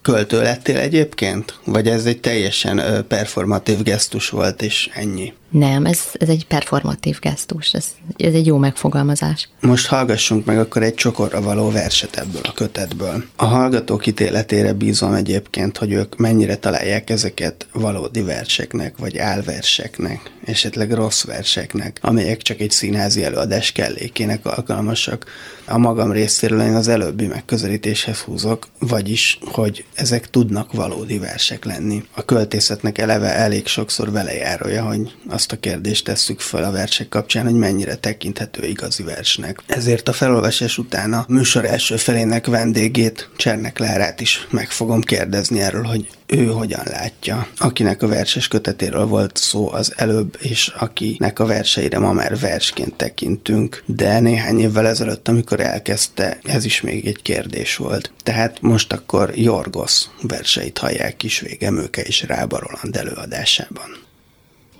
Költő 0.02 0.42
lettél 0.42 0.78
egyébként? 0.78 1.58
Vagy 1.64 1.88
ez 1.88 2.06
egy 2.06 2.20
teljesen 2.20 3.04
performatív 3.08 3.82
gesztus 3.82 4.28
volt, 4.28 4.62
és 4.62 4.90
ennyi? 4.92 5.32
Nem, 5.52 5.86
ez, 5.86 6.00
ez 6.12 6.28
egy 6.28 6.46
performatív 6.46 7.18
gesztus, 7.18 7.72
ez, 7.72 7.86
ez 8.16 8.34
egy 8.34 8.46
jó 8.46 8.56
megfogalmazás. 8.56 9.48
Most 9.60 9.86
hallgassunk 9.86 10.44
meg 10.44 10.58
akkor 10.58 10.82
egy 10.82 10.94
csokorra 10.94 11.40
való 11.40 11.70
verset 11.70 12.16
ebből 12.16 12.42
a 12.42 12.52
kötetből. 12.52 13.24
A 13.36 13.44
hallgatók 13.44 14.06
ítéletére 14.06 14.72
bízom 14.72 15.12
egyébként, 15.12 15.78
hogy 15.78 15.92
ők 15.92 16.16
mennyire 16.16 16.56
találják 16.56 17.10
ezeket 17.10 17.66
valódi 17.72 18.22
verseknek, 18.22 18.96
vagy 18.96 19.18
álverseknek, 19.18 20.30
esetleg 20.44 20.92
rossz 20.92 21.24
verseknek, 21.24 21.98
amelyek 22.02 22.42
csak 22.42 22.60
egy 22.60 22.70
színházi 22.70 23.24
előadás 23.24 23.72
kellékének 23.72 24.46
alkalmasak. 24.46 25.26
A 25.66 25.78
magam 25.78 26.12
részéről 26.12 26.60
én 26.60 26.74
az 26.74 26.88
előbbi 26.88 27.26
megközelítéshez 27.26 28.18
húzok, 28.18 28.66
vagyis, 28.78 29.38
hogy 29.44 29.84
ezek 29.94 30.30
tudnak 30.30 30.72
valódi 30.72 31.18
versek 31.18 31.64
lenni. 31.64 32.04
A 32.14 32.24
költészetnek 32.24 32.98
eleve 32.98 33.34
elég 33.34 33.66
sokszor 33.66 34.10
velejárója, 34.10 34.82
hogy 34.82 35.14
azt 35.42 35.52
a 35.52 35.56
kérdést 35.56 36.04
tesszük 36.04 36.40
fel 36.40 36.64
a 36.64 36.70
versek 36.70 37.08
kapcsán, 37.08 37.44
hogy 37.44 37.54
mennyire 37.54 37.94
tekinthető 37.94 38.66
igazi 38.66 39.02
versnek. 39.02 39.62
Ezért 39.66 40.08
a 40.08 40.12
felolvasás 40.12 40.78
után 40.78 41.12
a 41.12 41.24
műsor 41.28 41.64
első 41.64 41.96
felének 41.96 42.46
vendégét, 42.46 43.28
Csernek 43.36 43.78
Lárát 43.78 44.20
is 44.20 44.46
meg 44.50 44.70
fogom 44.70 45.00
kérdezni 45.00 45.60
erről, 45.60 45.82
hogy 45.82 46.08
ő 46.26 46.46
hogyan 46.46 46.82
látja. 46.84 47.46
Akinek 47.56 48.02
a 48.02 48.06
verses 48.06 48.48
kötetéről 48.48 49.06
volt 49.06 49.36
szó 49.36 49.72
az 49.72 49.92
előbb, 49.96 50.36
és 50.40 50.68
akinek 50.68 51.38
a 51.38 51.46
verseire 51.46 51.98
ma 51.98 52.12
már 52.12 52.38
versként 52.38 52.94
tekintünk, 52.94 53.82
de 53.86 54.20
néhány 54.20 54.60
évvel 54.60 54.86
ezelőtt, 54.86 55.28
amikor 55.28 55.60
elkezdte, 55.60 56.38
ez 56.42 56.64
is 56.64 56.80
még 56.80 57.06
egy 57.06 57.22
kérdés 57.22 57.76
volt. 57.76 58.12
Tehát 58.22 58.60
most 58.60 58.92
akkor 58.92 59.30
Jorgos 59.34 60.04
verseit 60.20 60.78
hallják 60.78 61.16
Kisvégemőke 61.16 62.02
és 62.02 62.22
Rába 62.22 62.58
Roland 62.58 62.96
előadásában. 62.96 64.10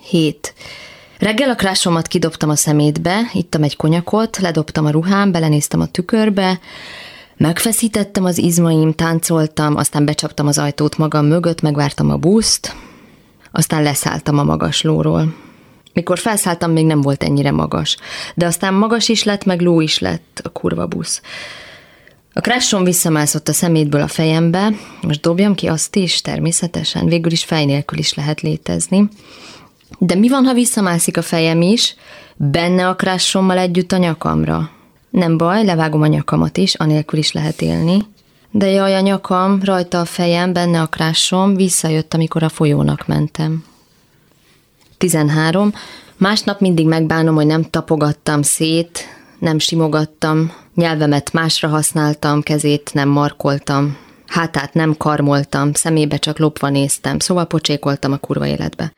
7. 0.03 0.55
Reggel 1.19 1.51
a 1.51 1.55
krásomat 1.55 2.07
kidobtam 2.07 2.51
a 2.51 2.57
szemétbe, 2.57 3.21
ittam 3.33 3.63
egy 3.63 3.77
konyakot, 3.77 4.39
ledobtam 4.39 4.87
a 4.87 4.91
ruhám, 4.91 5.33
belenéztem 5.33 5.81
a 5.81 5.87
tükörbe, 5.87 6.61
megfeszítettem 7.37 8.25
az 8.25 8.39
izmaim, 8.39 8.93
táncoltam, 8.93 9.77
aztán 9.77 10.05
becsaptam 10.05 10.47
az 10.47 10.59
ajtót 10.59 10.99
magam 10.99 11.27
mögött, 11.27 11.61
megvártam 11.61 12.11
a 12.11 12.17
buszt, 12.17 12.77
aztán 13.53 13.83
leszálltam 13.83 14.39
a 14.39 14.45
magas 14.45 14.83
lóról. 14.83 15.35
Mikor 15.93 16.19
felszálltam, 16.19 16.73
még 16.73 16.87
nem 16.87 17.01
volt 17.01 17.23
ennyire 17.23 17.51
magas, 17.51 17.97
de 18.35 18.47
aztán 18.47 18.75
magas 18.75 19.09
is 19.09 19.23
lett, 19.23 19.45
meg 19.45 19.61
ló 19.61 19.81
is 19.81 19.99
lett 19.99 20.41
a 20.45 20.49
kurva 20.49 20.87
busz. 20.87 21.23
A 22.33 22.41
krássom 22.41 22.85
visszamászott 22.85 23.49
a 23.49 23.53
szemétből 23.53 24.01
a 24.01 24.09
fejembe, 24.09 24.73
most 25.03 25.21
dobjam 25.21 25.55
ki 25.55 25.67
azt 25.67 25.97
is, 25.97 26.21
természetesen, 26.21 27.07
végül 27.07 27.33
is 27.33 27.45
fej 27.45 27.65
nélkül 27.65 27.99
is 27.99 28.15
lehet 28.15 28.41
létezni. 28.41 29.09
De 29.99 30.15
mi 30.15 30.29
van, 30.29 30.45
ha 30.45 30.53
visszamászik 30.53 31.17
a 31.17 31.23
fejem 31.23 31.63
is, 31.63 31.95
benne 32.37 32.89
a 32.89 32.97
krássommal 32.97 33.59
együtt 33.59 33.93
a 33.93 33.97
nyakamra? 33.97 34.71
Nem 35.11 35.37
baj, 35.37 35.65
levágom 35.65 36.03
a 36.03 36.07
nyakamat 36.07 36.57
is, 36.57 36.75
anélkül 36.75 37.19
is 37.19 37.33
lehet 37.33 37.63
élni. 37.63 38.07
De 38.51 38.67
jaj, 38.67 38.95
a 38.95 39.01
nyakam, 39.01 39.61
rajta 39.65 40.01
a 40.01 40.05
fejem, 40.05 40.53
benne 40.53 40.81
a 40.81 40.87
krássom, 40.87 41.55
visszajött, 41.55 42.15
amikor 42.15 42.43
a 42.43 42.49
folyónak 42.49 43.07
mentem. 43.07 43.65
13. 44.99 45.73
Másnap 46.17 46.61
mindig 46.61 46.87
megbánom, 46.87 47.35
hogy 47.35 47.47
nem 47.47 47.63
tapogattam 47.63 48.43
szét, 48.43 49.09
nem 49.39 49.59
simogattam, 49.59 50.53
nyelvemet 50.75 51.33
másra 51.33 51.69
használtam, 51.69 52.43
kezét 52.43 52.91
nem 52.95 53.09
markoltam, 53.09 53.97
hátát 54.27 54.75
nem 54.75 54.97
karmoltam, 54.97 55.73
szemébe 55.73 56.17
csak 56.17 56.39
lopva 56.39 56.69
néztem, 56.69 57.19
szóval 57.19 57.47
pocsékoltam 57.47 58.13
a 58.13 58.17
kurva 58.17 58.47
életbe. 58.47 58.93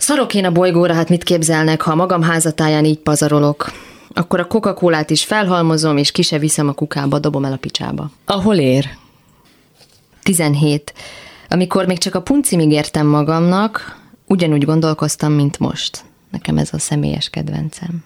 Szarok 0.00 0.34
én 0.34 0.44
a 0.44 0.52
bolygóra, 0.52 0.94
hát 0.94 1.08
mit 1.08 1.22
képzelnek, 1.22 1.82
ha 1.82 1.94
magam 1.94 2.22
házatáján 2.22 2.84
így 2.84 2.98
pazarolok. 2.98 3.72
Akkor 4.12 4.40
a 4.40 4.46
coca 4.46 5.04
is 5.08 5.24
felhalmozom, 5.24 5.96
és 5.96 6.12
ki 6.12 6.38
viszem 6.38 6.68
a 6.68 6.72
kukába, 6.72 7.18
dobom 7.18 7.44
el 7.44 7.52
a 7.52 7.56
picsába. 7.56 8.10
Ahol 8.24 8.56
ér? 8.56 8.88
17. 10.22 10.94
Amikor 11.48 11.86
még 11.86 11.98
csak 11.98 12.14
a 12.14 12.22
puncimig 12.22 12.70
értem 12.70 13.06
magamnak, 13.06 14.00
ugyanúgy 14.26 14.64
gondolkoztam, 14.64 15.32
mint 15.32 15.58
most. 15.58 16.04
Nekem 16.30 16.58
ez 16.58 16.68
a 16.72 16.78
személyes 16.78 17.30
kedvencem. 17.30 18.04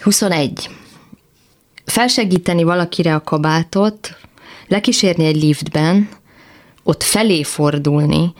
21. 0.00 0.70
Felsegíteni 1.84 2.62
valakire 2.62 3.14
a 3.14 3.22
kabátot, 3.22 4.16
lekísérni 4.68 5.24
egy 5.24 5.42
liftben, 5.42 6.08
ott 6.82 7.02
felé 7.02 7.42
fordulni, 7.42 8.32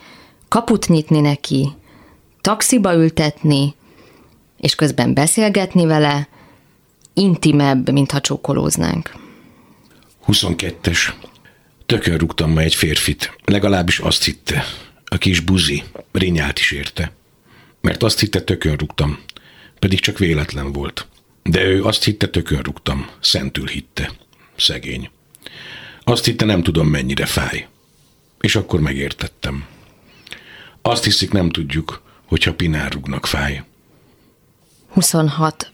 kaput 0.49 0.89
nyitni 0.89 1.21
neki, 1.21 1.73
taxiba 2.43 2.95
ültetni, 2.95 3.75
és 4.61 4.75
közben 4.75 5.15
beszélgetni 5.15 5.87
vele, 5.87 6.29
intimebb, 7.15 7.91
mintha 7.91 8.21
csókolóznánk. 8.21 9.15
22-es. 10.27 11.13
Tökön 11.87 12.19
rúgtam 12.19 12.53
ma 12.53 12.61
egy 12.61 12.75
férfit. 12.75 13.39
Legalábbis 13.45 13.99
azt 13.99 14.25
hitte. 14.25 14.65
A 15.05 15.19
kis 15.19 15.41
buzi. 15.41 15.83
Rinyált 16.13 16.59
is 16.59 16.71
érte. 16.71 17.13
Mert 17.81 18.03
azt 18.03 18.21
hitte, 18.21 18.43
tökön 18.43 18.77
rúgtam. 18.77 19.19
Pedig 19.79 20.01
csak 20.01 20.19
véletlen 20.19 20.73
volt. 20.73 21.07
De 21.43 21.65
ő 21.65 21.85
azt 21.85 22.05
hitte, 22.05 22.29
tökön 22.29 22.61
rúgtam. 22.61 23.09
Szentül 23.21 23.67
hitte. 23.67 24.13
Szegény. 24.57 25.11
Azt 26.05 26.25
hitte, 26.25 26.45
nem 26.45 26.63
tudom, 26.63 26.87
mennyire 26.89 27.27
fáj. 27.27 27.69
És 28.41 28.57
akkor 28.57 28.81
megértettem. 28.81 29.65
Azt 30.83 31.05
hiszik, 31.05 31.33
nem 31.33 31.51
tudjuk, 31.51 32.03
hogyha 32.33 32.55
pinár 32.55 32.93
rúgnak 32.93 33.27
fáj. 33.27 33.63
26. 34.89 35.73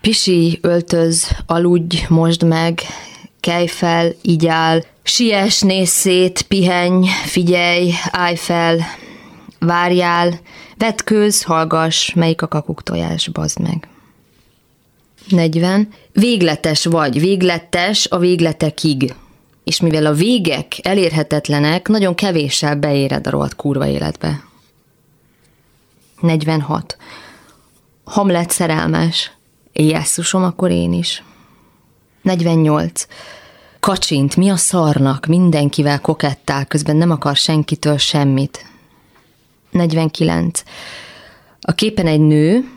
Pisi, 0.00 0.58
öltöz, 0.62 1.36
aludj, 1.46 2.04
mosd 2.08 2.42
meg, 2.42 2.80
kelj 3.40 3.66
fel, 3.66 4.12
igyál, 4.22 4.84
siess, 5.02 5.60
nézz 5.60 5.90
szét, 5.90 6.42
pihenj, 6.42 7.06
figyelj, 7.24 7.92
állj 8.10 8.36
fel, 8.36 8.78
várjál, 9.58 10.40
vetkőz, 10.76 11.42
hallgass, 11.42 12.12
melyik 12.12 12.42
a 12.42 12.48
kakuk 12.48 12.82
tojás, 12.82 13.28
bazd 13.28 13.60
meg. 13.60 13.88
40. 15.28 15.88
Végletes 16.12 16.84
vagy, 16.84 17.20
végletes 17.20 18.06
a 18.10 18.18
végletekig. 18.18 19.14
És 19.64 19.80
mivel 19.80 20.06
a 20.06 20.12
végek 20.12 20.74
elérhetetlenek, 20.82 21.88
nagyon 21.88 22.14
kevéssel 22.14 22.76
beéred 22.76 23.26
a 23.26 23.30
rohadt 23.30 23.56
kurva 23.56 23.86
életbe. 23.86 24.52
46. 26.24 26.96
Hamlet 28.04 28.50
szerelmes. 28.50 29.32
Jesszusom, 29.72 30.42
akkor 30.42 30.70
én 30.70 30.92
is. 30.92 31.22
48. 32.22 33.06
kacsint, 33.80 34.36
mi 34.36 34.48
a 34.50 34.56
szarnak, 34.56 35.26
mindenkivel 35.26 36.00
kokettál, 36.00 36.66
közben 36.66 36.96
nem 36.96 37.10
akar 37.10 37.36
senkitől 37.36 37.98
semmit. 37.98 38.66
49. 39.70 40.62
A 41.60 41.72
képen 41.72 42.06
egy 42.06 42.20
nő, 42.20 42.70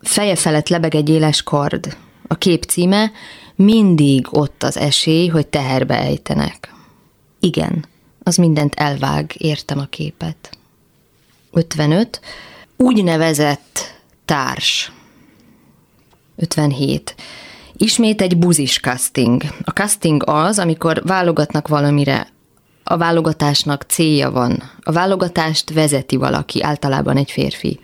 feje 0.00 0.36
felett 0.36 0.68
lebeg 0.68 0.94
egy 0.94 1.08
éles 1.08 1.42
kard. 1.42 1.96
A 2.26 2.34
kép 2.34 2.64
címe 2.64 3.10
mindig 3.54 4.26
ott 4.30 4.62
az 4.62 4.76
esély, 4.76 5.26
hogy 5.26 5.46
teherbe 5.46 5.98
ejtenek. 5.98 6.74
Igen, 7.40 7.84
az 8.22 8.36
mindent 8.36 8.74
elvág, 8.74 9.34
értem 9.38 9.78
a 9.78 9.84
képet. 9.84 10.56
55. 11.52 12.20
Úgynevezett 12.82 13.94
társ. 14.24 14.92
57. 16.36 17.14
Ismét 17.76 18.20
egy 18.20 18.38
buzis 18.38 18.80
casting. 18.80 19.42
A 19.64 19.70
casting 19.70 20.22
az, 20.28 20.58
amikor 20.58 21.02
válogatnak 21.04 21.68
valamire. 21.68 22.28
A 22.84 22.96
válogatásnak 22.96 23.82
célja 23.82 24.30
van. 24.30 24.70
A 24.80 24.92
válogatást 24.92 25.72
vezeti 25.72 26.16
valaki, 26.16 26.62
általában 26.62 27.16
egy 27.16 27.30
férfi. 27.30 27.80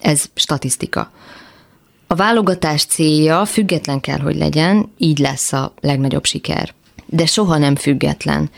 Ez 0.00 0.24
statisztika. 0.34 1.10
A 2.06 2.14
válogatás 2.14 2.84
célja 2.84 3.44
független 3.44 4.00
kell, 4.00 4.20
hogy 4.20 4.36
legyen, 4.36 4.92
így 4.98 5.18
lesz 5.18 5.52
a 5.52 5.72
legnagyobb 5.80 6.24
siker. 6.24 6.74
De 7.06 7.26
soha 7.26 7.58
nem 7.58 7.76
független. 7.76 8.50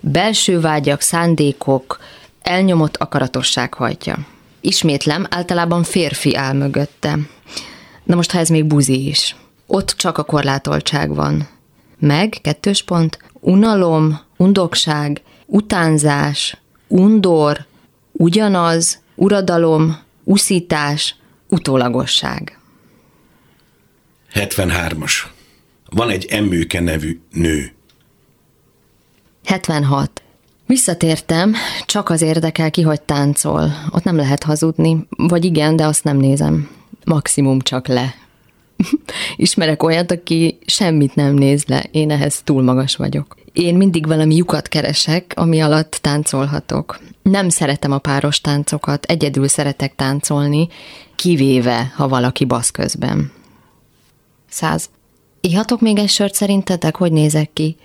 Belső 0.00 0.60
vágyak, 0.60 1.00
szándékok, 1.00 1.98
elnyomott 2.42 2.96
akaratosság 2.96 3.74
hajtja. 3.74 4.32
Ismétlem, 4.64 5.26
általában 5.30 5.82
férfi 5.82 6.36
áll 6.36 6.52
mögötte. 6.52 7.18
Na 8.04 8.14
most, 8.14 8.30
ha 8.30 8.38
ez 8.38 8.48
még 8.48 8.64
buzi 8.64 9.06
is. 9.06 9.36
Ott 9.66 9.94
csak 9.96 10.18
a 10.18 10.24
korlátoltság 10.24 11.14
van. 11.14 11.48
Meg, 11.98 12.38
kettős 12.42 12.82
pont, 12.82 13.18
unalom, 13.32 14.20
undokság, 14.36 15.22
utánzás, 15.46 16.56
undor, 16.88 17.66
ugyanaz, 18.12 19.02
uradalom, 19.14 19.98
uszítás, 20.24 21.16
utólagosság. 21.48 22.58
73-as. 24.34 25.12
Van 25.90 26.10
egy 26.10 26.24
Emmőke 26.24 26.80
nevű 26.80 27.20
nő. 27.32 27.72
76. 29.44 30.23
Visszatértem, 30.66 31.54
csak 31.86 32.08
az 32.08 32.22
érdekel 32.22 32.70
ki, 32.70 32.82
hogy 32.82 33.02
táncol. 33.02 33.72
Ott 33.90 34.04
nem 34.04 34.16
lehet 34.16 34.42
hazudni, 34.42 35.06
vagy 35.16 35.44
igen, 35.44 35.76
de 35.76 35.86
azt 35.86 36.04
nem 36.04 36.16
nézem. 36.16 36.68
Maximum 37.04 37.60
csak 37.60 37.86
le. 37.86 38.14
Ismerek 39.36 39.82
olyat, 39.82 40.10
aki 40.10 40.58
semmit 40.66 41.14
nem 41.14 41.34
néz 41.34 41.64
le, 41.64 41.84
én 41.90 42.10
ehhez 42.10 42.40
túl 42.44 42.62
magas 42.62 42.96
vagyok. 42.96 43.36
Én 43.52 43.74
mindig 43.74 44.06
valami 44.06 44.36
lyukat 44.36 44.68
keresek, 44.68 45.32
ami 45.36 45.60
alatt 45.60 45.98
táncolhatok. 46.00 47.00
Nem 47.22 47.48
szeretem 47.48 47.92
a 47.92 47.98
páros 47.98 48.40
táncokat, 48.40 49.04
egyedül 49.04 49.48
szeretek 49.48 49.94
táncolni, 49.94 50.68
kivéve, 51.16 51.92
ha 51.96 52.08
valaki 52.08 52.44
basz 52.44 52.70
közben. 52.70 53.32
Száz. 54.48 54.88
Ihatok 55.40 55.80
még 55.80 55.98
egy 55.98 56.08
sört 56.08 56.34
szerintetek? 56.34 56.96
Hogy 56.96 57.12
nézek 57.12 57.52
ki? 57.52 57.76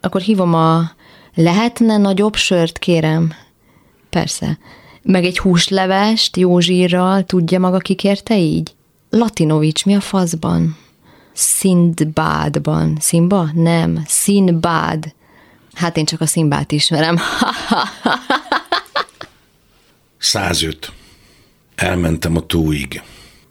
Akkor 0.00 0.20
hívom 0.20 0.54
a... 0.54 0.90
Lehetne 1.38 1.96
nagyobb 1.96 2.36
sört, 2.36 2.78
kérem? 2.78 3.32
Persze. 4.10 4.58
Meg 5.02 5.24
egy 5.24 5.38
húslevest 5.38 6.36
jó 6.36 6.60
zsírral, 6.60 7.24
tudja 7.24 7.58
maga 7.58 7.78
ki 7.78 7.94
kérte 7.94 8.38
így? 8.38 8.74
Latinovics, 9.10 9.84
mi 9.84 9.94
a 9.94 10.00
faszban? 10.00 10.76
Szindbádban. 11.32 12.96
Szimba? 13.00 13.50
Nem. 13.54 14.02
Színbád. 14.06 15.14
Hát 15.74 15.96
én 15.96 16.04
csak 16.04 16.20
a 16.20 16.26
Szimbát 16.26 16.72
ismerem. 16.72 17.18
105. 20.18 20.92
Elmentem 21.74 22.36
a 22.36 22.40
tóig. 22.40 23.02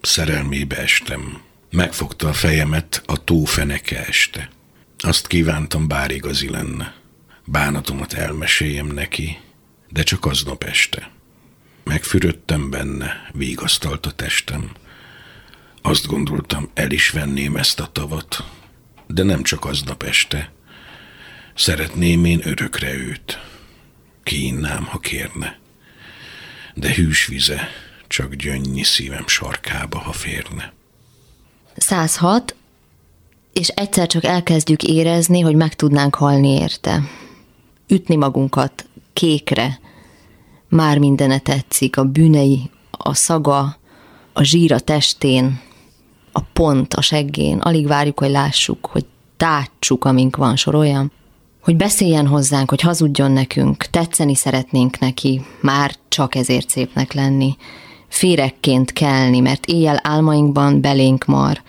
Szerelmébe 0.02 0.78
estem. 0.78 1.42
Megfogta 1.72 2.28
a 2.28 2.34
fejemet 2.34 3.04
a 3.06 3.24
tó 3.24 3.44
feneke 3.44 4.06
este. 4.06 4.50
Azt 4.98 5.28
kívántam, 5.28 5.88
bár 5.88 6.12
igazi 6.12 6.50
lenne. 6.50 6.94
Bánatomat 7.46 8.14
elmeséljem 8.14 8.88
neki, 8.88 9.38
de 9.90 10.04
csak 10.04 10.26
aznap 10.26 10.64
este. 10.64 11.12
Megfürödtem 11.84 12.70
benne, 12.70 13.30
vigasztalt 13.32 14.06
a 14.06 14.12
testem. 14.12 14.72
Azt 15.82 16.08
gondoltam, 16.08 16.70
el 16.74 16.92
is 16.92 17.10
venném 17.10 17.56
ezt 17.56 17.80
a 17.80 17.92
tavat, 17.92 18.44
de 19.08 19.24
nem 19.24 19.44
csak 19.44 19.66
aznap 19.66 20.04
este. 20.04 20.52
Szeretném 21.56 22.26
én 22.26 22.42
örökre 22.44 22.94
őt. 22.94 23.40
Kínnám, 24.24 24.86
ha 24.86 25.00
kérne. 25.00 25.60
De 26.74 26.94
hűs 26.94 27.26
vize 27.26 27.70
csak 28.08 28.34
gyönnyi 28.34 28.84
szívem 28.84 29.28
sarkába, 29.28 30.00
ha 30.00 30.12
férne. 30.12 30.74
106, 31.76 32.56
és 33.54 33.68
egyszer 33.68 34.08
csak 34.08 34.24
elkezdjük 34.24 34.84
érezni, 34.84 35.40
hogy 35.40 35.56
meg 35.56 35.74
tudnánk 35.74 36.16
halni 36.16 36.50
érte. 36.50 37.02
Ütni 37.88 38.16
magunkat 38.16 38.86
kékre, 39.14 39.80
már 40.70 40.98
mindene 40.98 41.40
tetszik, 41.40 41.98
a 41.98 42.04
bűnei, 42.04 42.70
a 42.92 43.14
szaga, 43.14 43.78
a 44.34 44.44
zsír 44.44 44.74
a 44.74 44.80
testén, 44.80 45.60
a 46.32 46.42
pont 46.54 46.94
a 46.94 47.02
seggén, 47.02 47.58
alig 47.58 47.88
várjuk, 47.88 48.20
hogy 48.20 48.30
lássuk, 48.30 48.86
hogy 48.86 49.06
tátsuk, 49.38 50.06
amink 50.06 50.36
van, 50.36 50.56
soroljam. 50.56 51.12
Hogy 51.62 51.76
beszéljen 51.76 52.28
hozzánk, 52.28 52.70
hogy 52.70 52.82
hazudjon 52.82 53.32
nekünk, 53.32 53.86
tetszeni 53.86 54.36
szeretnénk 54.36 55.00
neki, 55.00 55.42
már 55.62 55.96
csak 56.08 56.36
ezért 56.36 56.70
szépnek 56.70 57.14
lenni. 57.14 57.56
Férekként 58.08 58.94
kelni, 58.94 59.40
mert 59.40 59.66
éjjel 59.66 60.00
álmainkban 60.04 60.82
belénk 60.82 61.26
mar. 61.26 61.62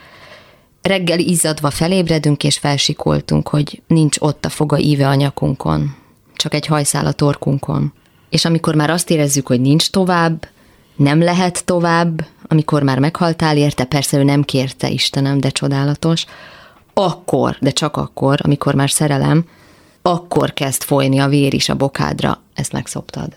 Reggel 0.82 1.18
izzadva 1.18 1.70
felébredünk 1.70 2.44
és 2.44 2.58
felsikoltunk, 2.58 3.48
hogy 3.48 3.82
nincs 3.86 4.16
ott 4.20 4.44
a 4.44 4.48
foga 4.48 4.78
íve 4.78 5.08
a 5.08 5.14
nyakunkon, 5.14 5.94
csak 6.36 6.54
egy 6.54 6.66
hajszál 6.66 7.06
a 7.06 7.12
torkunkon. 7.12 7.92
És 8.30 8.44
amikor 8.44 8.74
már 8.74 8.90
azt 8.90 9.10
érezzük, 9.10 9.46
hogy 9.46 9.60
nincs 9.60 9.90
tovább, 9.90 10.48
nem 10.96 11.22
lehet 11.22 11.64
tovább, 11.64 12.26
amikor 12.48 12.82
már 12.82 12.98
meghaltál 12.98 13.56
érte, 13.56 13.84
persze 13.84 14.18
ő 14.18 14.22
nem 14.22 14.42
kérte 14.42 14.88
Istenem, 14.88 15.40
de 15.40 15.48
csodálatos, 15.48 16.24
akkor, 16.94 17.56
de 17.60 17.70
csak 17.70 17.96
akkor, 17.96 18.38
amikor 18.42 18.74
már 18.74 18.90
szerelem, 18.90 19.44
akkor 20.02 20.52
kezd 20.52 20.82
folyni 20.82 21.18
a 21.18 21.28
vér 21.28 21.54
is 21.54 21.68
a 21.68 21.74
bokádra, 21.74 22.40
ezt 22.54 22.72
megszoptad. 22.72 23.36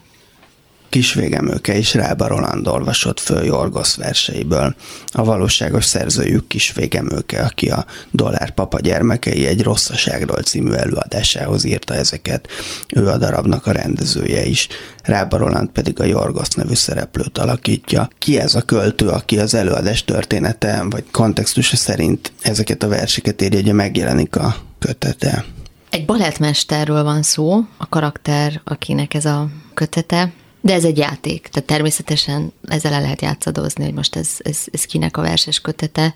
Kisvégemőke 0.90 1.78
is 1.78 1.94
Rába 1.94 2.28
Roland 2.28 2.68
olvasott 2.68 3.20
föl 3.20 3.44
Jorgosz 3.44 3.96
verseiből. 3.96 4.76
A 5.12 5.24
valóságos 5.24 5.86
szerzőjük 5.86 6.48
Kisvégemőke, 6.48 7.42
aki 7.42 7.70
a 7.70 7.86
Dollár 8.12 8.52
Papa 8.52 8.80
gyermekei 8.80 9.46
egy 9.46 9.64
rosszaságról 9.64 10.42
című 10.42 10.72
előadásához 10.72 11.64
írta 11.64 11.94
ezeket. 11.94 12.48
Ő 12.96 13.08
a 13.08 13.18
darabnak 13.18 13.66
a 13.66 13.72
rendezője 13.72 14.46
is. 14.46 14.68
Rába 15.04 15.38
Roland 15.38 15.70
pedig 15.70 16.00
a 16.00 16.04
Jorgosz 16.04 16.54
nevű 16.54 16.74
szereplőt 16.74 17.38
alakítja. 17.38 18.10
Ki 18.18 18.40
ez 18.40 18.56
a 18.56 18.62
költő, 18.62 19.08
aki 19.08 19.40
az 19.40 19.54
előadás 19.54 20.04
története 20.06 20.86
vagy 20.90 21.04
kontextusa 21.12 21.76
szerint 21.76 22.32
ezeket 22.42 22.84
a 22.84 22.88
verseket 22.88 23.42
írja, 23.42 23.62
hogy 23.62 23.74
megjelenik 23.74 24.36
a 24.36 24.56
kötete? 24.80 25.46
Egy 25.90 26.06
balettmesterről 26.06 27.04
van 27.04 27.24
szó, 27.24 27.60
a 27.78 27.90
karakter, 27.90 28.62
akinek 28.64 29.14
ez 29.14 29.26
a 29.26 29.50
kötete, 29.74 30.32
de 30.62 30.74
ez 30.74 30.84
egy 30.84 30.98
játék, 30.98 31.48
tehát 31.52 31.68
természetesen 31.68 32.52
ezzel 32.68 32.94
el 32.94 33.02
lehet 33.02 33.22
játszadozni, 33.22 33.84
hogy 33.84 33.94
most 33.94 34.16
ez, 34.16 34.30
ez, 34.38 34.60
ez 34.72 34.84
kinek 34.84 35.18
a 35.18 35.22
verses 35.22 35.60
kötete. 35.62 36.16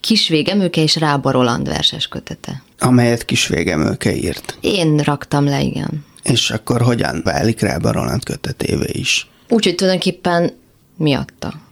Kisvégemőke 0.00 0.82
és 0.82 0.96
Rába 0.96 1.30
Roland 1.30 1.68
verses 1.68 2.08
kötete. 2.08 2.62
Amelyet 2.78 3.24
Kisvégemőke 3.24 4.14
írt. 4.14 4.58
Én 4.60 4.98
raktam 4.98 5.44
le, 5.44 5.60
igen. 5.60 6.04
És 6.22 6.50
akkor 6.50 6.82
hogyan 6.82 7.20
válik 7.24 7.60
Rába 7.60 7.92
Roland 7.92 8.24
kötetévé 8.24 8.90
is? 8.92 9.28
Úgyhogy 9.48 9.74
tulajdonképpen 9.74 10.52
miatta. 10.96 11.62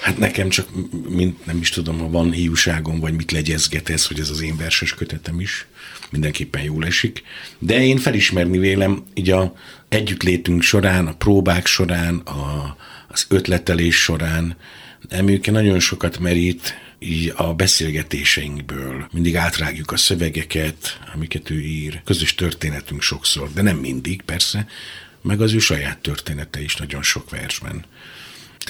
Hát 0.00 0.18
nekem 0.18 0.48
csak, 0.48 0.68
mint 1.08 1.46
nem 1.46 1.58
is 1.58 1.70
tudom, 1.70 1.98
ha 1.98 2.10
van 2.10 2.32
hiúságom, 2.32 3.00
vagy 3.00 3.14
mit 3.14 3.32
legyezget 3.32 3.88
ez, 3.88 4.06
hogy 4.06 4.20
ez 4.20 4.30
az 4.30 4.40
én 4.40 4.56
verses 4.56 4.94
kötetem 4.94 5.40
is, 5.40 5.66
mindenképpen 6.14 6.62
jól 6.62 6.84
esik. 6.84 7.22
De 7.58 7.84
én 7.84 7.98
felismerni 7.98 8.58
vélem, 8.58 9.02
így 9.14 9.30
a 9.30 9.54
együttlétünk 9.88 10.62
során, 10.62 11.06
a 11.06 11.14
próbák 11.14 11.66
során, 11.66 12.16
a, 12.16 12.76
az 13.08 13.26
ötletelés 13.28 13.96
során, 14.02 14.56
Emőke 15.08 15.50
nagyon 15.50 15.80
sokat 15.80 16.18
merít 16.18 16.74
így 16.98 17.32
a 17.36 17.54
beszélgetéseinkből. 17.54 19.08
Mindig 19.12 19.36
átrágjuk 19.36 19.92
a 19.92 19.96
szövegeket, 19.96 21.00
amiket 21.14 21.50
ő 21.50 21.60
ír. 21.60 22.00
Közös 22.04 22.34
történetünk 22.34 23.02
sokszor, 23.02 23.52
de 23.52 23.62
nem 23.62 23.76
mindig, 23.76 24.22
persze, 24.22 24.66
meg 25.22 25.40
az 25.40 25.52
ő 25.52 25.58
saját 25.58 25.98
története 25.98 26.62
is 26.62 26.76
nagyon 26.76 27.02
sok 27.02 27.30
versben. 27.30 27.84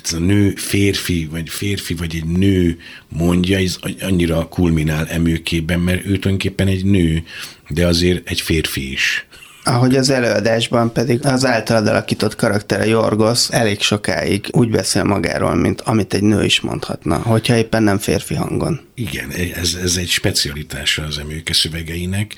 Ez 0.02 0.12
a 0.12 0.18
nő 0.18 0.54
férfi, 0.56 1.28
vagy 1.30 1.48
férfi, 1.48 1.94
vagy 1.94 2.14
egy 2.14 2.24
nő 2.24 2.78
mondja, 3.08 3.58
ez 3.58 3.76
annyira 4.00 4.48
kulminál 4.48 5.08
emőkében, 5.08 5.80
mert 5.80 5.98
ő 5.98 6.02
tulajdonképpen 6.02 6.66
egy 6.68 6.84
nő, 6.84 7.22
de 7.68 7.86
azért 7.86 8.28
egy 8.30 8.40
férfi 8.40 8.92
is. 8.92 9.26
Ahogy 9.66 9.96
az 9.96 10.10
előadásban 10.10 10.92
pedig 10.92 11.26
az 11.26 11.44
általad 11.44 11.86
alakított 11.86 12.36
karaktere 12.36 12.86
Jorgos 12.86 13.50
elég 13.50 13.80
sokáig 13.80 14.46
úgy 14.50 14.70
beszél 14.70 15.04
magáról, 15.04 15.54
mint 15.54 15.80
amit 15.80 16.14
egy 16.14 16.22
nő 16.22 16.44
is 16.44 16.60
mondhatna, 16.60 17.16
hogyha 17.16 17.56
éppen 17.56 17.82
nem 17.82 17.98
férfi 17.98 18.34
hangon. 18.34 18.80
Igen, 18.94 19.30
ez, 19.54 19.78
ez 19.82 19.96
egy 19.96 20.08
specialitása 20.08 21.02
az 21.02 21.18
emőke 21.18 21.52
szövegeinek, 21.52 22.34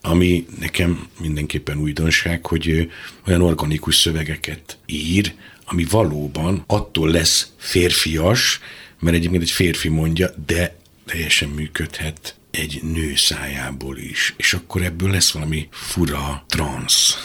ami 0.00 0.46
nekem 0.60 1.06
mindenképpen 1.20 1.78
újdonság, 1.78 2.46
hogy 2.46 2.90
olyan 3.26 3.42
organikus 3.42 3.96
szövegeket 3.96 4.78
ír, 4.86 5.34
ami 5.68 5.84
valóban 5.90 6.64
attól 6.66 7.10
lesz 7.10 7.52
férfias, 7.56 8.60
mert 8.98 9.16
egyébként 9.16 9.42
egy 9.42 9.50
férfi 9.50 9.88
mondja, 9.88 10.30
de 10.46 10.76
teljesen 11.06 11.48
működhet 11.48 12.36
egy 12.50 12.80
nő 12.82 13.16
szájából 13.16 13.98
is, 13.98 14.34
és 14.36 14.52
akkor 14.52 14.82
ebből 14.82 15.10
lesz 15.10 15.30
valami 15.30 15.68
fura 15.70 16.44
transz. 16.48 17.16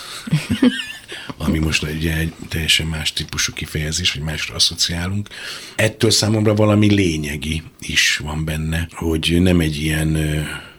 ami 1.38 1.60
most 1.60 1.84
ugye 1.84 2.18
egy 2.18 2.34
teljesen 2.50 2.88
más 2.88 3.14
típusú 3.14 3.54
kifejezés, 3.54 4.12
hogy 4.12 4.22
másra 4.22 4.56
asszociálunk. 4.56 5.30
Ettől 5.76 6.12
számomra 6.12 6.54
valami 6.54 6.94
lényegi 6.94 7.64
is 7.80 8.18
van 8.18 8.46
benne, 8.46 8.88
hogy 8.92 9.42
nem 9.42 9.60
egy 9.60 9.76
ilyen 9.76 10.18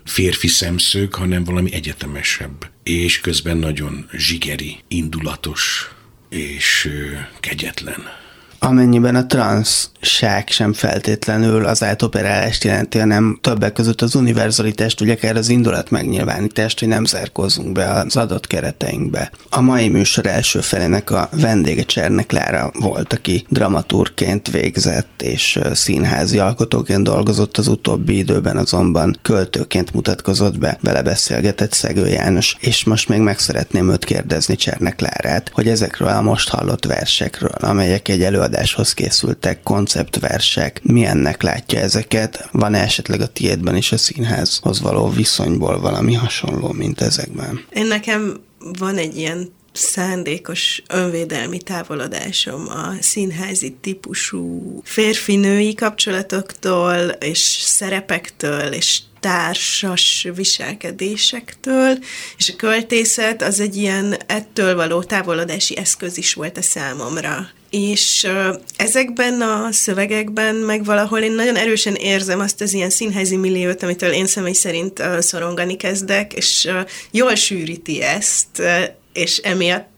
férfi 0.05 0.49
szemszög, 0.49 1.15
hanem 1.15 1.45
valami 1.45 1.73
egyetemesebb, 1.73 2.71
és 2.83 3.21
közben 3.21 3.57
nagyon 3.57 4.09
zsigeri, 4.13 4.79
indulatos 4.89 5.89
és 6.29 6.91
kegyetlen 7.41 8.24
amennyiben 8.65 9.17
a 9.17 9.27
transzság 9.27 10.49
sem 10.49 10.73
feltétlenül 10.73 11.65
az 11.65 11.83
átoperálást 11.83 12.65
jelenti, 12.65 12.99
hanem 12.99 13.39
többek 13.41 13.73
között 13.73 14.01
az 14.01 14.15
univerzalitást, 14.15 15.01
ugye 15.01 15.13
akár 15.13 15.37
az 15.37 15.49
indulat 15.49 15.91
megnyilvánítást, 15.91 16.79
hogy 16.79 16.89
nem 16.89 17.05
zárkózunk 17.05 17.73
be 17.73 17.91
az 17.91 18.17
adott 18.17 18.47
kereteinkbe. 18.47 19.31
A 19.51 19.61
mai 19.61 19.89
műsor 19.89 20.27
első 20.27 20.61
felének 20.61 21.11
a 21.11 21.29
vendége 21.33 21.83
Csernek 21.83 22.33
Lára 22.33 22.71
volt, 22.79 23.13
aki 23.13 23.45
dramaturként 23.49 24.51
végzett 24.51 25.23
és 25.23 25.59
színházi 25.73 26.39
alkotóként 26.39 27.03
dolgozott 27.03 27.57
az 27.57 27.69
utóbbi 27.69 28.17
időben, 28.17 28.57
azonban 28.57 29.19
költőként 29.23 29.93
mutatkozott 29.93 30.59
be, 30.59 30.79
vele 30.81 31.03
beszélgetett 31.03 31.73
Szegő 31.73 32.09
János, 32.09 32.57
és 32.61 32.85
most 32.85 33.09
még 33.09 33.21
meg 33.21 33.39
szeretném 33.39 33.91
őt 33.91 34.05
kérdezni 34.05 34.57
Csernek 34.57 35.01
Lárát, 35.01 35.51
hogy 35.55 35.69
ezekről 35.69 36.09
a 36.09 36.23
most 36.23 36.49
hallott 36.49 36.85
versekről, 36.85 37.55
amelyek 37.61 38.09
egy 38.09 38.23
előadás 38.23 38.53
előadáshoz 38.55 38.95
készültek, 38.95 39.63
konceptversek, 39.63 40.81
milyennek 40.83 41.43
látja 41.43 41.81
ezeket? 41.81 42.49
Van-e 42.53 42.81
esetleg 42.83 43.21
a 43.21 43.27
tiédben 43.27 43.77
is 43.77 43.93
a 43.93 43.97
színházhoz 43.97 44.81
való 44.81 45.09
viszonyból 45.09 45.81
valami 45.81 46.15
hasonló, 46.15 46.73
mint 46.73 47.01
ezekben? 47.01 47.65
Én 47.73 47.87
nekem 47.87 48.41
van 48.79 48.97
egy 48.97 49.17
ilyen 49.17 49.53
szándékos 49.73 50.83
önvédelmi 50.89 51.59
távolodásom 51.59 52.69
a 52.69 52.93
színházi 53.01 53.77
típusú 53.81 54.81
férfi-női 54.85 55.75
kapcsolatoktól, 55.75 56.97
és 57.21 57.39
szerepektől, 57.61 58.73
és 58.73 59.01
társas 59.21 60.29
viselkedésektől, 60.35 61.99
és 62.37 62.49
a 62.49 62.57
költészet 62.57 63.43
az 63.43 63.61
egy 63.61 63.77
ilyen 63.77 64.17
ettől 64.27 64.75
való 64.75 65.03
távolodási 65.03 65.77
eszköz 65.77 66.19
is 66.19 66.35
volt 66.35 66.59
a 66.59 66.63
számomra 66.63 67.49
és 67.75 68.27
ezekben 68.77 69.41
a 69.41 69.69
szövegekben 69.73 70.55
meg 70.55 70.85
valahol 70.85 71.19
én 71.19 71.33
nagyon 71.33 71.57
erősen 71.57 71.95
érzem 71.95 72.41
azt 72.41 72.61
az 72.61 72.73
ilyen 72.73 72.91
színházi 72.91 73.37
milliót, 73.37 73.83
amitől 73.83 74.11
én 74.11 74.27
személy 74.27 74.53
szerint 74.53 75.03
szorongani 75.19 75.77
kezdek, 75.77 76.33
és 76.33 76.69
jól 77.11 77.35
sűríti 77.35 78.03
ezt, 78.03 78.63
és 79.13 79.39
emiatt 79.39 79.94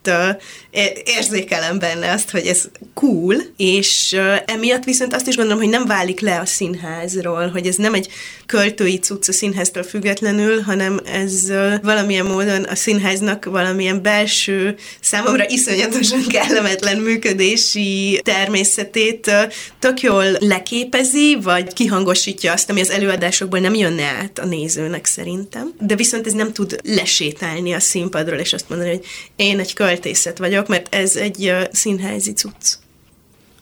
érzékelem 1.05 1.79
benne 1.79 2.13
azt, 2.13 2.31
hogy 2.31 2.47
ez 2.47 2.69
cool, 2.95 3.37
és 3.57 4.17
emiatt 4.47 4.85
viszont 4.85 5.15
azt 5.15 5.27
is 5.27 5.37
gondolom, 5.37 5.61
hogy 5.61 5.71
nem 5.71 5.87
válik 5.87 6.21
le 6.21 6.39
a 6.39 6.47
színházról, 6.47 7.49
hogy 7.49 7.67
ez 7.67 7.77
nem 7.77 7.95
egy 7.95 8.09
költői 8.47 8.99
cucc 8.99 9.29
a 9.29 9.33
színháztól 9.33 9.83
függetlenül, 9.83 10.61
hanem 10.61 11.01
ez 11.13 11.53
valamilyen 11.83 12.27
módon 12.27 12.63
a 12.63 12.75
színháznak 12.75 13.45
valamilyen 13.45 14.03
belső, 14.03 14.77
számomra 15.01 15.49
iszonyatosan 15.49 16.27
kellemetlen 16.35 16.99
működési 16.99 18.21
természetét 18.25 19.31
tök 19.79 20.01
jól 20.01 20.25
leképezi, 20.39 21.39
vagy 21.43 21.73
kihangosítja 21.73 22.53
azt, 22.53 22.71
ami 22.71 22.81
az 22.81 22.91
előadásokból 22.91 23.59
nem 23.59 23.75
jönne 23.75 24.05
át 24.05 24.39
a 24.39 24.47
nézőnek 24.47 25.05
szerintem. 25.05 25.73
De 25.81 25.95
viszont 25.95 26.27
ez 26.27 26.33
nem 26.33 26.53
tud 26.53 26.81
lesétálni 26.83 27.73
a 27.73 27.81
színpadról, 27.81 28.39
és 28.39 28.53
azt 28.53 28.69
mondani, 28.69 28.91
hogy 28.91 29.05
én 29.37 29.59
egy 29.59 29.73
költészet 30.01 30.39
vagyok, 30.39 30.69
mert 30.69 30.95
ez 30.95 31.17
egy 31.17 31.55
színházi 31.73 32.33
cucc. 32.33 32.75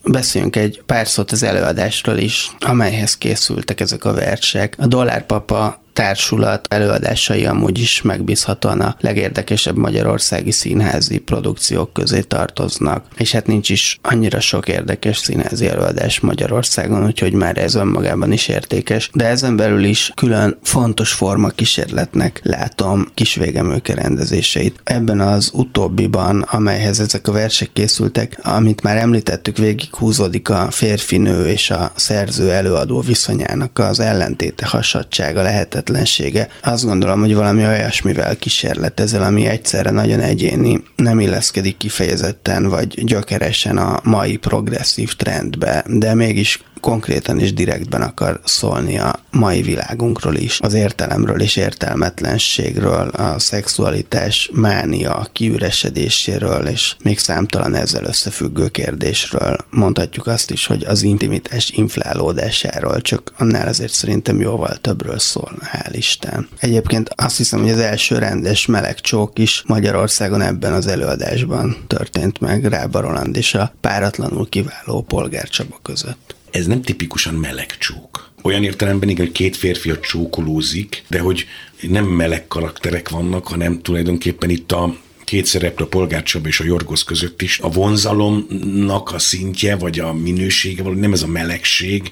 Beszéljünk 0.03 0.57
egy 0.57 0.83
pár 0.87 1.09
szót 1.09 1.33
az 1.33 1.43
előadásról 1.43 2.17
is, 2.17 2.51
amelyhez 2.59 3.19
készültek 3.19 3.81
ezek 3.81 4.05
a 4.05 4.13
versek. 4.13 4.75
A 4.79 4.87
Dollárpapa 4.87 5.83
társulat 5.95 6.67
előadásai 6.71 7.47
amúgy 7.47 7.79
is 7.79 8.03
megbízhatóan 8.03 8.81
a 8.81 8.97
legérdekesebb 9.01 9.77
magyarországi 9.77 10.51
színházi 10.51 11.19
produkciók 11.19 11.93
közé 11.93 12.21
tartoznak, 12.21 13.05
és 13.17 13.33
hát 13.33 13.47
nincs 13.47 13.71
is 13.71 13.99
annyira 14.03 14.41
sok 14.41 14.69
érdekes 14.69 15.17
színházi 15.17 15.69
előadás 15.69 16.21
Magyarországon, 16.21 17.07
úgyhogy 17.07 17.33
már 17.33 17.59
ez 17.59 17.75
önmagában 17.75 18.33
is 18.33 18.49
értékes, 18.49 19.11
de 19.13 19.27
ezen 19.27 19.57
belül 19.57 19.85
is 19.85 20.13
külön 20.15 20.59
fontos 20.63 21.13
forma 21.13 21.49
kísérletnek 21.49 22.41
látom 22.43 23.09
kisvégemőke 23.15 23.95
rendezéseit. 23.95 24.81
Ebben 24.85 25.21
az 25.21 25.51
utóbbiban, 25.53 26.41
amelyhez 26.41 27.01
ezek 27.01 27.29
a 27.29 27.33
versek 27.33 27.73
készültek, 27.73 28.39
amit 28.43 28.83
már 28.83 28.97
említettük, 28.97 29.57
végig 29.57 29.95
húzódik 29.95 30.49
a 30.49 30.71
férfi-nő 30.71 31.47
és 31.47 31.71
a 31.71 31.93
szerző 31.95 32.51
előadó 32.51 33.01
viszonyának 33.01 33.79
az 33.79 34.01
ellentéte, 34.01 34.67
hasadsága 34.67 35.43
lehetett 35.43 35.84
lehetetlensége. 35.89 36.49
Azt 36.63 36.85
gondolom, 36.85 37.21
hogy 37.21 37.35
valami 37.35 37.67
olyasmivel 37.67 38.37
kísérlet 38.37 39.01
ezzel, 39.01 39.23
ami 39.23 39.47
egyszerre 39.47 39.91
nagyon 39.91 40.21
egyéni, 40.21 40.83
nem 40.97 41.21
illeszkedik 41.21 41.77
kifejezetten 41.77 42.69
vagy 42.69 43.05
gyökeresen 43.05 43.77
a 43.77 44.01
mai 44.03 44.37
progresszív 44.37 45.13
trendbe, 45.13 45.85
de 45.87 46.15
mégis 46.15 46.63
konkrétan 46.85 47.39
és 47.39 47.53
direktben 47.53 48.03
akar 48.03 48.41
szólni 48.45 48.99
a 48.99 49.21
mai 49.31 49.63
világunkról 49.63 50.35
is, 50.35 50.61
az 50.61 50.75
értelemről 50.75 51.41
és 51.41 51.57
értelmetlenségről, 51.57 53.09
a 53.09 53.39
szexualitás 53.39 54.51
mánia 54.53 55.27
kiüresedéséről, 55.33 56.67
és 56.67 56.97
még 57.03 57.19
számtalan 57.19 57.75
ezzel 57.75 58.05
összefüggő 58.05 58.69
kérdésről. 58.69 59.57
Mondhatjuk 59.71 60.27
azt 60.27 60.51
is, 60.51 60.67
hogy 60.67 60.85
az 60.85 61.03
intimitás 61.03 61.71
inflálódásáról, 61.71 63.01
csak 63.01 63.33
annál 63.39 63.69
azért 63.69 63.93
szerintem 63.93 64.41
jóval 64.41 64.77
többről 64.77 65.19
szól, 65.19 65.53
hál' 65.73 65.93
Isten. 65.93 66.49
Egyébként 66.59 67.11
azt 67.15 67.37
hiszem, 67.37 67.61
hogy 67.61 67.71
az 67.71 67.79
első 67.79 68.19
rendes 68.19 68.67
meleg 68.67 69.01
csók 69.01 69.39
is 69.39 69.63
Magyarországon 69.67 70.41
ebben 70.41 70.73
az 70.73 70.87
előadásban 70.87 71.77
történt 71.87 72.41
meg 72.41 72.65
Rába 72.65 73.01
Roland 73.01 73.37
és 73.37 73.55
a 73.55 73.73
páratlanul 73.81 74.49
kiváló 74.49 75.03
Polgár 75.03 75.49
Csaba 75.49 75.79
között 75.83 76.35
ez 76.55 76.67
nem 76.67 76.83
tipikusan 76.83 77.35
meleg 77.35 77.79
csók. 77.79 78.31
Olyan 78.43 78.65
értelemben 78.65 79.09
igen, 79.09 79.25
hogy 79.25 79.35
két 79.35 79.57
férfi 79.57 79.91
a 79.91 80.01
csókolózik, 80.01 81.05
de 81.09 81.21
hogy 81.21 81.47
nem 81.81 82.05
meleg 82.05 82.47
karakterek 82.47 83.09
vannak, 83.09 83.47
hanem 83.47 83.83
tulajdonképpen 83.83 84.51
itt 84.51 84.73
a 84.73 84.97
két 85.25 85.47
szereplő, 85.47 85.85
a 85.85 85.89
Polgárcsaba 85.89 86.49
és 86.49 86.61
a 86.61 86.65
Jorgosz 86.65 87.03
között 87.03 87.43
is 87.43 87.59
a 87.59 87.71
vonzalomnak 87.71 89.13
a 89.13 89.19
szintje, 89.19 89.77
vagy 89.77 89.99
a 89.99 90.13
minősége, 90.13 90.83
valahogy 90.83 91.03
nem 91.03 91.13
ez 91.13 91.23
a 91.23 91.27
melegség, 91.27 92.11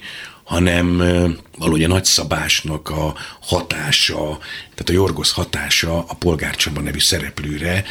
hanem 0.52 0.96
valahogy 1.58 1.82
a 1.82 1.88
nagyszabásnak 1.88 2.90
a 2.90 3.14
hatása, 3.40 4.38
tehát 4.74 4.88
a 4.88 4.92
Jorgosz 4.92 5.32
hatása 5.32 5.98
a 5.98 6.14
Polgárcsaba 6.18 6.80
nevű 6.80 6.98
szereplőre, 6.98 7.84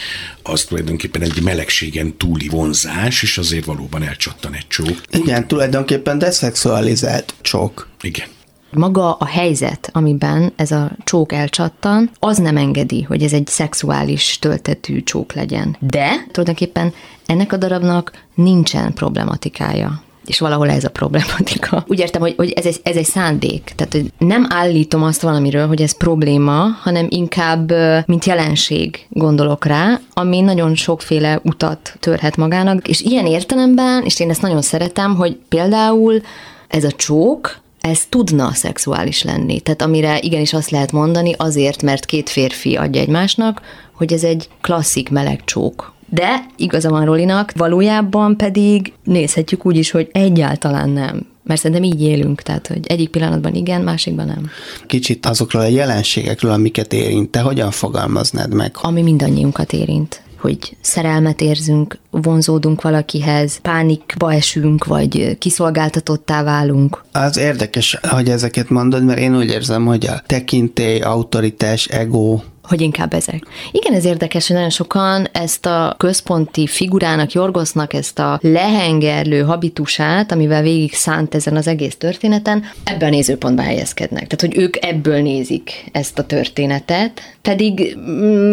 az 0.44 0.64
tulajdonképpen 0.64 1.22
egy 1.22 1.42
melegségen 1.44 2.18
túli 2.18 2.48
vonzás, 2.48 3.24
és 3.24 3.38
azért 3.38 3.66
valóban 3.66 4.04
elcsattan 4.04 4.54
egy 4.54 4.68
csók. 4.68 5.02
Igen, 5.12 5.48
tulajdonképpen 5.48 6.18
deszexualizált 6.18 7.34
csók. 7.42 7.88
Igen 8.02 8.28
maga 8.74 9.14
a 9.14 9.26
helyzet, 9.26 9.90
amiben 9.94 10.54
ez 10.56 10.72
a 10.72 10.92
csók 11.04 11.32
elcsattan, 11.32 12.12
az 12.20 12.38
nem 12.38 12.58
engedi, 12.58 13.02
hogy 13.02 13.24
ez 13.24 13.34
egy 13.34 13.48
szexuális 13.48 14.38
töltetű 14.40 15.04
csók 15.04 15.34
legyen. 15.34 15.78
De 15.80 16.26
tulajdonképpen 16.32 16.94
ennek 17.26 17.54
a 17.54 17.58
darabnak 17.58 18.12
nincsen 18.36 18.94
problematikája 18.94 20.04
és 20.26 20.40
valahol 20.40 20.70
ez 20.70 20.84
a 20.84 20.90
problematika. 20.90 21.86
Úgy 21.88 22.00
értem, 22.00 22.22
hogy, 22.22 22.34
hogy 22.38 22.52
ez, 22.52 22.66
egy, 22.66 22.80
ez 22.84 22.96
egy 22.96 23.06
szándék. 23.06 23.74
Tehát 23.76 23.94
hogy 23.94 24.12
nem 24.18 24.48
állítom 24.50 25.04
azt 25.04 25.22
valamiről, 25.22 25.68
hogy 25.68 25.82
ez 25.82 25.98
probléma, 25.98 26.66
hanem 26.82 27.06
inkább 27.10 27.74
mint 28.06 28.26
jelenség 28.26 29.06
gondolok 29.10 29.66
rá, 29.66 30.00
ami 30.14 30.42
nagyon 30.42 30.76
sokféle 30.76 31.40
utat 31.44 31.96
törhet 32.00 32.38
magának, 32.38 32.88
és 32.88 33.02
ilyen 33.02 33.26
értelemben, 33.26 34.04
és 34.04 34.20
én 34.20 34.30
ezt 34.30 34.42
nagyon 34.42 34.62
szeretem, 34.62 35.16
hogy 35.16 35.38
például 35.50 36.22
ez 36.68 36.84
a 36.84 36.92
csók, 36.92 37.60
ez 37.82 38.06
tudna 38.10 38.54
szexuális 38.54 39.24
lenni. 39.24 39.60
Tehát 39.60 39.82
amire 39.82 40.20
igenis 40.20 40.54
azt 40.54 40.70
lehet 40.70 40.92
mondani, 40.92 41.34
azért, 41.38 41.82
mert 41.82 42.06
két 42.06 42.30
férfi 42.30 42.76
adja 42.76 43.02
egymásnak, 43.02 43.62
hogy 43.94 44.14
ez 44.14 44.24
egy 44.24 44.50
klasszik 44.62 45.10
meleg 45.10 45.42
csók. 45.46 45.94
De 46.14 46.46
igaza 46.56 46.90
van 46.90 47.06
Rolinak, 47.06 47.52
valójában 47.56 48.38
pedig 48.38 48.94
nézhetjük 49.04 49.66
úgy 49.66 49.78
is, 49.78 49.92
hogy 49.92 50.10
egyáltalán 50.12 50.90
nem. 50.90 51.26
Mert 51.44 51.60
szerintem 51.60 51.86
így 51.86 52.02
élünk, 52.02 52.42
tehát 52.42 52.68
hogy 52.68 52.80
egyik 52.88 53.10
pillanatban 53.10 53.56
igen, 53.56 53.82
másikban 53.82 54.26
nem. 54.26 54.50
Kicsit 54.88 55.26
azokról 55.26 55.62
a 55.62 55.68
jelenségekről, 55.68 56.52
amiket 56.52 56.94
érint, 56.94 57.30
te 57.30 57.40
hogyan 57.40 57.72
fogalmaznád 57.72 58.54
meg? 58.54 58.76
Ami 58.82 59.02
mindannyiunkat 59.02 59.74
érint 59.74 60.22
hogy 60.42 60.78
szerelmet 60.82 61.42
érzünk, 61.42 61.98
vonzódunk 62.10 62.82
valakihez, 62.82 63.58
pánikba 63.58 64.34
esünk, 64.34 64.86
vagy 64.86 65.38
kiszolgáltatottá 65.38 66.44
válunk. 66.44 67.04
Az 67.12 67.38
érdekes, 67.38 67.98
hogy 68.02 68.30
ezeket 68.30 68.70
mondod, 68.70 69.04
mert 69.04 69.20
én 69.20 69.38
úgy 69.38 69.50
érzem, 69.50 69.86
hogy 69.86 70.06
a 70.06 70.22
tekintély, 70.26 71.00
autoritás, 71.00 71.86
ego, 71.86 72.40
hogy 72.64 72.82
inkább 72.82 73.14
ezek. 73.14 73.44
Igen, 73.72 73.94
ez 73.94 74.06
érdekes, 74.06 74.48
hogy 74.48 74.56
nagyon 74.56 74.72
sokan 74.72 75.28
ezt 75.32 75.66
a 75.66 75.96
központi 75.98 76.68
figurának, 76.68 77.32
Jorgosznak 77.32 77.94
ezt 77.94 78.20
a 78.20 78.40
lehengerlő 78.42 79.42
habitusát, 79.42 80.32
amivel 80.32 80.62
végig 80.62 80.94
szánt 80.94 81.36
ezen 81.36 81.56
az 81.56 81.68
egész 81.68 81.96
történeten, 81.96 82.64
ebben 82.84 83.08
a 83.08 83.12
nézőpontban 83.12 83.66
helyezkednek. 83.66 84.28
Tehát, 84.28 84.54
hogy 84.54 84.64
ők 84.64 84.86
ebből 84.86 85.22
nézik 85.22 85.86
ezt 85.92 86.20
a 86.20 86.26
történetet, 86.26 87.22
pedig 87.42 87.98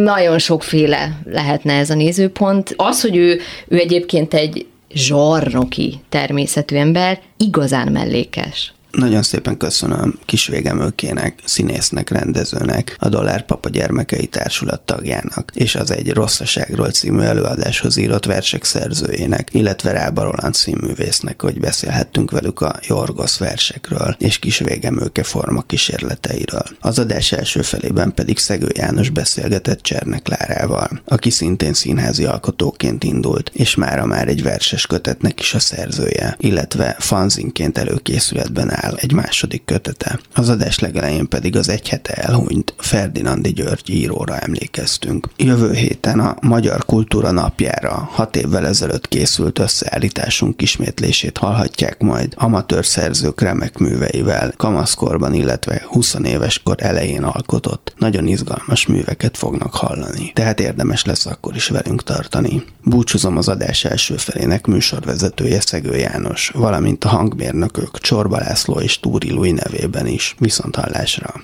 nagyon 0.02 0.38
sokféle 0.38 1.20
lehetne 1.24 1.72
ez 1.72 1.90
a 1.90 1.94
nézőpont. 1.94 2.74
Az, 2.76 3.00
hogy 3.00 3.16
ő, 3.16 3.40
ő 3.68 3.76
egyébként 3.76 4.34
egy 4.34 4.66
zsarnoki 4.94 6.00
természetű 6.08 6.76
ember, 6.76 7.20
igazán 7.36 7.92
mellékes. 7.92 8.72
Nagyon 8.98 9.22
szépen 9.22 9.56
köszönöm 9.56 10.18
Kisvégemőkének, 10.24 11.38
színésznek, 11.44 12.10
rendezőnek, 12.10 12.96
a 12.98 13.08
Dollár 13.08 13.44
Papa 13.44 13.68
Gyermekei 13.68 14.26
Társulat 14.26 14.80
tagjának, 14.80 15.50
és 15.54 15.74
az 15.74 15.90
egy 15.90 16.12
rosszaságról 16.12 16.90
című 16.90 17.20
előadáshoz 17.20 17.96
írott 17.96 18.24
versek 18.24 18.64
szerzőjének, 18.64 19.48
illetve 19.52 19.92
Rába 19.92 20.22
Roland 20.22 20.54
színművésznek, 20.54 21.42
hogy 21.42 21.60
beszélhettünk 21.60 22.30
velük 22.30 22.60
a 22.60 22.74
Jorgos 22.86 23.38
versekről 23.38 24.16
és 24.18 24.38
Kisvégemőke 24.38 25.22
forma 25.22 25.62
kísérleteiről. 25.62 26.64
Az 26.80 26.98
adás 26.98 27.32
első 27.32 27.62
felében 27.62 28.14
pedig 28.14 28.38
Szegő 28.38 28.68
János 28.74 29.10
beszélgetett 29.10 29.82
Csernek 29.82 30.28
Lárával, 30.28 31.00
aki 31.04 31.30
szintén 31.30 31.72
színházi 31.72 32.24
alkotóként 32.24 33.04
indult, 33.04 33.50
és 33.54 33.74
mára 33.74 34.06
már 34.06 34.28
egy 34.28 34.42
verses 34.42 34.86
kötetnek 34.86 35.40
is 35.40 35.54
a 35.54 35.58
szerzője, 35.58 36.36
illetve 36.38 36.96
fanzinként 36.98 37.78
előkészületben 37.78 38.70
áll 38.70 38.86
egy 38.96 39.12
második 39.12 39.64
kötete. 39.64 40.18
Az 40.34 40.48
adás 40.48 40.78
legelején 40.78 41.28
pedig 41.28 41.56
az 41.56 41.68
egy 41.68 41.88
hete 41.88 42.12
elhunyt 42.12 42.74
Ferdinandi 42.78 43.52
György 43.52 43.90
íróra 43.90 44.38
emlékeztünk. 44.38 45.28
Jövő 45.36 45.72
héten 45.72 46.20
a 46.20 46.36
Magyar 46.40 46.84
Kultúra 46.84 47.30
napjára 47.30 48.08
hat 48.12 48.36
évvel 48.36 48.66
ezelőtt 48.66 49.08
készült 49.08 49.58
összeállításunk 49.58 50.62
ismétlését 50.62 51.38
hallhatják 51.38 52.00
majd 52.00 52.34
amatőr 52.36 52.84
szerzők 52.84 53.40
remek 53.40 53.78
műveivel, 53.78 54.52
kamaszkorban, 54.56 55.34
illetve 55.34 55.82
20 55.86 56.16
éves 56.24 56.62
kor 56.62 56.76
elején 56.78 57.22
alkotott. 57.22 57.94
Nagyon 57.98 58.26
izgalmas 58.26 58.86
műveket 58.86 59.36
fognak 59.36 59.74
hallani, 59.74 60.32
tehát 60.34 60.60
érdemes 60.60 61.04
lesz 61.04 61.26
akkor 61.26 61.54
is 61.54 61.68
velünk 61.68 62.02
tartani. 62.02 62.64
Búcsúzom 62.84 63.36
az 63.36 63.48
adás 63.48 63.84
első 63.84 64.16
felének 64.16 64.66
műsorvezetője 64.66 65.60
Szegő 65.60 65.96
János, 65.96 66.50
valamint 66.54 67.04
a 67.04 67.08
hangmérnökök 67.08 67.98
Csorba 67.98 68.36
László 68.38 68.67
László 68.68 68.82
és 68.82 69.00
Túri 69.00 69.30
Lui 69.30 69.50
nevében 69.50 70.06
is. 70.06 70.34
Viszont 70.38 70.76
hallásra! 70.76 71.40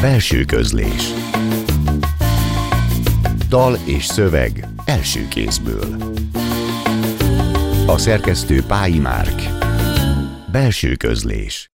Belső 0.00 0.44
közlés 0.44 1.12
Dal 3.48 3.78
és 3.84 4.04
szöveg 4.04 4.68
első 4.84 5.28
kézből 5.28 5.96
A 7.86 7.98
szerkesztő 7.98 8.62
Pályi 8.62 8.98
Márk 8.98 9.42
Belső 10.52 10.94
közlés 10.94 11.64